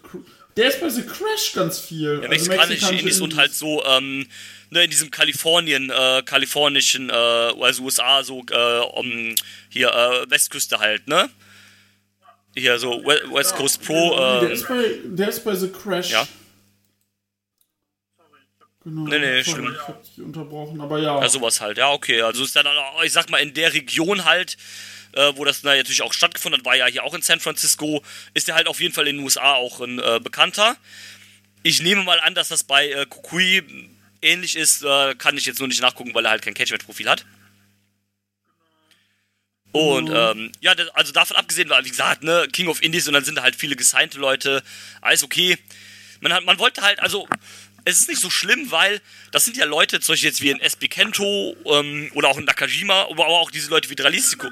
Der 0.57 0.67
ist 0.67 0.81
bei 0.81 0.89
The 0.89 1.03
Crash 1.03 1.53
ganz 1.53 1.79
viel. 1.79 2.21
Ja, 2.21 2.29
Also 2.29 2.29
mexikanische 2.29 2.93
Indies 2.95 3.21
und 3.21 3.35
halt 3.37 3.53
so, 3.53 3.83
ähm, 3.85 4.27
ne, 4.71 4.83
in 4.83 4.89
diesem 4.89 5.11
Kalifornien, 5.11 5.89
äh, 5.89 6.21
kalifornischen, 6.23 7.09
äh, 7.09 7.13
also 7.13 7.83
USA, 7.83 8.23
so, 8.23 8.43
äh, 8.51 8.79
um, 8.93 9.35
hier, 9.69 9.89
äh, 9.89 10.29
Westküste 10.29 10.79
halt, 10.79 11.07
ne? 11.07 11.29
Hier, 12.55 12.77
so, 12.79 13.03
We 13.05 13.21
West 13.31 13.55
Coast 13.55 13.83
Pro, 13.85 14.17
der, 14.41 14.51
ist 14.51 14.67
bei, 14.67 14.99
der 15.05 15.29
ist 15.29 15.43
bei 15.45 15.55
The 15.55 15.69
Crash. 15.69 16.11
Ja. 16.11 16.27
Genau. 18.83 19.01
Nee, 19.03 19.19
nee, 19.19 19.41
sorry, 19.41 19.57
schlimm. 19.57 19.75
Ich 19.75 19.87
hab 19.87 20.03
dich 20.03 20.21
unterbrochen, 20.21 20.79
aber 20.79 20.99
ja. 20.99 21.19
ja, 21.19 21.29
sowas 21.29 21.59
halt, 21.59 21.77
ja, 21.77 21.91
okay. 21.91 22.21
Also 22.21 22.43
ist 22.43 22.55
dann, 22.55 22.65
auch, 22.65 23.03
ich 23.03 23.11
sag 23.11 23.29
mal, 23.29 23.39
in 23.39 23.53
der 23.53 23.73
Region 23.73 24.23
halt, 24.23 24.55
äh, 25.13 25.33
wo 25.35 25.43
das 25.43 25.63
na, 25.63 25.75
natürlich 25.75 26.01
auch 26.01 26.13
stattgefunden 26.13 26.59
hat, 26.59 26.65
war 26.65 26.75
ja 26.75 26.85
hier 26.85 27.03
auch 27.03 27.13
in 27.13 27.21
San 27.21 27.41
Francisco, 27.41 28.01
ist 28.33 28.47
der 28.47 28.55
halt 28.55 28.67
auf 28.67 28.79
jeden 28.79 28.93
Fall 28.93 29.07
in 29.07 29.17
den 29.17 29.25
USA 29.25 29.53
auch 29.53 29.81
ein 29.81 29.99
äh, 29.99 30.19
bekannter. 30.23 30.77
Ich 31.63 31.81
nehme 31.81 32.03
mal 32.03 32.21
an, 32.21 32.35
dass 32.35 32.47
das 32.47 32.63
bei 32.63 32.89
äh, 32.89 33.05
Kukui 33.05 33.63
ähnlich 34.21 34.55
ist, 34.55 34.83
äh, 34.83 35.15
kann 35.15 35.37
ich 35.37 35.45
jetzt 35.45 35.59
nur 35.59 35.67
nicht 35.67 35.81
nachgucken, 35.81 36.13
weil 36.13 36.25
er 36.25 36.31
halt 36.31 36.41
kein 36.41 36.53
Catchment-Profil 36.53 37.09
hat. 37.09 37.25
Und 39.71 40.09
ähm, 40.11 40.51
ja, 40.61 40.73
das, 40.73 40.87
also 40.89 41.11
davon 41.11 41.37
abgesehen, 41.37 41.69
war, 41.69 41.83
wie 41.85 41.89
gesagt, 41.89 42.23
ne, 42.23 42.47
King 42.51 42.69
of 42.69 42.81
Indies 42.81 43.07
und 43.07 43.13
dann 43.13 43.23
sind 43.23 43.35
da 43.35 43.43
halt 43.43 43.55
viele 43.55 43.75
gesignte 43.75 44.19
Leute, 44.19 44.63
alles 45.01 45.23
okay. 45.23 45.57
Man, 46.21 46.33
hat, 46.33 46.43
man 46.43 46.57
wollte 46.57 46.81
halt, 46.81 46.99
also 46.99 47.27
es 47.85 47.99
ist 47.99 48.09
nicht 48.09 48.21
so 48.21 48.29
schlimm, 48.29 48.71
weil 48.71 49.01
das 49.31 49.45
sind 49.45 49.57
ja 49.57 49.65
Leute, 49.65 49.99
zum 49.99 50.13
Beispiel 50.13 50.29
jetzt 50.29 50.41
wie 50.41 50.49
in 50.49 50.59
SB 50.59 50.87
Kento 50.87 51.55
ähm, 51.65 52.11
oder 52.13 52.29
auch 52.29 52.37
in 52.37 52.45
Nakajima, 52.45 53.07
aber 53.09 53.27
auch 53.27 53.51
diese 53.51 53.69
Leute 53.69 53.89
wie 53.89 53.95
Dralistico. 53.95 54.49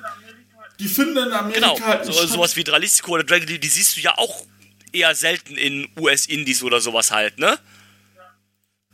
Die 0.80 0.88
finden 0.88 1.17
in 1.17 1.32
Amerika 1.32 1.59
Genau, 1.59 1.80
halt 1.82 2.05
so, 2.05 2.11
sowas 2.28 2.55
wie 2.55 2.63
Dralistico 2.63 3.11
oder 3.13 3.23
Dragon 3.23 3.47
Lee, 3.47 3.57
die 3.57 3.67
siehst 3.67 3.97
du 3.97 4.01
ja 4.01 4.17
auch 4.17 4.45
eher 4.93 5.13
selten 5.15 5.57
in 5.57 5.89
US-Indies 5.99 6.63
oder 6.63 6.80
sowas 6.82 7.11
halt, 7.11 7.38
ne? 7.39 7.57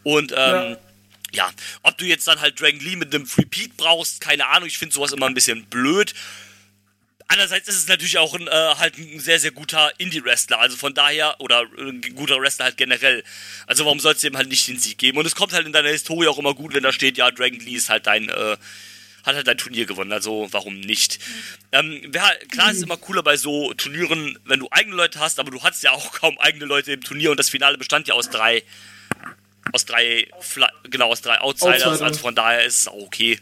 Und, 0.04 0.32
ähm, 0.32 0.38
Ja. 0.38 0.78
ja. 1.34 1.52
ob 1.84 1.98
du 1.98 2.06
jetzt 2.06 2.28
dann 2.28 2.42
halt 2.42 2.60
Dragon 2.60 2.80
Lee 2.80 2.96
mit 2.96 3.14
einem 3.14 3.28
Repeat 3.38 3.78
brauchst, 3.78 4.22
keine 4.22 4.48
Ahnung, 4.48 4.68
ich 4.68 4.78
finde 4.78 4.94
sowas 4.96 5.12
immer 5.12 5.28
ein 5.28 5.34
bisschen 5.34 5.66
blöd. 5.66 6.14
Andererseits 7.34 7.68
ist 7.68 7.78
es 7.78 7.88
natürlich 7.88 8.20
auch 8.20 8.36
ein, 8.36 8.48
äh, 8.48 8.52
halt 8.52 8.96
ein 9.00 9.20
sehr, 9.20 9.40
sehr 9.40 9.50
guter 9.50 9.92
Indie-Wrestler, 9.98 10.60
also 10.60 10.78
von 10.78 10.94
daher, 10.94 11.36
oder 11.40 11.64
ein 11.80 12.00
guter 12.14 12.40
Wrestler 12.40 12.66
halt 12.66 12.78
generell. 12.78 13.24
Also 13.66 13.86
warum 13.86 14.00
sollst 14.00 14.22
du 14.24 14.28
ihm 14.28 14.38
halt 14.38 14.50
nicht 14.50 14.68
den 14.68 14.78
Sieg 14.78 15.00
geben? 15.00 15.18
Und 15.18 15.26
es 15.26 15.34
kommt 15.34 15.52
halt 15.52 15.66
in 15.66 15.74
deiner 15.74 15.90
Historie 15.90 16.28
auch 16.28 16.38
immer 16.38 16.54
gut, 16.54 16.76
wenn 16.76 16.84
da 16.84 16.94
steht, 16.94 17.18
ja, 17.18 17.32
Dragon 17.32 17.60
Lee 17.60 17.74
ist 17.74 17.90
halt 17.90 18.06
dein, 18.06 18.30
äh, 18.30 18.56
hat 19.24 19.36
halt 19.36 19.48
dein 19.48 19.58
Turnier 19.58 19.88
gewonnen, 19.88 20.12
also 20.12 20.48
warum 20.52 20.80
nicht? 20.80 21.18
Ähm, 21.72 22.02
wär, 22.10 22.38
klar 22.52 22.70
ist 22.70 22.78
es 22.78 22.84
immer 22.84 22.98
cooler 22.98 23.24
bei 23.24 23.36
so 23.36 23.74
Turnieren, 23.74 24.38
wenn 24.46 24.60
du 24.60 24.68
eigene 24.70 24.96
Leute 24.96 25.20
hast, 25.20 25.40
aber 25.40 25.50
du 25.50 25.64
hattest 25.64 25.82
ja 25.82 25.92
auch 25.92 26.12
kaum 26.12 26.38
eigene 26.38 26.66
Leute 26.66 26.92
im 26.92 27.02
Turnier 27.02 27.32
und 27.32 27.40
das 27.40 27.50
Finale 27.50 27.80
bestand 27.80 28.08
ja 28.08 28.14
aus 28.14 28.30
drei, 28.30 28.62
aus 29.72 29.86
drei, 29.86 30.28
Fla 30.40 30.70
genau, 30.84 31.10
aus 31.10 31.22
drei 31.22 31.42
Outsiders, 31.42 31.82
Outsiders. 31.82 32.02
also 32.04 32.20
von 32.20 32.36
daher 32.36 32.64
ist 32.64 32.82
es 32.82 32.88
auch 32.88 33.02
okay. 33.02 33.40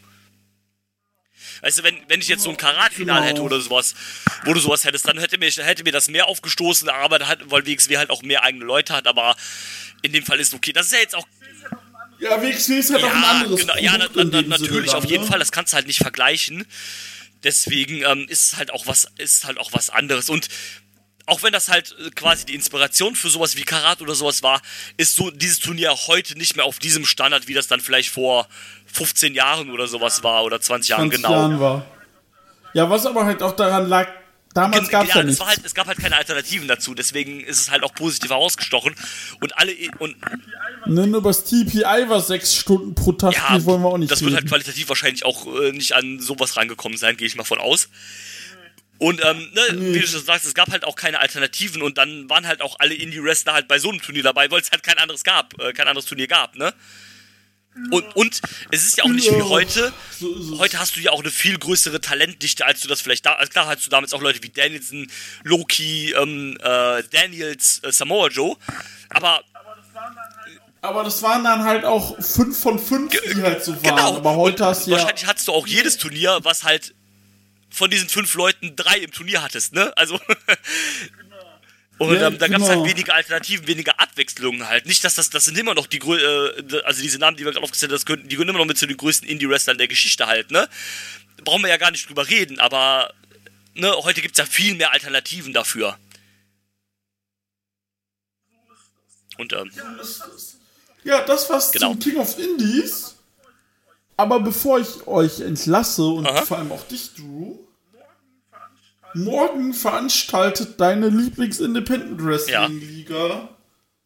Weißt 1.62 1.80
du, 1.80 1.84
wenn, 1.84 1.97
wenn 2.07 2.20
ich 2.22 2.28
jetzt 2.28 2.43
so 2.43 2.49
ein 2.49 2.57
Karat-Finale 2.57 3.22
Genau. 3.22 3.30
hätte 3.30 3.41
oder 3.41 3.62
sowas, 3.62 3.93
wo 4.45 4.53
du 4.53 4.59
sowas 4.59 4.84
hättest, 4.84 5.07
dann 5.07 5.18
hätte 5.20 5.38
mir, 5.38 5.49
hätte 5.49 5.84
mir 5.84 5.91
das 5.91 6.07
mehr 6.09 6.28
aufgestoßen, 6.28 6.89
aber 6.89 7.28
hat, 7.28 7.39
weil 7.51 7.66
WXW 7.66 7.97
halt 7.97 8.09
auch 8.09 8.24
mehr 8.24 8.43
eigene 8.43 8.66
Leute 8.66 8.93
hat, 8.93 9.07
aber 9.07 9.36
in 10.01 10.12
dem 10.14 10.26
Fall 10.26 10.39
ist 10.39 10.53
okay. 10.53 10.74
Das 10.74 10.88
ist 10.88 10.93
ja 10.93 10.99
jetzt 10.99 11.16
auch 11.16 11.28
Ja, 12.20 12.41
WXW 12.41 12.74
ist 12.80 12.91
halt 12.91 13.03
auch 13.03 13.14
ein 13.14 13.22
ja, 13.22 13.30
anderes 13.32 13.62
genau, 13.62 13.76
ja, 13.78 13.97
na, 13.97 14.07
na, 14.24 14.41
natürlich, 14.41 14.93
auf 14.93 15.05
jeden 15.05 15.24
ne? 15.24 15.30
Fall, 15.30 15.39
das 15.39 15.51
kannst 15.51 15.74
du 15.74 15.76
halt 15.76 15.88
nicht 15.88 15.99
vergleichen. 15.99 16.66
Deswegen 17.43 18.03
ähm, 18.03 18.28
ist 18.30 18.53
es 18.53 18.57
halt 18.57 18.72
auch 18.72 18.86
was, 18.86 19.07
ist 19.18 19.45
halt 19.45 19.57
auch 19.57 19.74
was 19.74 19.89
anderes. 19.89 20.30
Und 20.30 20.47
auch 21.26 21.43
wenn 21.43 21.53
das 21.53 21.69
halt 21.69 21.95
äh, 21.99 22.09
quasi 22.11 22.45
die 22.45 22.55
Inspiration 22.55 23.15
für 23.15 23.30
sowas 23.30 23.55
wie 23.55 23.63
Karat 23.63 24.01
oder 24.01 24.15
sowas 24.15 24.43
war, 24.43 24.61
ist 24.97 25.15
so 25.15 25.32
dieses 25.32 25.59
Turnier 25.59 25.93
heute 26.07 26.38
nicht 26.38 26.55
mehr 26.55 26.65
auf 26.65 26.80
diesem 26.80 27.05
Standard, 27.05 27.47
wie 27.47 27.53
das 27.53 27.67
dann 27.67 27.80
vielleicht 27.80 28.09
vor 28.09 28.47
15 28.88 29.34
Jahren 29.34 29.69
oder 29.69 29.88
sowas 29.88 30.24
war 30.24 30.43
oder 30.43 30.59
20 30.59 30.89
Jahren 30.89 31.11
20 31.11 31.17
genau. 31.17 31.32
Jahren 31.32 31.59
war. 31.59 31.86
Ja, 32.74 32.89
was 32.89 33.05
aber 33.05 33.26
halt 33.26 33.43
auch 33.43 33.55
daran 33.55 33.88
lag, 33.88 34.07
damals 34.53 34.89
gab 34.89 35.03
es 35.03 35.09
ja, 35.09 35.17
ja, 35.17 35.24
nichts. 35.24 35.45
halt, 35.45 35.59
es 35.63 35.74
gab 35.74 35.88
halt 35.88 35.97
keine 35.97 36.15
Alternativen 36.15 36.67
dazu, 36.67 36.93
deswegen 36.93 37.41
ist 37.41 37.59
es 37.59 37.72
halt 37.72 37.84
auch 37.84 37.93
positiv 37.93 38.30
herausgestochen. 38.30 38.95
Und 39.41 39.57
alle 39.57 39.74
und 39.99 40.15
Ne, 40.88 41.05
nur 41.05 41.19
übers 41.19 41.43
TPI 41.43 42.09
war 42.09 42.22
sechs 42.22 42.55
Stunden 42.55 42.95
pro 42.95 43.11
Tag, 43.11 43.36
ja, 43.36 43.57
die 43.57 43.65
wollen 43.65 43.82
wir 43.84 43.89
auch 43.89 43.97
nicht 43.97 44.11
das 44.11 44.22
wird 44.22 44.34
halt 44.34 44.43
reden. 44.43 44.49
qualitativ 44.49 44.89
wahrscheinlich 44.89 45.26
auch 45.26 45.45
äh, 45.61 45.72
nicht 45.72 45.93
an 45.93 46.19
sowas 46.19 46.57
rangekommen 46.57 46.97
sein, 46.97 47.17
gehe 47.17 47.28
ich 47.28 47.36
mal 47.36 47.43
von 47.43 47.59
aus. 47.59 47.89
Und 49.02 49.20
ähm, 49.26 49.49
ne, 49.52 49.93
wie 49.95 49.99
du 49.99 50.06
schon 50.06 50.24
sagst, 50.24 50.45
es 50.45 50.54
gab 50.54 50.70
halt 50.70 50.84
auch 50.84 50.95
keine 50.95 51.18
Alternativen 51.18 51.82
und 51.82 51.97
dann 51.97 52.30
waren 52.30 52.45
halt 52.45 52.62
auch 52.62 52.76
alle 52.78 52.93
Indie-Wrestler 52.93 53.52
halt 53.52 53.68
bei 53.68 53.80
so 53.80 53.89
einem 53.89 53.99
Turnier 53.99 54.22
dabei, 54.22 54.52
weil 54.52 54.62
es 54.62 54.70
halt 54.70 54.84
kein 54.84 54.99
anderes 54.99 55.24
gab, 55.24 55.60
äh, 55.60 55.74
kein 55.74 55.88
anderes 55.88 56.06
Turnier 56.06 56.28
gab, 56.28 56.56
ne? 56.56 56.72
Und, 57.89 58.16
und 58.16 58.41
es 58.70 58.86
ist 58.86 58.97
ja 58.97 59.06
auch 59.06 59.10
nicht 59.10 59.32
wie 59.32 59.41
heute. 59.41 59.91
so. 60.20 60.60
Heute 60.60 60.78
hast 60.78 60.97
du 60.97 60.99
ja 60.99 61.14
auch 61.14 61.22
eine 61.22 61.32
viel 61.32 61.58
größere 61.58 61.99
Talentdichte, 61.99 62.64
als 62.64 62.82
du 62.82 62.88
das 62.88 63.02
vielleicht 63.02 63.26
da. 63.26 63.34
Also 63.34 63.49
klar 63.49 63.66
hattest 63.66 63.88
du 63.88 63.89
damals 63.89 64.14
auch 64.14 64.22
Leute 64.22 64.43
wie 64.43 64.49
Danielson, 64.49 65.08
Loki, 65.45 66.12
ähm, 66.12 66.58
äh, 66.62 67.02
Daniels, 67.10 67.80
äh, 67.84 67.91
Samoa 67.91 68.28
Joe. 68.28 68.56
Aber 69.10 69.41
Aber 70.82 71.04
das 71.04 71.24
waren 71.24 71.43
dann 71.43 71.64
halt 71.64 71.86
auch 71.86 72.22
fünf 72.22 72.60
von 72.60 72.78
fünf, 72.78 73.12
die 73.20 73.41
halt 73.41 73.64
so 73.64 73.72
waren. 73.72 73.82
genau. 73.82 74.18
Aber 74.18 74.36
heute 74.36 74.62
und 74.62 74.70
hast 74.70 74.86
du 74.86 74.91
ja. 74.91 74.97
wahrscheinlich 74.97 75.26
hattest 75.26 75.47
du 75.47 75.54
auch 75.54 75.66
jedes 75.66 75.97
Turnier, 75.97 76.38
was 76.43 76.64
halt 76.64 76.93
von 77.72 77.89
diesen 77.89 78.09
fünf 78.09 78.34
Leuten 78.36 78.76
drei 78.76 78.97
im 78.97 79.11
Turnier 79.11 79.41
hattest, 79.41 79.74
ne? 79.74 79.95
Also. 79.97 80.19
Und 81.97 82.15
Ja, 82.15 82.28
ähm, 82.28 82.39
da 82.39 82.47
gab 82.47 82.61
es 82.61 82.67
genau. 82.67 82.82
halt 82.82 82.91
weniger 82.95 83.13
Alternativen, 83.13 83.67
weniger 83.67 83.99
Abwechslungen 83.99 84.67
halt. 84.67 84.88
Nicht, 84.88 85.03
dass 85.03 85.13
das, 85.15 85.30
das 85.30 85.45
sind 85.45 85.55
immer 85.57 85.76
noch 85.76 85.86
die 85.86 85.99
äh, 85.99 86.82
also 86.84 87.01
diese 87.01 87.19
Namen, 87.19 87.38
die 87.38 87.45
wir 87.45 87.51
gerade 87.51 87.63
aufgezählt 87.63 87.91
haben, 87.91 87.95
das 87.95 88.05
könnten, 88.07 88.28
die 88.28 88.36
gehören 88.36 88.49
immer 88.49 88.57
noch 88.57 88.65
mit 88.65 88.78
zu 88.80 88.88
den 88.88 88.97
größten 88.97 89.28
Indie-Wrestlern 89.30 89.78
der 89.78 89.88
Geschichte 89.88 90.26
halt, 90.26 90.49
ne? 90.49 90.67
Brauchen 91.43 91.61
wir 91.61 91.69
ja 91.69 91.78
gar 91.78 91.91
nicht 91.91 92.09
drüber 92.09 92.28
reden, 92.28 92.59
aber 92.59 93.13
ne, 93.76 93.91
heute 93.97 94.22
gibt's 94.22 94.39
ja 94.39 94.45
viel 94.45 94.74
mehr 94.76 94.91
Alternativen 94.91 95.53
dafür. 95.53 95.97
Und 99.38 99.53
ähm, 99.53 99.72
Ja, 101.03 101.22
das 101.24 101.49
war's 101.49 101.72
Genau. 101.72 101.91
zum 101.91 101.99
King 101.99 102.17
of 102.17 102.38
Indies. 102.38 103.15
Aber 104.22 104.39
bevor 104.39 104.78
ich 104.80 105.07
euch 105.07 105.39
entlasse 105.39 106.05
und 106.05 106.28
Aha. 106.28 106.45
vor 106.45 106.59
allem 106.59 106.72
auch 106.72 106.84
dich, 106.84 107.15
Drew, 107.15 107.55
morgen 109.15 109.74
veranstaltet 109.74 110.80
deine 110.80 111.09
Lieblings-Independent 111.09 112.24
Wrestling-Liga 112.24 113.49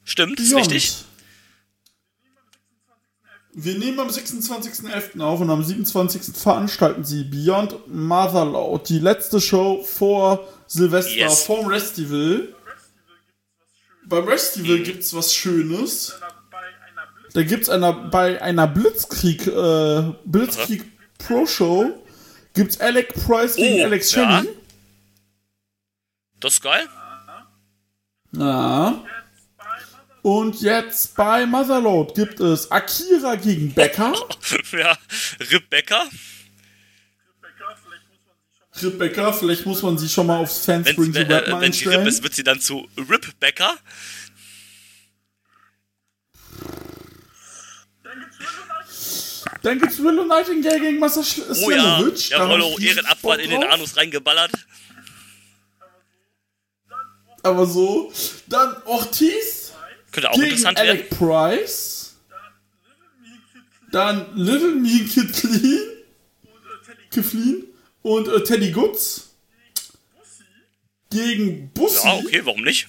stimmt, 0.06 0.40
ist 0.40 0.56
richtig. 0.56 1.04
Wir 3.54 3.78
nehmen 3.78 4.00
am 4.00 4.08
26.11. 4.08 5.20
auf 5.22 5.42
und 5.42 5.50
am 5.50 5.62
27. 5.62 6.34
veranstalten 6.34 7.04
sie 7.04 7.26
Beyond 7.26 7.76
Motherload, 7.94 8.86
die 8.88 9.00
letzte 9.00 9.42
Show 9.42 9.84
vor 9.84 10.48
Silvester, 10.68 11.12
Yes. 11.12 11.44
vorm 11.44 11.68
Restival. 11.68 12.54
Beim 14.06 14.24
Restival 14.30 14.78
Mhm. 14.80 14.84
gibt's 14.86 15.14
was 15.14 15.34
Schönes. 15.36 16.14
Da 17.36 17.44
gibt's 17.44 17.68
einer, 17.68 17.92
bei 17.92 18.42
einer 18.42 18.66
Blitzkrieg, 18.66 19.46
äh, 19.46 20.04
Blitzkrieg 20.24 20.86
Pro 21.18 21.46
Show 21.46 22.02
gibt's 22.54 22.80
Alec 22.80 23.14
Price 23.14 23.58
gegen 23.58 23.82
Oh, 23.82 23.84
Alex 23.84 24.14
ja. 24.14 24.40
Shelley. 24.40 24.56
Das 26.40 26.54
ist 26.54 26.62
geil. 26.62 26.88
Ja. 28.32 29.04
Und 30.22 30.62
jetzt 30.62 31.18
bei 31.18 31.46
Motherload 31.46 32.14
gibt 32.14 32.40
es 32.40 32.72
Akira 32.72 33.36
gegen 33.36 33.74
Becker. 33.74 34.14
ja, 34.72 34.98
Rip 35.52 35.70
Becker. 35.70 36.06
Rebecca, 38.82 39.32
vielleicht 39.34 39.66
muss 39.66 39.82
man 39.82 39.98
sie 39.98 40.10
schon 40.10 40.28
mal 40.28 40.38
aufs 40.40 40.66
Fanspring 40.66 41.14
Rap 41.14 41.48
äh, 41.48 41.52
mal 41.52 41.62
wenn 41.62 41.74
sie 41.74 41.84
Rip 41.86 41.94
einstellen. 41.94 42.08
ist, 42.08 42.24
wird 42.24 42.34
sie 42.34 42.44
dann 42.44 42.60
zu 42.62 42.88
Rip 42.98 43.40
Becker. 43.40 43.76
Dann 49.66 49.80
gibt's 49.80 49.98
Willow 49.98 50.26
Nightingale 50.26 50.80
gegen 50.80 51.00
Master 51.00 51.24
Sch 51.24 51.40
Oh 51.40 51.72
ja, 51.72 52.00
ich 52.00 52.36
oh, 52.36 52.76
riesig 52.76 52.98
Ehrenabfall 52.98 53.40
in 53.40 53.50
den. 53.50 53.64
Anus 53.64 53.98
reingeballert. 53.98 54.52
Aber 57.42 57.66
so. 57.66 58.14
Dann 58.46 58.76
Ortiz 58.86 59.74
Könnte 60.12 60.30
auch 60.30 60.36
gegen 60.36 60.50
interessant 60.50 60.78
werden. 60.78 60.90
Alec 60.90 61.10
Price. 61.10 62.16
Dann 63.92 64.36
Little 64.36 64.76
Me 64.76 65.04
Kathleen. 65.04 65.82
Kathleen. 67.10 67.64
Und 68.04 68.28
äh, 68.28 68.44
Teddy 68.44 68.72
Goods. 68.72 69.32
Gegen 71.10 71.72
Bussi. 71.72 72.06
Ja, 72.06 72.18
okay, 72.18 72.42
warum 72.44 72.62
nicht? 72.62 72.88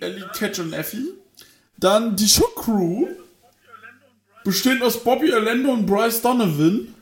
Ellie 0.00 0.28
Catch 0.34 0.58
und 0.58 0.74
Effie. 0.74 1.14
Dann 1.78 2.16
die 2.16 2.28
Shook 2.28 2.54
Crew. 2.56 3.08
Bestehend 4.44 4.82
aus 4.82 5.02
Bobby 5.02 5.32
Orlando 5.32 5.72
und 5.72 5.86
Bryce 5.86 6.22
Donovan. 6.22 6.94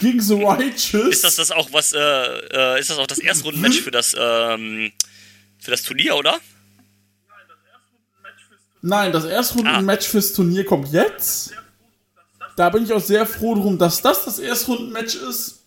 Gegen 0.00 0.20
The 0.20 0.42
Righteous. 0.42 1.08
Ist 1.08 1.24
das 1.24 1.36
das 1.36 1.50
auch 1.50 1.72
was, 1.72 1.92
äh, 1.92 1.98
äh, 1.98 2.80
ist 2.80 2.90
das 2.90 2.98
auch 2.98 3.06
das 3.06 3.18
Erstrundenmatch 3.18 3.80
für 3.80 3.90
das, 3.90 4.16
ähm, 4.18 4.92
für 5.58 5.70
das 5.70 5.82
Turnier, 5.82 6.16
oder? 6.16 6.40
Nein, 8.80 9.12
das 9.12 9.24
Erstrunden-Match 9.24 10.06
fürs 10.06 10.32
Turnier 10.32 10.64
kommt 10.64 10.92
jetzt. 10.92 11.52
Da 12.56 12.68
bin 12.70 12.84
ich 12.84 12.92
auch 12.92 13.00
sehr 13.00 13.26
froh 13.26 13.54
drum, 13.54 13.78
dass 13.78 14.02
das 14.02 14.24
das 14.24 14.38
Erstrunden-Match 14.38 15.14
ist. 15.16 15.64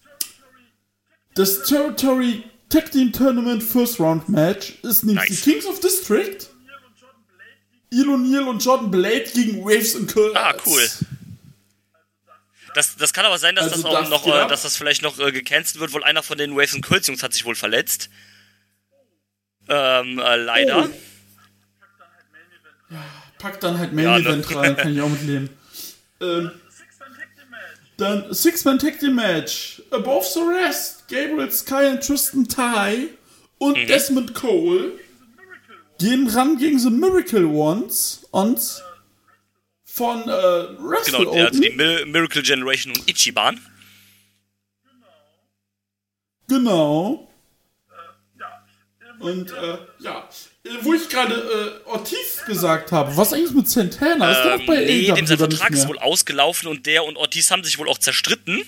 Das 1.35 1.63
Territory 1.63 2.43
Tag 2.69 2.91
Team 2.91 3.11
Tournament 3.11 3.63
First 3.63 3.99
Round 3.99 4.27
Match 4.29 4.79
ist 4.83 5.03
nämlich 5.03 5.29
Nice. 5.29 5.41
die 5.41 5.51
Kings 5.51 5.65
of 5.65 5.79
District. 5.79 6.37
Ilo 7.89 8.17
Neal 8.17 8.47
und 8.47 8.63
Jordan 8.63 8.91
Blade 8.91 9.25
gegen 9.33 9.63
Waves 9.63 9.95
und 9.95 10.11
Curls. 10.11 10.35
Ah, 10.35 10.53
cool. 10.65 10.89
Das, 12.75 12.95
das 12.95 13.11
kann 13.13 13.25
aber 13.25 13.37
sein, 13.39 13.55
dass 13.55 13.71
Also 13.71 13.83
das 13.83 13.85
auch 13.85 13.99
das 14.01 14.09
noch, 14.09 14.23
geht 14.25 14.33
äh, 14.33 14.47
dass 14.47 14.61
das 14.63 14.77
vielleicht 14.77 15.01
noch 15.01 15.17
äh, 15.19 15.31
gecancelt 15.31 15.79
wird, 15.79 15.93
wohl 15.93 16.03
einer 16.03 16.21
von 16.21 16.37
den 16.37 16.55
Waves 16.55 16.75
and 16.75 16.85
Curls 16.85 17.07
Jungs 17.07 17.23
hat 17.23 17.33
sich 17.33 17.45
wohl 17.45 17.55
verletzt. 17.55 18.09
Ähm, 19.69 20.19
äh, 20.19 20.35
leider. 20.35 20.89
Pack 23.39 23.59
dann 23.59 23.77
halt 23.79 23.93
Main 23.93 24.05
Ja, 24.05 24.19
ne? 24.19 24.25
Event 24.29 24.55
rein, 24.55 24.77
kann 24.77 24.93
ich 24.93 25.01
auch 25.01 25.09
mitleben. 25.09 25.49
Ähm, 26.19 26.49
dann 27.97 28.33
Six-Man 28.33 28.79
Tag 28.79 28.99
Team 28.99 29.13
Match. 29.13 29.83
Above 29.91 30.25
the 30.33 30.39
Rest. 30.39 31.07
Gabriel 31.07 31.51
Sky 31.51 31.91
und 31.91 32.03
Tristan 32.03 32.47
Ty 32.47 33.09
und 33.59 33.77
Mhm. 33.77 33.85
Desmond 33.87 34.33
Cole 34.33 34.93
gehen 35.99 36.27
ran 36.29 36.57
gegen 36.57 36.79
The 36.79 36.89
Miracle 36.89 37.45
Ones 37.45 38.25
und 38.31 38.59
von 39.83 40.21
äh, 40.23 40.27
Wrestle 40.27 41.17
Genau, 41.19 41.31
also 41.31 41.47
Open. 41.47 41.61
die 41.61 41.69
Mir 41.71 42.05
Miracle 42.05 42.43
Generation 42.43 42.93
und 42.95 43.09
Ichiban. 43.09 43.59
Genau. 46.47 47.23
Und 49.19 49.51
äh, 49.51 49.77
ja, 49.99 50.29
wo 50.81 50.93
ich 50.93 51.09
gerade 51.09 51.33
äh, 51.33 51.89
Ortiz 51.89 52.43
gesagt 52.45 52.91
habe, 52.91 53.17
was 53.17 53.33
eigentlich 53.33 53.51
mit 53.51 53.67
Santana? 53.67 54.31
Ist 54.31 54.43
der 54.43 54.57
noch 54.59 54.65
bei 54.67 54.75
Ähm, 54.83 54.85
nee, 54.85 55.09
AEW 55.09 55.15
dem 55.15 55.25
sein 55.27 55.37
Vertrag 55.39 55.71
ist 55.71 55.87
wohl 55.87 55.97
ausgelaufen 55.97 56.67
und 56.67 56.85
der 56.85 57.03
und 57.03 57.17
Ortiz 57.17 57.49
haben 57.49 57.63
sich 57.63 57.79
wohl 57.79 57.89
auch 57.89 57.97
zerstritten. 57.97 58.63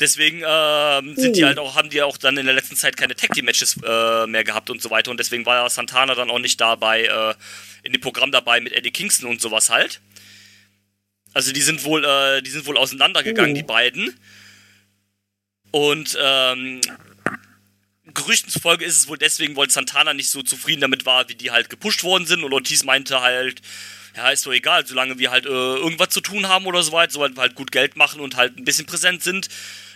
Deswegen 0.00 0.42
ähm, 0.44 1.14
sind 1.16 1.36
die 1.36 1.44
Oh. 1.44 1.46
halt 1.46 1.58
auch, 1.58 1.76
haben 1.76 1.88
die 1.88 2.02
auch 2.02 2.16
dann 2.16 2.36
in 2.36 2.46
der 2.46 2.54
letzten 2.54 2.74
Zeit 2.76 2.96
keine 2.96 3.14
Tag 3.14 3.32
Team 3.32 3.44
Matches 3.44 3.76
äh, 3.84 4.26
mehr 4.26 4.42
gehabt 4.42 4.68
und 4.70 4.82
so 4.82 4.90
weiter. 4.90 5.10
Und 5.10 5.20
deswegen 5.20 5.46
war 5.46 5.68
Santana 5.70 6.14
dann 6.14 6.30
auch 6.30 6.40
nicht 6.40 6.60
dabei 6.60 7.04
äh, 7.04 7.34
in 7.84 7.92
dem 7.92 8.00
Programm 8.00 8.32
dabei 8.32 8.60
mit 8.60 8.72
Eddie 8.72 8.90
Kingston 8.90 9.28
und 9.30 9.40
sowas 9.40 9.70
halt. 9.70 10.00
Also 11.32 11.52
die 11.52 11.62
sind 11.62 11.84
wohl, 11.84 12.04
äh, 12.04 12.42
die 12.42 12.50
sind 12.50 12.66
wohl 12.66 12.76
auseinandergegangen, 12.76 13.52
Oh. 13.52 13.54
die 13.54 13.62
beiden. 13.62 14.18
Und 15.70 16.16
ähm, 16.20 16.80
Gerüchten 18.12 18.50
zufolge 18.50 18.84
ist 18.84 18.96
es 18.96 19.08
wohl 19.08 19.18
deswegen, 19.18 19.56
weil 19.56 19.70
Santana 19.70 20.12
nicht 20.14 20.30
so 20.30 20.42
zufrieden 20.42 20.80
damit 20.82 21.06
war, 21.06 21.28
wie 21.28 21.34
die 21.34 21.50
halt 21.50 21.70
gepusht 21.70 22.04
worden 22.04 22.26
sind. 22.26 22.44
Und 22.44 22.52
Ortiz 22.52 22.84
meinte 22.84 23.20
halt, 23.20 23.60
ja, 24.16 24.30
ist 24.30 24.46
doch 24.46 24.52
egal, 24.52 24.86
solange 24.86 25.18
wir 25.18 25.30
halt 25.30 25.46
äh, 25.46 25.48
irgendwas 25.48 26.10
zu 26.10 26.20
tun 26.20 26.48
haben 26.48 26.66
oder 26.66 26.82
so 26.82 26.92
weit, 26.92 27.10
sobald 27.12 27.36
wir 27.36 27.42
halt 27.42 27.54
gut 27.54 27.72
Geld 27.72 27.96
machen 27.96 28.20
und 28.20 28.36
halt 28.36 28.56
ein 28.56 28.64
bisschen 28.64 28.86
präsent 28.86 29.22
sind, 29.22 29.48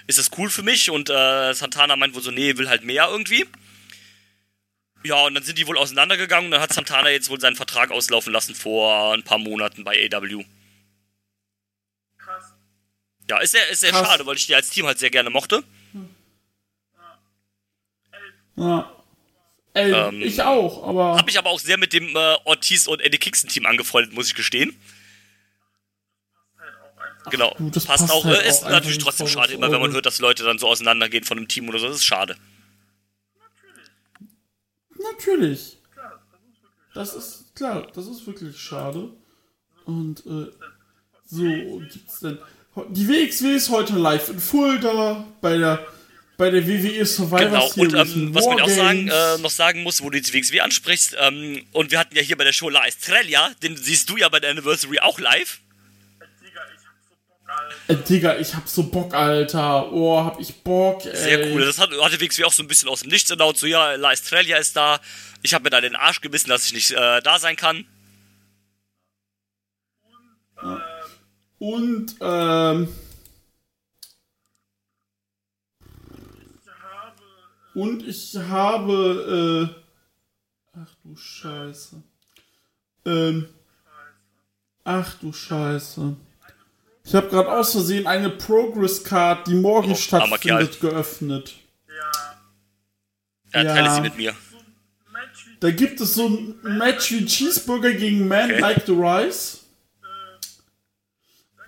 ist 0.07 0.19
das 0.19 0.31
cool 0.37 0.51
für 0.51 0.63
mich. 0.63 0.91
Und 0.91 1.09
äh, 1.11 1.53
Santana 1.55 1.97
meint 1.97 2.15
wohl 2.15 2.23
so, 2.23 2.31
nee, 2.31 2.57
will 2.57 2.69
halt 2.69 2.83
mehr 2.85 3.09
irgendwie. 3.11 3.47
Ja, 5.05 5.23
und 5.23 5.35
dann 5.35 5.45
sind 5.45 5.59
die 5.59 5.67
wohl 5.69 5.79
auseinandergegangen 5.79 6.47
und 6.47 6.51
dann 6.51 6.61
hat 6.61 6.73
Santana 6.73 7.11
jetzt 7.11 7.31
wohl 7.31 7.41
seinen 7.41 7.55
Vertrag 7.55 7.93
auslaufen 7.93 8.33
lassen 8.33 8.55
vor 8.55 9.15
ein 9.15 9.23
paar 9.23 9.39
Monaten 9.39 9.85
bei 9.85 10.09
AW. 10.13 10.45
Ja, 13.31 13.39
ist 13.39 13.53
sehr, 13.53 13.69
ist 13.69 13.81
sehr 13.81 13.91
Krass. 13.91 14.07
schade, 14.07 14.27
weil 14.27 14.37
ich 14.37 14.47
die 14.47 14.55
als 14.55 14.71
Team 14.71 14.87
halt 14.87 14.99
sehr 14.99 15.11
gerne 15.11 15.31
mochte. 15.31 15.63
Ja. 18.57 18.98
Ey, 19.75 19.93
Ähm, 19.93 20.23
ich 20.23 20.43
auch, 20.43 20.87
aber. 20.87 21.17
Hab 21.17 21.27
mich 21.27 21.39
aber 21.39 21.51
auch 21.51 21.61
sehr 21.61 21.79
mit 21.79 21.93
dem 21.93 22.17
äh, 22.17 22.37
Ortiz 22.45 22.87
und 22.87 23.01
Eddie 23.01 23.19
Kingston 23.19 23.51
Team 23.51 23.67
angefreundet, 23.67 24.13
muss 24.13 24.29
ich 24.29 24.35
gestehen. 24.35 24.77
Genau, 27.31 27.55
du, 27.59 27.71
das 27.71 27.85
passt, 27.85 28.07
passt 28.07 28.13
auch. 28.13 28.25
halt 28.25 28.43
äh, 28.43 28.49
ist 28.49 28.65
auch 28.65 28.71
natürlich 28.71 28.99
trotzdem 28.99 29.29
schade, 29.29 29.53
immer 29.53 29.71
wenn 29.71 29.81
man 29.81 29.93
hört, 29.93 30.07
dass 30.07 30.19
Leute 30.19 30.45
dann 30.45 30.59
so 30.59 30.67
auseinandergehen 30.67 31.25
von 31.25 31.37
einem 31.37 31.49
Team 31.49 31.69
oder 31.69 31.79
so. 31.79 31.87
Das 31.89 31.97
ist 31.97 32.05
schade. 32.05 32.37
Natürlich. 35.13 35.79
Das 36.95 37.15
ist 37.15 37.55
klar, 37.55 37.87
das 37.95 38.07
ist 38.07 38.27
wirklich 38.27 38.59
schade. 38.59 39.11
Und 39.85 40.25
äh, 40.27 40.51
so 41.27 41.43
gibt's 41.93 42.21
denn. 42.21 42.39
Die 42.91 43.09
WXW 43.09 43.55
ist 43.55 43.71
heute 43.71 43.95
live 43.97 44.29
in 44.29 44.39
Fulda 44.39 45.27
bei 45.41 45.57
der, 45.59 45.87
bei 46.39 46.51
der 46.51 46.67
WWE 46.67 47.05
Survivor 47.05 47.39
Genau, 47.41 47.65
und 47.67 47.91
Series. 47.91 48.15
ähm, 48.15 48.23
in 48.29 48.35
was 48.35 48.47
man 48.47 48.61
auch 48.61 48.69
sagen, 48.69 49.09
äh, 49.09 49.39
noch 49.39 49.51
sagen 49.51 49.83
muss, 49.83 50.01
wo 50.03 50.09
du 50.09 50.21
die 50.21 50.33
WXW 50.33 50.61
ansprichst, 50.61 51.17
ähm, 51.21 51.67
und 51.73 51.91
wir 51.91 51.99
hatten 51.99 52.15
ja 52.17 52.23
hier 52.23 52.37
bei 52.39 52.45
der 52.45 52.53
Show 52.53 52.71
La 52.71 52.87
Estrella, 52.87 53.51
den 53.63 53.77
siehst 53.77 54.09
du 54.09 54.17
ja 54.17 54.29
bei 54.29 54.39
der 54.41 54.51
Anniversary 54.53 55.01
auch 55.01 55.19
live. 55.19 55.59
Äh, 57.89 57.97
Digga, 57.97 58.39
ich 58.39 58.55
hab 58.55 58.69
so 58.69 58.85
Bock, 58.85 59.15
Alter. 59.15 59.91
Oh, 59.93 60.23
hab 60.23 60.39
ich 60.39 60.55
Bock, 60.63 61.05
ey. 61.07 61.17
Sehr 61.17 61.47
cool. 61.51 61.65
Das 61.65 61.79
hat, 61.79 61.91
hatte 61.91 62.21
WXW 62.21 62.45
auch 62.45 62.53
so 62.53 62.63
ein 62.63 62.69
bisschen 62.69 62.89
aus 62.89 63.01
dem 63.01 63.11
Nichts 63.11 63.33
announced, 63.33 63.61
so 63.61 63.67
ja, 63.67 63.95
La 63.95 64.13
Estrella 64.13 64.59
ist 64.59 64.77
da. 64.77 65.01
Ich 65.43 65.55
habe 65.55 65.65
mir 65.65 65.71
da 65.71 65.81
den 65.81 65.97
Arsch 65.97 66.21
gebissen, 66.21 66.51
dass 66.51 66.67
ich 66.67 66.73
nicht 66.73 66.93
äh, 66.93 67.21
da 67.23 67.39
sein 67.39 67.57
kann. 67.57 67.85
Und, 71.59 72.15
ähm. 72.21 72.89
Und 72.89 73.08
ich 78.07 78.37
habe, 78.37 79.71
äh. 79.75 80.79
Ach 80.81 80.95
du 81.05 81.17
Scheiße. 81.17 82.03
Ähm. 83.07 83.49
Ach 84.85 85.15
du 85.21 85.33
Scheiße. 85.33 86.17
Ich 87.05 87.15
habe 87.15 87.29
gerade 87.29 87.51
aus 87.51 87.73
Versehen 87.73 88.07
eine 88.07 88.31
Progress 88.31 89.03
Card, 89.03 89.47
die 89.47 89.55
morgen 89.55 89.93
Oh, 89.93 89.95
stattfindet, 89.95 90.81
geöffnet. 90.81 91.55
Er 93.51 93.65
Ja. 93.65 93.75
teilt 93.75 93.93
sie 93.95 94.01
mit 94.03 94.17
mir. 94.17 94.35
Da 95.61 95.71
gibt 95.71 96.01
es 96.01 96.15
so 96.15 96.29
ein 96.29 96.61
Match 96.63 97.11
wie 97.13 97.25
Cheeseburger 97.25 97.93
gegen 97.93 98.29
Man 98.29 98.51
Okay. 98.51 98.61
Like 98.61 98.87
the 98.87 98.93
Rice. 98.93 99.65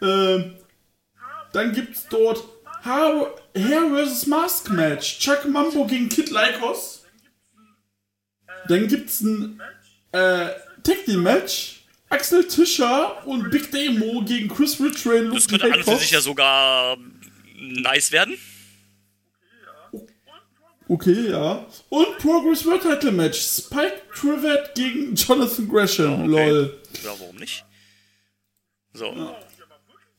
Ähm, 0.03 0.55
dann 1.53 1.73
gibt 1.73 1.97
es 1.97 2.07
dort 2.09 2.43
Hair 2.83 3.35
Hair 3.55 4.07
vs. 4.07 4.27
Mask 4.27 4.71
Match. 4.71 5.19
Chuck 5.19 5.45
Mambo 5.47 5.87
gegen 5.87 6.09
Kid 6.09 6.31
Lycos. 6.31 7.05
Dann 8.69 8.89
gibt 8.89 9.11
es 9.11 9.21
ein 9.21 9.61
äh, 10.13 10.49
Tag 10.83 11.05
Team 11.05 11.23
Match. 11.23 11.77
Axel 12.09 12.47
Tischer 12.47 13.25
und 13.27 13.51
Big 13.51 13.71
Demo 13.71 14.23
gegen 14.25 14.49
Chris 14.49 14.81
Ridgway 14.81 15.21
und 15.21 15.35
Das 15.35 15.47
könnte 15.47 15.67
an 15.67 15.75
und 15.75 15.85
für 15.85 15.97
sich 15.97 16.11
ja 16.11 16.21
sogar 16.21 16.97
nice 17.57 18.11
werden. 18.11 18.37
Okay, 20.89 21.31
ja. 21.31 21.65
Und 21.89 22.19
Progress 22.19 22.67
World 22.67 22.83
Title 22.83 23.13
Match. 23.13 23.39
Spike 23.39 24.03
Trivet 24.13 24.75
gegen 24.75 25.15
Jonathan 25.15 25.69
Gresham. 25.69 26.23
Okay. 26.25 26.51
Lol. 26.51 26.81
Ja, 27.05 27.11
warum 27.21 27.37
nicht? 27.37 27.65
So. 28.93 29.37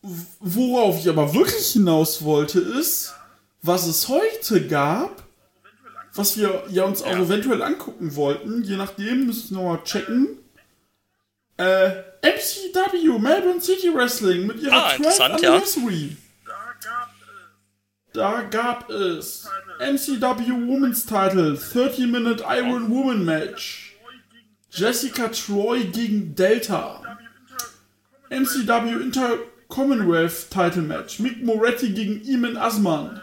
Worauf 0.01 0.99
ich 0.99 1.09
aber 1.09 1.33
wirklich 1.33 1.67
hinaus 1.73 2.23
wollte, 2.23 2.59
ist, 2.59 3.13
was 3.61 3.85
es 3.85 4.07
heute 4.07 4.67
gab, 4.67 5.23
was 6.15 6.37
wir 6.37 6.63
ja 6.69 6.83
uns 6.85 7.03
auch 7.03 7.11
eventuell 7.15 7.61
angucken 7.61 8.15
wollten, 8.15 8.63
je 8.63 8.75
nachdem, 8.77 9.27
müssen 9.27 9.55
wir 9.55 9.61
nochmal 9.63 9.83
checken. 9.83 10.39
Äh, 11.57 11.89
MCW, 12.23 13.19
Melbourne 13.19 13.61
City 13.61 13.93
Wrestling, 13.93 14.47
mit 14.47 14.59
ihrer 14.61 14.73
Ah, 14.73 14.89
12th 14.89 14.97
interessant, 14.97 15.41
ja. 15.41 15.51
Anniversary. 15.53 16.17
Da 18.13 18.41
gab 18.41 18.89
es 18.89 19.47
MCW 19.79 20.49
Women's 20.67 21.05
Title, 21.05 21.55
30 21.57 22.07
Minute 22.07 22.43
Iron 22.49 22.89
Woman 22.89 23.23
Match. 23.23 23.95
Jessica 24.69 25.27
Troy 25.29 25.85
gegen 25.85 26.33
Delta. 26.35 27.01
MCW 28.29 29.01
Inter 29.01 29.37
Commonwealth 29.71 30.49
Title 30.51 30.83
Match. 30.83 31.19
Mick 31.19 31.43
Moretti 31.43 31.93
gegen 31.93 32.21
Eamon 32.27 32.57
Asman. 32.57 33.21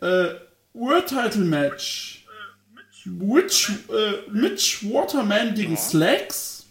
Äh, 0.00 0.34
World 0.74 1.06
Title 1.06 1.44
Match. 1.44 2.26
Mitch, 3.06 3.70
äh, 3.88 4.30
Mitch 4.30 4.84
Waterman 4.84 5.54
gegen 5.54 5.76
Slacks. 5.76 6.68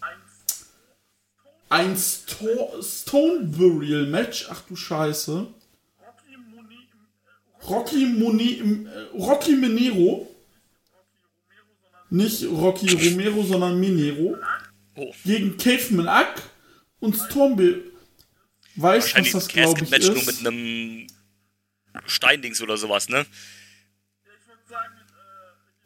Ein 1.68 1.96
Sto 1.96 2.80
Stone 2.80 3.46
Burial 3.46 4.06
Match. 4.06 4.46
Ach 4.48 4.62
du 4.62 4.76
Scheiße. 4.76 5.48
Rocky 7.68 8.06
Moni, 8.06 8.86
äh, 8.86 9.18
Rocky 9.18 9.56
Minero. 9.56 10.28
Nicht 12.10 12.44
Rocky 12.44 12.92
Romero, 12.92 13.42
sondern 13.42 13.78
Minero. 13.78 14.36
Gegen 15.24 15.56
Caveman 15.56 16.08
Ack 16.08 16.42
und 17.00 17.16
Stormbill. 17.16 17.89
Weiß, 18.76 19.14
was 19.16 19.30
das 19.32 19.48
glaube 19.48 19.68
ich 19.68 19.74
Casket-Match 19.74 20.06
nur 20.06 20.16
mit 20.16 20.28
ist. 20.28 20.46
einem 20.46 21.06
Steindings 22.06 22.62
oder 22.62 22.76
sowas, 22.76 23.08
ne? 23.08 23.26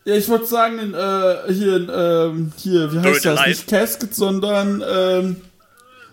Ja, 0.07 0.15
ich 0.17 0.29
würde 0.29 0.45
sagen, 0.45 0.79
in, 0.79 0.93
äh, 0.93 1.53
hier, 1.53 1.77
in, 1.77 1.91
ähm, 1.91 2.53
hier, 2.59 2.93
wie 2.93 2.97
heißt 2.99 3.05
Buried 3.05 3.25
das? 3.25 3.39
Alive. 3.39 3.49
Nicht 3.49 3.67
Casket, 3.69 4.15
sondern, 4.15 4.85
ähm, 4.87 5.37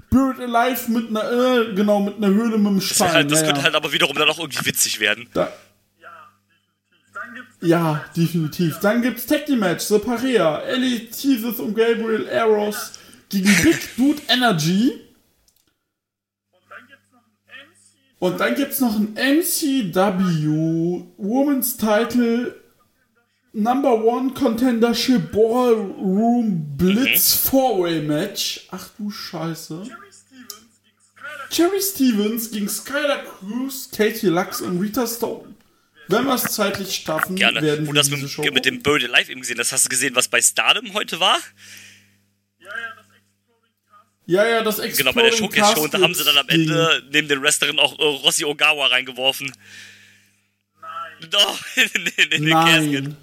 Buried 0.09 0.39
Alive 0.39 0.91
mit 0.91 1.09
einer, 1.09 1.29
äh, 1.31 1.73
genau, 1.73 1.99
mit 1.99 2.15
einer 2.15 2.27
Höhle 2.27 2.57
mit 2.57 2.67
einem 2.67 2.79
Das, 2.79 2.89
Stein. 2.89 3.11
halt, 3.11 3.31
das 3.31 3.41
ja, 3.41 3.45
könnte 3.47 3.59
ja. 3.59 3.65
halt 3.65 3.75
aber 3.75 3.91
wiederum 3.91 4.15
dann 4.15 4.29
auch 4.29 4.39
irgendwie 4.39 4.65
witzig 4.65 5.01
werden. 5.01 5.27
Da, 5.33 5.51
ja, 7.61 8.03
definitiv. 8.17 8.79
Dann 8.79 9.01
gibt's 9.03 9.25
Tag 9.27 9.45
Team 9.45 9.59
Match, 9.59 9.83
The 9.85 9.99
Parea, 9.99 10.61
Ellie 10.61 11.09
Teases 11.09 11.59
und 11.59 11.75
Gabriel 11.75 12.27
Eros 12.27 12.93
gegen 13.29 13.55
Big 13.63 13.95
Dude 13.97 14.21
Energy. 14.27 14.93
Und 18.21 18.39
dann 18.39 18.53
gibt's 18.53 18.79
noch 18.79 18.95
ein 18.95 19.15
MCW 19.15 21.05
Women's 21.17 21.75
Title 21.75 22.55
Number 23.51 23.95
One 23.95 24.35
Contendership 24.35 25.31
Ballroom 25.31 26.77
Blitz 26.77 27.33
Four-Way 27.33 28.03
Match. 28.03 28.67
Ach 28.69 28.89
du 28.99 29.09
Scheiße. 29.09 29.89
Cherry 31.49 31.81
Stevens 31.81 32.51
gegen 32.51 32.69
Skylar 32.69 33.23
Cruz, 33.23 33.89
Katie 33.91 34.27
Lux 34.27 34.61
und 34.61 34.79
Rita 34.79 35.07
Stone. 35.07 35.55
Wenn 36.07 36.25
wir 36.25 36.35
es 36.35 36.43
zeitlich 36.43 36.93
schaffen, 36.93 37.35
Gerne. 37.35 37.59
werden 37.63 37.87
Und 37.87 37.95
wir 37.95 38.01
das 38.01 38.09
diese 38.09 38.21
mit, 38.21 38.29
Show 38.29 38.43
mit 38.43 38.65
dem 38.65 38.83
Bird 38.83 39.01
Live 39.01 39.29
eben 39.29 39.41
gesehen. 39.41 39.57
Das 39.57 39.71
hast 39.71 39.85
du 39.85 39.89
gesehen, 39.89 40.15
was 40.15 40.27
bei 40.27 40.43
Stardom 40.43 40.93
heute 40.93 41.19
war? 41.19 41.39
Ja, 42.59 42.67
ja, 42.67 43.00
das 44.63 44.79
Genau, 44.97 45.11
bei 45.13 45.23
der 45.23 45.31
Exploding 45.31 45.33
Showcase-Show. 45.33 45.83
Und 45.83 45.93
da 45.93 45.99
haben 45.99 46.13
sie 46.13 46.23
dann 46.23 46.37
am 46.37 46.47
Casket 46.47 46.47
Ende 46.47 47.03
neben 47.11 47.27
den 47.27 47.41
Wrestlerinnen 47.41 47.79
auch 47.79 47.99
äh, 47.99 48.03
Rossi 48.03 48.45
Ogawa 48.45 48.85
reingeworfen. 48.87 49.51
Doch, 51.29 51.59
in, 51.75 51.89
in, 52.17 52.31
in 52.31 52.45
den 52.45 52.53
Casket. 52.53 53.03
Nein. 53.03 53.17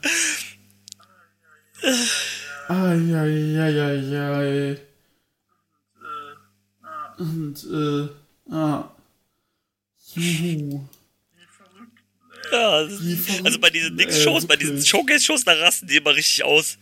Eieieiei. 2.68 4.76
Und, 7.18 7.64
äh, 7.64 8.08
ah. 8.54 8.90
Juhu. 10.14 10.88
Ja, 12.52 12.70
also 12.70 13.58
bei 13.60 13.70
diesen 13.70 13.98
äh, 13.98 14.04
Dings-Shows, 14.04 14.46
bei 14.46 14.56
diesen. 14.56 14.84
Showcase-Shows, 14.84 15.44
da 15.44 15.52
rasten 15.52 15.86
die 15.86 15.96
immer 15.96 16.14
richtig 16.14 16.44
aus. 16.44 16.76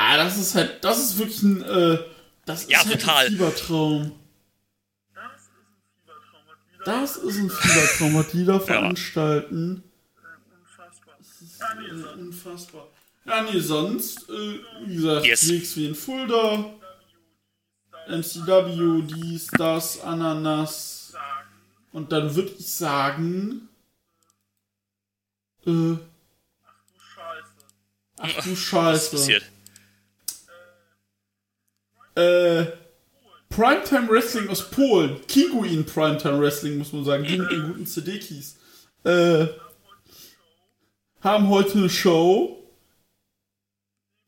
Ah, 0.00 0.16
das 0.16 0.36
ist 0.38 0.54
halt, 0.54 0.82
das 0.84 0.98
ist 1.00 1.18
wirklich 1.18 1.42
ein, 1.42 1.60
äh, 1.62 1.98
das 2.46 2.62
ist 2.62 2.70
Ja, 2.70 2.84
halt 2.84 3.00
total. 3.00 3.26
ein 3.26 3.32
Fiebertraum. 3.32 4.12
Das 6.84 7.16
ist 7.16 7.36
ein 7.36 7.50
Fiebertraum, 7.50 8.14
was 8.14 8.28
die 8.30 8.44
da 8.44 8.60
veranstalten. 8.72 9.82
Äh, 11.60 12.18
unfassbar. 12.20 12.86
Ja, 13.24 13.42
nee, 13.42 13.58
sonst, 13.58 14.28
äh, 14.30 14.60
wie 14.86 14.94
gesagt, 14.94 15.26
Yes. 15.26 15.48
WXW 15.48 15.86
in 15.88 15.94
Fulda, 15.96 16.70
MCW, 18.06 19.02
dies, 19.02 19.48
das, 19.48 20.00
Ananas. 20.00 21.12
Und 21.92 22.12
dann 22.12 22.32
würde 22.36 22.52
ich 22.56 22.72
sagen, 22.72 23.68
äh, 25.66 25.96
ach 28.18 28.34
du 28.34 28.38
Was 28.38 28.46
ist 28.46 28.58
Scheiße. 28.60 29.10
passiert? 29.16 29.44
Äh, 32.18 32.72
Primetime 33.48 34.08
Wrestling 34.08 34.48
aus 34.48 34.70
Polen. 34.70 35.20
Kinguin 35.28 35.86
Primetime 35.86 36.40
Wrestling, 36.40 36.76
muss 36.78 36.92
man 36.92 37.04
sagen. 37.04 37.22
Die 37.24 37.38
mit 37.38 37.50
den 37.50 37.68
guten 37.68 37.86
CD-Keys. 37.86 38.56
Äh, 39.04 39.46
haben 41.20 41.48
heute 41.48 41.78
eine 41.78 41.90
Show 41.90 42.68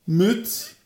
mit 0.06 0.76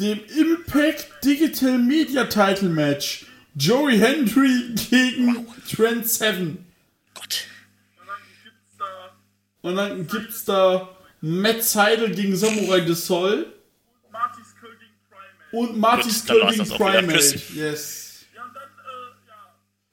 dem 0.00 0.20
Impact 0.36 1.24
Digital 1.24 1.78
Media 1.78 2.24
Title 2.24 2.68
Match. 2.70 3.26
Joey 3.54 3.98
Hendry 3.98 4.74
gegen 4.90 5.46
Trent 5.70 6.08
Seven. 6.08 6.66
Gott. 7.14 7.46
Und 9.60 9.76
dann 9.76 10.08
gibt's 10.08 10.44
da 10.44 10.88
Matt 11.20 11.62
Seidel 11.62 12.12
gegen 12.12 12.34
Samurai 12.34 12.80
de 12.80 12.94
Sol 12.94 13.46
und 15.52 15.78
Marty 15.78 16.08
gegen 16.08 16.50
wieder. 16.66 16.76
Primate. 16.76 17.40
Yes. 17.54 18.24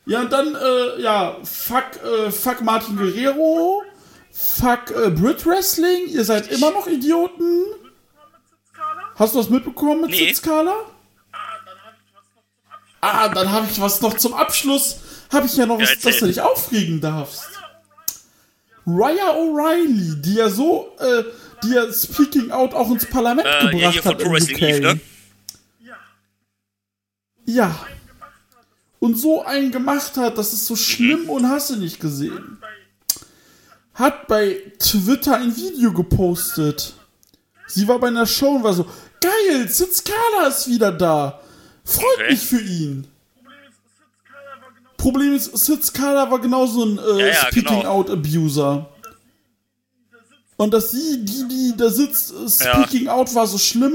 Ja, 0.06 0.22
und 0.22 0.32
dann, 0.32 0.56
äh, 0.56 1.02
ja, 1.02 1.38
fuck, 1.44 1.86
äh, 2.04 2.32
fuck 2.32 2.62
Martin 2.62 2.96
Guerrero, 2.98 3.84
fuck 4.32 4.90
äh, 4.90 5.12
Brit 5.12 5.46
Wrestling, 5.46 6.08
ihr 6.08 6.24
seid 6.26 6.48
immer 6.52 6.72
noch 6.72 6.88
Idioten. 6.88 7.66
Hast 9.16 9.36
du 9.36 9.40
das 9.40 9.50
mitbekommen 9.50 10.02
mit 10.02 10.12
Nee. 10.12 10.28
Sitzkala? 10.30 10.74
Ah, 13.02 13.30
dann 13.30 13.52
habe 13.52 13.68
ich 13.70 13.80
was 13.80 14.02
noch 14.02 14.16
zum 14.18 14.34
Abschluss. 14.34 14.98
Habe 15.32 15.46
ich 15.46 15.56
ja 15.56 15.66
noch 15.66 15.80
Ja, 15.80 15.86
was, 15.88 16.00
dass 16.00 16.18
du 16.20 16.26
dich 16.28 16.42
aufregen 16.42 17.00
darfst. 17.00 17.48
Raya 18.88 19.36
O'Reilly, 19.36 20.16
die 20.22 20.34
ja 20.36 20.50
so, 20.50 20.96
äh, 21.00 21.24
die 21.64 21.70
ja 21.74 21.92
Speaking 21.94 22.50
Out 22.52 22.74
auch 22.74 22.90
ins 22.90 23.06
Parlament 23.06 23.46
Äh, 23.48 23.78
ja, 23.78 23.92
gebracht 23.92 23.98
von 24.00 24.12
hat 24.14 24.20
in 24.22 24.26
Pro 24.26 24.34
Wrestling 24.34 24.56
UK. 24.56 24.62
Eve, 24.64 24.82
ne? 24.82 25.00
Ja. 27.50 27.76
Und 29.00 29.16
so 29.16 29.44
einen 29.44 29.72
gemacht 29.72 30.18
hat, 30.18 30.38
das 30.38 30.54
ist 30.54 30.66
so 30.66 30.76
schlimm 30.76 31.30
und 31.30 31.50
hast 31.50 31.72
du 31.72 31.78
nicht 31.78 32.00
gesehen. 32.00 32.58
Hat 33.94 34.28
bei 34.28 34.62
Twitter 34.78 35.38
ein 35.38 35.56
Video 35.56 35.92
gepostet. 35.92 36.94
Sie 37.68 37.88
war 37.88 38.00
bei 38.00 38.08
einer 38.08 38.26
Show 38.26 38.56
und 38.56 38.64
war 38.64 38.74
so, 38.74 38.86
geil, 39.20 39.68
Sitzkala 39.68 40.48
ist 40.48 40.68
wieder 40.68 40.92
da. 40.92 41.42
Freut 41.84 42.30
mich 42.30 42.40
für 42.40 42.62
ihn. 42.62 43.08
Problem 44.98 45.34
ist, 45.34 45.58
Sitzkala 45.58 46.30
war 46.30 46.40
genauso 46.40 46.84
ein 46.84 47.00
äh, 47.00 47.20
Ja, 47.20 47.28
ja, 47.28 47.34
Speaking 47.48 47.80
genau. 47.80 47.90
Out 47.90 48.10
Abuser. 48.10 48.90
Und 50.58 50.74
dass 50.74 50.92
sie, 50.92 51.24
die, 51.24 51.48
die 51.48 51.74
da 51.78 51.90
sitzt, 51.90 52.34
äh, 52.34 52.50
Speaking 52.50 53.08
Out 53.08 53.34
war 53.34 53.48
so 53.48 53.58
schlimm. 53.58 53.94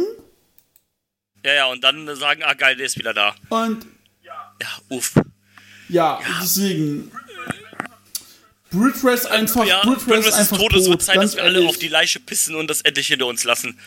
Ja, 1.45 1.53
ja, 1.53 1.66
und 1.66 1.84
dann 1.84 2.14
sagen, 2.16 2.42
ah 2.42 2.55
geil, 2.55 2.76
der 2.76 2.86
ist 2.86 2.99
wieder 2.99 3.12
da. 3.14 3.34
Und 3.51 3.86
Ja, 4.22 4.53
uff. 4.88 5.14
Ja, 5.88 6.20
deswegen. 6.42 7.11
Brit 8.70 8.95
Race 9.05 9.26
einfach, 9.26 9.64
Ja, 9.66 9.82
Brit 9.82 10.01
Race 10.09 10.26
ist 10.26 10.32
einfach 10.34 10.57
tot, 10.59 10.72
es 10.74 10.88
wird 10.88 11.03
Zeit, 11.03 11.16
dass 11.18 11.36
wir 11.36 11.45
alle 11.45 11.68
auf 11.68 11.78
die 11.78 11.88
Leiche 11.88 12.18
pissen 12.18 12.55
und 12.57 12.68
das 12.68 12.80
endlich 12.80 13.07
hinter 13.09 13.26
uns 13.26 13.45
lassen. 13.45 13.78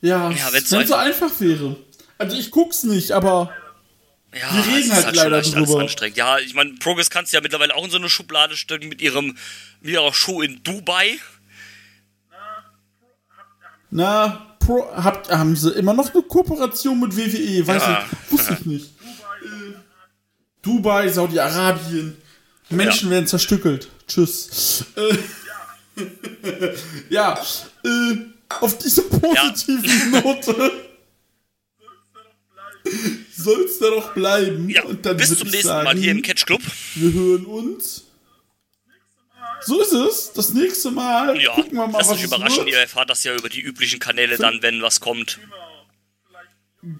Ja, 0.00 0.30
Ja, 0.30 0.46
wenn 0.46 0.52
wenn's 0.54 0.64
es 0.64 0.70
so 0.70 0.82
so 0.84 0.94
einfach 0.94 1.30
wäre. 1.40 1.76
Also 2.18 2.36
ich 2.36 2.50
guck's 2.50 2.82
nicht, 2.84 3.12
aber 3.12 3.52
Ja, 4.32 4.54
Wir 4.54 4.74
reden 4.76 4.92
halt 4.92 5.04
schon 5.06 5.14
leider 5.14 5.38
echt 5.38 5.54
alles 5.54 5.68
drüber. 5.68 5.80
anstrengend. 5.82 6.16
Ja, 6.16 6.38
ich 6.38 6.54
meine, 6.54 6.72
Progress 6.74 7.10
kannst 7.10 7.32
du 7.32 7.36
ja 7.36 7.40
mittlerweile 7.42 7.74
auch 7.74 7.84
in 7.84 7.90
so 7.90 7.98
eine 7.98 8.08
Schublade 8.08 8.56
stecken 8.56 8.88
mit 8.88 9.00
ihrem 9.02 9.36
mit 9.80 9.90
ihrer 9.92 10.14
Show 10.14 10.40
in 10.40 10.62
Dubai. 10.62 11.18
na, 13.90 14.51
Pro, 14.66 14.86
habt, 14.94 15.30
haben 15.30 15.56
sie 15.56 15.70
immer 15.72 15.92
noch 15.94 16.12
eine 16.12 16.22
Kooperation 16.22 17.00
mit 17.00 17.16
WWE? 17.16 17.66
Weiß 17.66 17.82
Ja. 17.82 18.04
ich, 18.26 18.32
wusste 18.32 18.56
ich 18.60 18.66
nicht. 18.66 18.86
Äh, 18.86 19.74
Dubai, 20.62 21.08
Saudi-Arabien. 21.08 22.16
Menschen 22.70 23.10
werden 23.10 23.26
zerstückelt. 23.26 23.88
Tschüss. 24.06 24.84
Äh, 24.96 25.16
ja, 27.10 27.38
äh, 27.84 28.16
auf 28.60 28.78
dieser 28.78 29.02
positiven 29.02 30.10
Note 30.10 30.72
soll's 33.36 33.78
da 33.78 33.90
doch 33.90 34.14
bleiben. 34.14 34.68
Ja, 34.68 34.82
bis 35.14 35.36
zum 35.38 35.48
nächsten 35.48 35.68
sagen, 35.68 35.84
Mal 35.84 35.96
hier 35.96 36.12
im 36.12 36.22
Catch 36.22 36.46
Club. 36.46 36.60
Wir 36.94 37.12
hören 37.12 37.44
uns. 37.46 38.04
So 39.64 39.80
ist 39.80 39.92
es. 39.92 40.32
Das 40.32 40.52
nächste 40.54 40.90
Mal 40.90 41.40
Ja, 41.40 41.54
gucken 41.54 41.72
wir 41.78 41.86
mal, 41.86 41.98
lasst 41.98 42.10
was 42.10 42.18
euch 42.18 42.24
überraschen. 42.24 42.58
wird. 42.58 42.68
Ihr 42.70 42.78
erfahrt 42.80 43.10
das 43.10 43.22
ja 43.24 43.34
über 43.34 43.48
die 43.48 43.60
üblichen 43.60 43.98
Kanäle 44.00 44.36
dann, 44.36 44.60
wenn 44.62 44.82
was 44.82 45.00
kommt. 45.00 45.38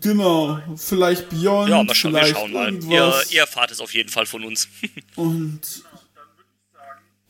Genau, 0.00 0.60
vielleicht 0.76 1.28
Beyond, 1.30 1.68
Ja, 1.70 1.82
mal 1.82 1.92
schauen, 1.94 2.12
wir 2.12 2.20
vielleicht 2.20 2.36
schauen 2.38 2.52
mal. 2.52 2.72
Ihr, 2.72 2.80
irgendwas. 2.80 3.32
ihr 3.32 3.40
erfahrt 3.40 3.70
es 3.72 3.80
auf 3.80 3.92
jeden 3.94 4.10
Fall 4.10 4.26
von 4.26 4.44
uns. 4.44 4.68
Und 5.16 5.60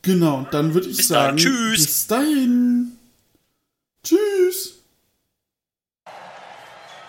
genau, 0.03 0.47
dann 0.51 0.73
würde 0.75 0.87
ich 0.87 0.97
Bis 0.97 1.07
sagen, 1.07 1.29
dann. 1.29 1.37
Tschüss. 1.37 1.85
bis 1.85 2.07
dahin. 2.07 2.91
Tschüss. 4.03 4.79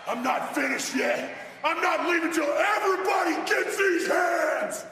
I'm 0.06 0.22
not 0.22 0.54
finished 0.54 0.94
yet. 0.94 1.28
I'm 1.62 1.80
not 1.82 2.08
leaving 2.08 2.30
till 2.32 2.44
everybody 2.44 3.34
gets 3.46 3.76
these 3.76 4.08
hands. 4.10 4.84